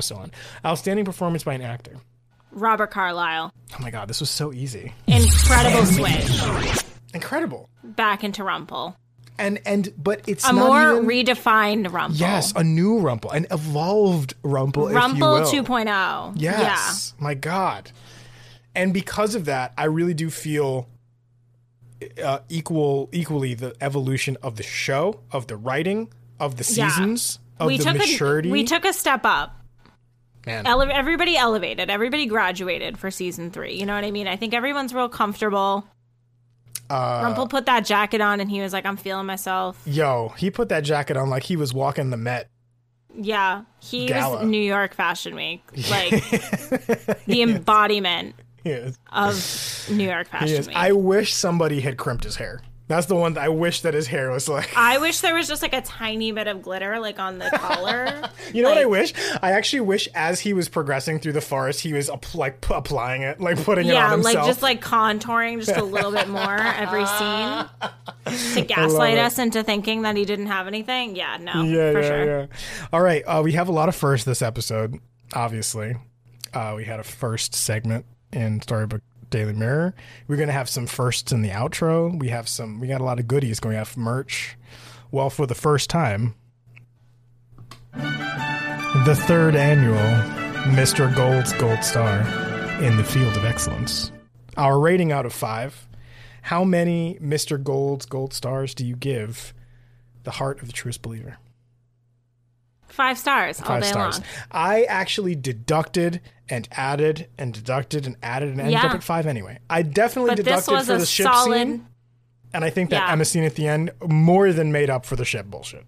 [0.00, 0.30] Swan.
[0.64, 1.96] Outstanding performance by an actor.
[2.52, 3.52] Robert Carlyle.
[3.78, 4.92] Oh my god, this was so easy.
[5.06, 6.84] Incredible switch
[7.14, 7.68] Incredible.
[7.84, 8.96] back into Rumple.
[9.38, 12.16] And and but it's a more even- redefined Rumple.
[12.18, 15.84] Yes, a new Rumple, an evolved Rumple, Rumple if you will.
[15.84, 16.32] 2.0.
[16.36, 17.14] Yes.
[17.20, 17.92] My God.
[18.74, 20.88] And because of that, I really do feel
[22.22, 26.88] uh, equal equally the evolution of the show, of the writing, of the Yeah.
[26.88, 28.48] seasons, of we the took maturity.
[28.48, 29.54] A, we took a step up.
[30.48, 30.66] Man.
[30.66, 31.88] Ele- everybody elevated.
[31.90, 33.74] Everybody graduated for season three.
[33.78, 34.26] You know what I mean?
[34.26, 35.84] I think everyone's real comfortable.
[36.90, 39.80] uh, Rumple put that jacket on and he was like, I'm feeling myself.
[39.86, 42.48] Yo, he put that jacket on like he was walking the Met.
[43.14, 43.62] Yeah.
[43.80, 44.38] He Gala.
[44.40, 45.62] was New York Fashion Week.
[45.90, 46.10] Like
[47.26, 48.34] the embodiment
[49.12, 50.66] of New York Fashion.
[50.66, 50.76] Week.
[50.76, 52.60] I wish somebody had crimped his hair.
[52.88, 54.74] That's the one that I wish that his hair was like.
[54.76, 58.30] I wish there was just like a tiny bit of glitter like on the collar.
[58.52, 59.12] You know what I wish?
[59.42, 62.72] I actually wish as he was progressing through the forest, he was app- like p-
[62.74, 64.34] applying it, like putting it on himself.
[64.34, 69.38] yeah, like just like contouring just a little bit more every scene to gaslight us
[69.38, 71.14] into thinking that he didn't have anything.
[71.14, 72.24] Yeah, no, yeah, for yeah, sure.
[72.40, 72.46] yeah.
[72.92, 74.98] All right, uh, we have a lot of firsts this episode.
[75.34, 75.94] Obviously,
[76.54, 79.94] uh, we had a first segment in Storybrooke Daily Mirror.
[80.26, 82.18] We're gonna have some firsts in the outro.
[82.18, 82.80] We have some.
[82.80, 83.76] We got a lot of goodies going.
[83.76, 84.56] Have merch.
[85.10, 86.34] Well, for the first time,
[87.92, 89.96] the third annual
[90.74, 91.14] Mr.
[91.14, 92.20] Gold's Gold Star
[92.82, 94.12] in the field of excellence.
[94.56, 95.88] Our rating out of five.
[96.42, 97.62] How many Mr.
[97.62, 99.54] Gold's Gold Stars do you give
[100.24, 101.38] the heart of the truest believer?
[102.98, 104.18] Five stars all Five day stars.
[104.18, 104.26] long.
[104.50, 108.86] I actually deducted and added and deducted and added and ended Yeah.
[108.86, 109.60] up at five anyway.
[109.70, 111.54] I definitely But deducted for the ship solid.
[111.56, 111.86] scene,
[112.52, 113.12] and I think that Yeah.
[113.12, 115.86] Emma scene at the end more than made up for the ship bullshit.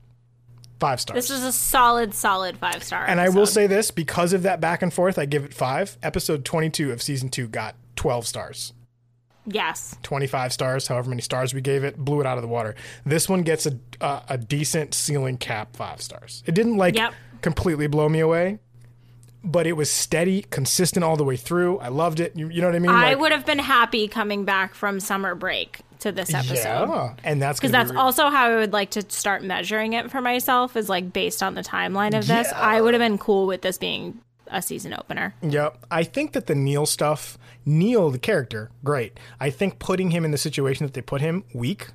[0.78, 1.16] Five stars.
[1.16, 3.04] This was a solid, solid five star.
[3.08, 5.98] and I will say this because of that back and forth, I give it five.
[6.04, 8.72] Episode 22 of season two got 12 stars.
[9.46, 12.74] Yes, 25 stars, however many stars we gave it, blew it out of the water.
[13.04, 16.42] This one gets a a, a decent ceiling cap, five stars.
[16.46, 17.12] It didn't like Yep.
[17.42, 18.58] completely blow me away,
[19.44, 21.78] but it was steady, consistent all the way through.
[21.78, 22.34] I loved it.
[22.36, 22.90] You, you know what I mean?
[22.90, 26.88] I Like, would have been happy coming back from summer break to this episode.
[26.88, 30.10] Yeah, and that's Because that's be also how I would like to start measuring it
[30.10, 32.48] for myself, is like based on the timeline of this.
[32.50, 32.58] Yeah.
[32.58, 34.18] I would have been cool with this being
[34.50, 35.34] a season opener.
[35.42, 35.86] Yep.
[35.90, 39.18] I think that the Neal stuff, Neal, the character, great.
[39.38, 41.88] I think putting him in the situation that they put him, weak.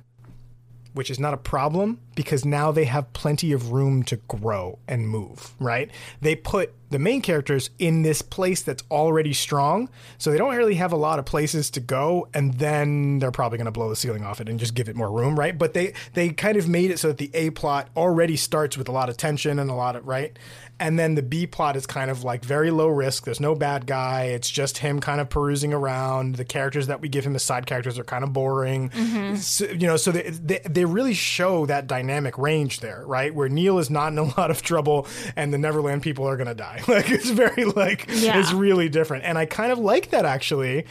[0.94, 5.06] which is not a problem because now they have plenty of room to grow and
[5.06, 5.90] move, right?
[6.22, 10.76] They put the main characters in this place that's already strong, so they don't really
[10.76, 13.96] have a lot of places to go, and then they're probably going to blow the
[13.96, 15.58] ceiling off it and just give it more room, right?
[15.58, 18.88] But they they kind of made it so that the A plot already starts with
[18.88, 20.38] a lot of tension and a lot of right,
[20.78, 23.24] and then the B plot is kind of like very low risk.
[23.24, 24.24] There's no bad guy.
[24.24, 26.36] It's just him kind of perusing around.
[26.36, 28.90] The characters that we give him as side characters are kind of boring.
[28.90, 29.38] Mhm.
[29.38, 33.34] So, you know, so they, they they really show that dynamic range there, right?
[33.34, 36.54] Where Neal is not in a lot of trouble, and the Neverland people are gonna
[36.54, 36.82] die.
[36.88, 38.38] Like it's very like Yeah.
[38.40, 40.84] it's really different, and I kind of like that actually.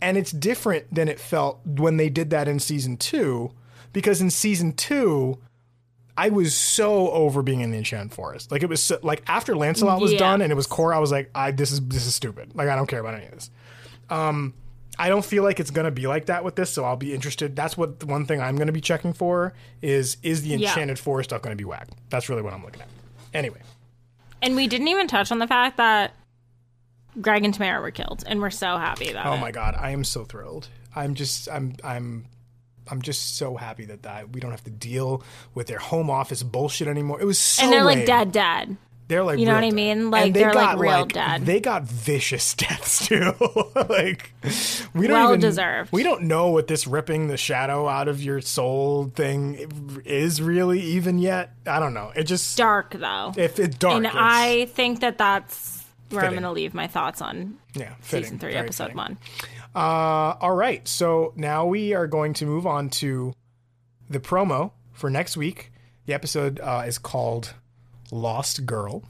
[0.00, 3.50] And it's different than it felt when they did that in season two,
[3.92, 5.38] because in season two.
[6.18, 8.50] I was so over being in the Enchanted Forest.
[8.50, 10.18] Like it was so, like after Lancelot was Yeah.
[10.18, 12.54] done and it was Cora, I was like, I this is this is stupid.
[12.54, 13.50] Like I don't care about any of this.
[14.10, 14.54] Um,
[14.98, 17.54] I don't feel like it's gonna be like that with this, so I'll be interested.
[17.54, 20.68] That's what the one thing I'm gonna be checking for is is the Yeah.
[20.70, 21.86] Enchanted Forest stuff gonna be whack?
[22.10, 22.88] That's really what I'm looking at.
[23.32, 23.60] Anyway,
[24.42, 26.14] And we didn't even touch on the fact that
[27.20, 29.40] Greg and Tamara were killed, and we're so happy about oh it.
[29.40, 30.68] my god, I am so thrilled.
[30.96, 32.26] I'm just I'm I'm
[32.90, 35.22] I'm just so happy that that we don't have to deal
[35.54, 37.20] with their home office bullshit anymore.
[37.20, 38.76] It was so and they're like dad, dead.
[39.08, 40.10] They're like You know what I mean?
[40.10, 41.46] Like, they they're, like, got, real dead.
[41.46, 43.32] They got vicious deaths too.
[43.88, 44.32] like
[44.94, 45.92] we don't Well even deserved.
[45.92, 50.80] We don't know what this ripping the shadow out of your soul thing is really
[50.80, 51.54] even yet.
[51.66, 52.12] I don't know.
[52.14, 53.32] It just Dark though.
[53.36, 56.86] If it's dark, and it's- I think that that's where I'm going to leave my
[56.86, 58.96] thoughts on Yeah, season three, episode fitting.
[58.96, 59.18] one.
[59.78, 60.88] Uh, all right.
[60.88, 63.32] So now we are going to move on to
[64.10, 65.70] the promo for next week.
[66.06, 67.54] The episode uh, is called
[68.10, 69.04] Lost Girl.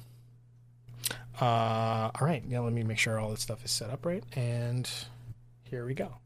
[1.41, 2.47] Uh, all right.
[2.47, 4.23] Now let me make sure all this stuff is set up right.
[4.37, 4.91] And
[5.71, 6.17] here we go.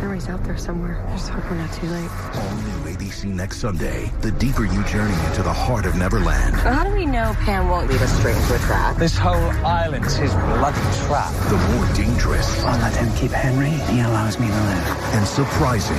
[0.00, 1.04] Henry's out there somewhere.
[1.08, 2.10] I just hope we're not too late.
[2.34, 4.10] All new ABC next Sunday.
[4.22, 7.88] The deeper you journey into the heart of Neverland, How do we know Pan won't
[7.88, 8.96] lead us straight into a trap?
[8.96, 11.32] This whole island's his bloody trap.
[11.50, 13.70] the more dangerous I let him keep Henry.
[13.94, 14.86] He allows me to live.
[15.14, 15.96] and surprising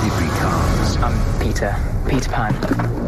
[0.00, 0.96] it becomes.
[0.98, 1.76] I'm Peter.
[2.08, 2.54] Peter Pan.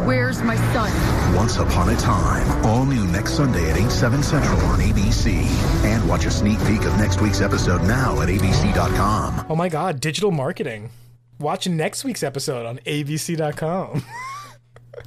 [0.05, 1.35] Where's my son?
[1.35, 2.67] Once Upon a Time.
[2.67, 5.45] All new next Sunday at 8, 7 central on ABC.
[5.85, 9.47] And watch a sneak peek of next week's episode now at abc.com.
[9.49, 10.91] Oh my God, digital marketing.
[11.39, 14.05] Watch next week's episode on abc.com.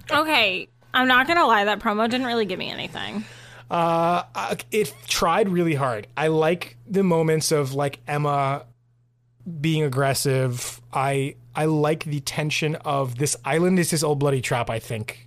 [0.10, 1.66] Okay, I'm not going to lie.
[1.66, 3.26] That promo didn't really give me anything.
[3.70, 4.24] Uh,
[4.72, 6.08] it tried really hard.
[6.18, 8.66] I like the moments of like Emma
[9.62, 10.82] being aggressive.
[10.92, 14.70] I I like the tension of this island is his old bloody trap.
[14.70, 15.23] I think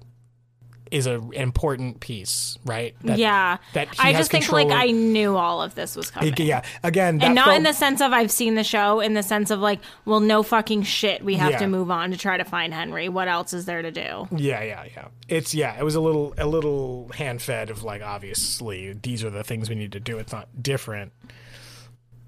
[0.90, 2.94] is a, an important piece, right?
[3.02, 3.56] That- yeah.
[3.72, 6.34] that I just think like I knew all of this was coming.
[6.36, 9.14] Yeah, again, that and not felt- in the sense of I've seen the show, in
[9.14, 11.24] the sense of like, well, no fucking shit.
[11.24, 11.58] We have Yeah.
[11.58, 13.08] to move on to try to find Henry.
[13.08, 14.28] What else is there to do?
[14.30, 15.08] Yeah, yeah, yeah.
[15.28, 15.78] It's yeah.
[15.78, 19.68] It was a little a little hand fed of like obviously these are the things
[19.68, 20.18] we need to do.
[20.18, 21.12] It's not different,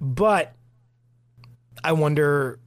[0.00, 0.54] but
[1.84, 2.58] I wonder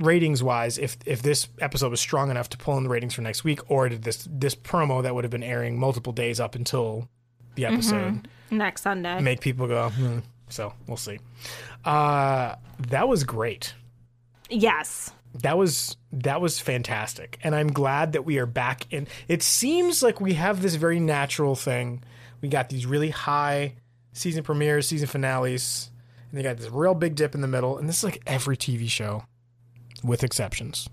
[0.00, 3.22] ratings wise if if this episode was strong enough to pull in the ratings for
[3.22, 6.54] next week, or did this this promo that would have been airing multiple days up
[6.54, 7.08] until
[7.54, 8.24] the episode Mhm.
[8.50, 9.20] next Sunday.
[9.20, 9.90] make people go.
[9.90, 10.18] Hmm.
[10.48, 11.18] So we'll see.
[11.84, 12.56] Uh,
[12.88, 13.74] that was great
[14.50, 15.12] yes.
[15.34, 20.02] that was that was fantastic and i'm glad that we are back in it seems
[20.02, 22.02] like we have this very natural thing
[22.42, 23.72] we got these really high
[24.12, 25.90] season premieres season finales
[26.30, 28.56] and they got this real big dip in the middle and this is like every
[28.58, 29.24] tv show
[30.04, 30.88] with exceptions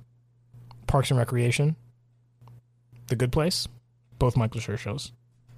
[0.88, 1.76] parks and recreation
[3.08, 3.68] the good place
[4.18, 5.12] both michael Schur shows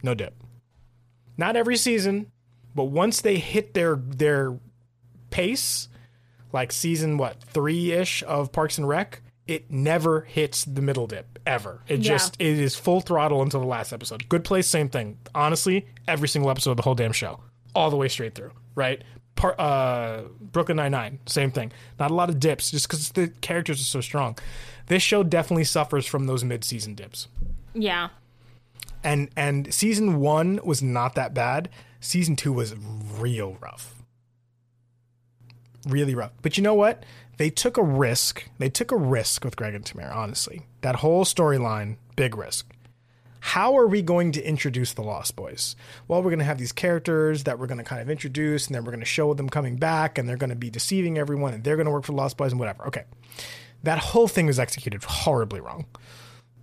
[0.03, 0.35] no dip
[1.38, 2.31] not every season
[2.75, 4.57] but once they hit their their
[5.30, 5.88] pace
[6.53, 11.39] like season what three ish of Parks and Rec, it never hits the middle dip
[11.45, 11.81] ever.
[11.88, 12.09] It Yeah.
[12.09, 14.27] just it is full throttle until the last episode.
[14.27, 15.17] Good Place, same thing.
[15.33, 17.39] Honestly, every single episode of the whole damn show,
[17.73, 18.51] all the way straight through.
[18.75, 19.01] Right.
[19.35, 21.71] Par- uh, Brooklyn Nine Nine, same thing.
[21.99, 24.38] Not a lot of dips, just because the characters are so strong.
[24.88, 27.27] This show definitely suffers from those mid season dips
[27.73, 28.09] Yeah.
[29.03, 31.69] and and season one was not that bad.
[31.99, 33.95] Season two was real rough,
[35.88, 36.31] really rough.
[36.41, 37.03] But you know what?
[37.38, 38.47] They took a risk.
[38.59, 40.13] They took a risk with Greg and Tamara.
[40.13, 42.67] Honestly, that whole storyline, big risk.
[43.42, 45.76] How are we going to introduce the Lost Boys?
[46.08, 48.76] Well, we're going to have these characters that we're going to kind of introduce, and
[48.76, 51.53] then we're going to show them coming back, and they're going to be deceiving everyone,
[51.53, 52.88] and they're going to work for the Lost Boys, and whatever.
[52.88, 53.03] Okay,
[53.84, 55.86] that whole thing was executed horribly wrong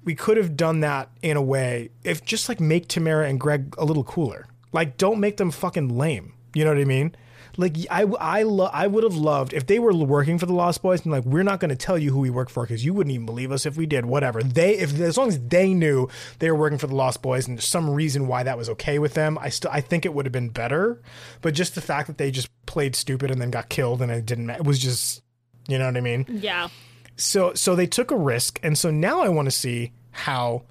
[0.08, 3.74] we could have done that in a way if just like make Tamara and Greg
[3.76, 4.46] a little cooler.
[4.72, 6.32] Like don't make them fucking lame.
[6.54, 7.14] You know what I mean?
[7.58, 10.80] Like I I lo- I would have loved if they were working for the Lost
[10.80, 12.94] Boys and like we're not going to tell you who we work for because you
[12.94, 14.06] wouldn't even believe us if we did.
[14.06, 17.48] Whatever they if as long as they knew they were working for the Lost Boys
[17.48, 20.14] and there's some reason why that was okay with them, I still I think it
[20.14, 21.02] would have been better.
[21.42, 24.24] But just the fact that they just played stupid and then got killed and it
[24.24, 25.22] didn't it was just
[25.66, 26.26] you know what I mean.
[26.28, 26.68] Yeah.
[27.16, 30.62] So so they took a risk, and so now I want to see how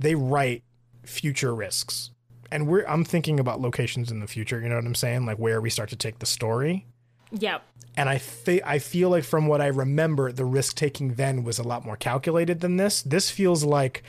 [0.00, 0.64] they write
[1.04, 2.10] future risks.
[2.52, 4.60] And we're I'm thinking about locations in the future.
[4.60, 5.26] You know what I'm saying?
[5.26, 6.86] Like where we start to take the story.
[7.32, 7.62] Yep.
[7.96, 11.58] And I fe- I feel like from what I remember, the risk taking then was
[11.58, 13.02] a lot more calculated than this.
[13.02, 14.02] This feels like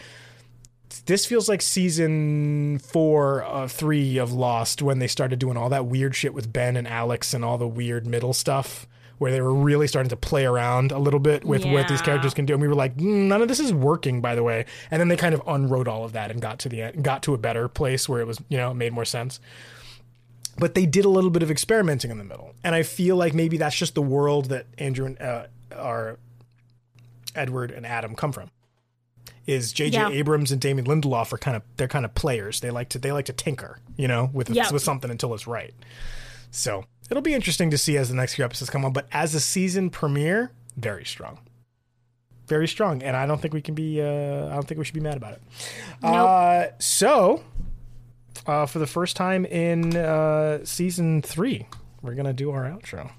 [1.06, 5.86] this feels like season four of three of Lost when they started doing all that
[5.86, 8.88] weird shit with Ben and Alex and all the weird middle stuff
[9.24, 12.34] where they were really starting to play around a little bit with what these characters
[12.34, 12.54] can do.
[12.54, 14.66] And we were like, "Mm, none of this is working, by the way.
[14.92, 17.24] And then they kind of unwrote all of that and got to the end, got
[17.24, 19.40] to a better place where it was, you know, it made more sense.
[20.60, 22.54] But they did a little bit of experimenting in the middle.
[22.64, 25.46] And I feel like maybe that's just the world that Andrew and uh,
[25.76, 26.20] are
[27.34, 28.52] Edward and Adam come from.
[29.48, 29.98] Is J.J.
[29.98, 30.10] Yeah.
[30.10, 32.60] Abrams and Damon Lindelof are kind of they're kind of players.
[32.60, 34.72] They like to they like to tinker, you know, with Yeah.
[34.72, 35.74] with something until it's right.
[36.52, 38.94] So it'll be interesting to see as the next few episodes come on.
[38.94, 41.40] But as a season premiere, very strong,
[42.48, 44.02] very strong, and I don't think we can be.
[44.02, 45.42] Uh, I don't think we should be mad about it.
[46.02, 47.44] Uh, so,
[48.48, 51.68] uh, for the first time in uh, season three,
[52.02, 53.12] we're gonna do our outro.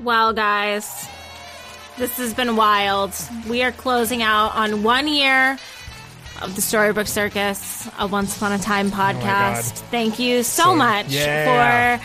[0.00, 1.08] Well, guys,
[1.96, 3.12] this has been wild.
[3.48, 5.58] We are closing out on one year
[6.42, 9.72] of the Storybook Circus, a Once Upon a Time podcast.
[9.90, 11.98] Thank you so, So- much yeah.
[11.98, 12.04] for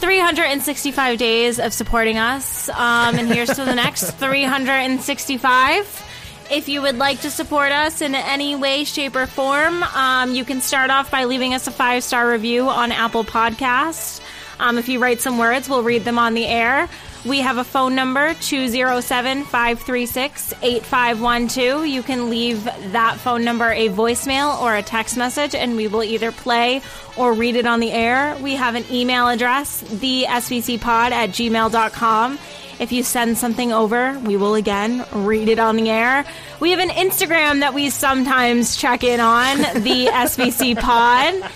[0.00, 2.68] 365 days of supporting us.
[2.68, 6.04] Um, and here's to the next 365.
[6.50, 10.44] If you would like to support us in any way, shape, or form, um, you
[10.44, 14.20] can start off by leaving us a five star review on Apple Podcasts.
[14.58, 16.88] Um, if you write some words, we'll read them on the air.
[17.24, 21.86] We have a phone number, 207 536 8512.
[21.86, 26.04] You can leave that phone number a voicemail or a text message, and we will
[26.04, 26.80] either play
[27.16, 28.36] or read it on the air.
[28.40, 32.38] We have an email address, the svcpod at gmail.com.
[32.78, 36.24] If you send something over, we will again read it on the air.
[36.60, 41.50] We have an Instagram that we sometimes check in on, the SVC Pod.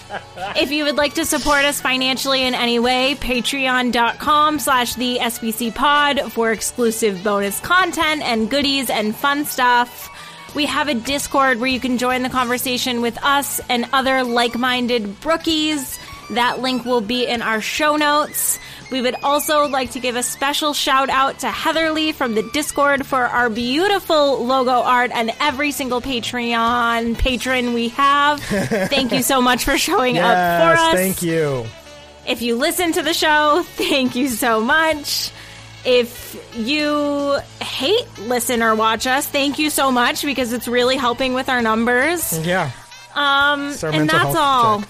[0.57, 5.75] If you would like to support us financially in any way, patreon.com slash the SVC
[5.75, 10.09] Pod for exclusive bonus content and goodies and fun stuff.
[10.55, 14.59] We have a Discord where you can join the conversation with us and other like
[14.59, 15.99] minded brookies.
[16.31, 18.59] That link will be in our show notes.
[18.93, 23.07] We would also like to give a special shout out to Heatherly from the Discord
[23.07, 28.41] for our beautiful logo art and every single Patreon patron we have.
[28.43, 30.95] Thank you so much for showing up for us.
[30.95, 31.65] Thank you.
[32.27, 35.33] If you listen to the show, thank you so much.
[35.85, 41.35] If you hate listen or watch us, thank you so much because it's really helping
[41.35, 42.39] with our numbers.
[42.47, 42.71] Yeah.
[43.15, 44.81] Um, and that's all.
[44.81, 44.89] check.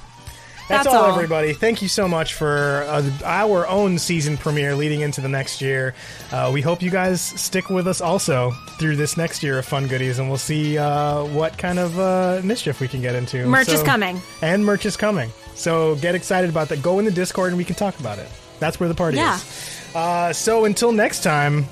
[0.73, 1.15] That's, That's all, all.
[1.15, 1.52] everybody.
[1.52, 5.94] Thank you so much for uh, our own season premiere leading into the next year.
[6.31, 9.86] Uh, we hope you guys stick with us also through this next year of fun
[9.86, 13.44] goodies, and we'll see uh, what kind of uh, mischief we can get into.
[13.47, 14.20] Merch is coming.
[14.41, 15.31] And merch is coming.
[15.55, 16.81] So get excited about that.
[16.83, 18.28] Go in the Discord and we can talk about it.
[18.59, 19.36] That's where the party Yeah.
[19.36, 19.81] is.
[19.94, 21.67] Uh, so until next time,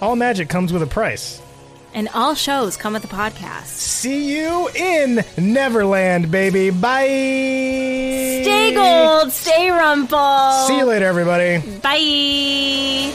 [0.00, 1.40] all magic comes with a price.
[1.94, 3.66] And all shows come with a podcast.
[3.66, 6.70] See you in Neverland, baby.
[6.70, 7.04] Bye.
[8.42, 10.52] Stay gold, stay rumple.
[10.66, 11.58] See you later, everybody.
[11.80, 13.12] Bye.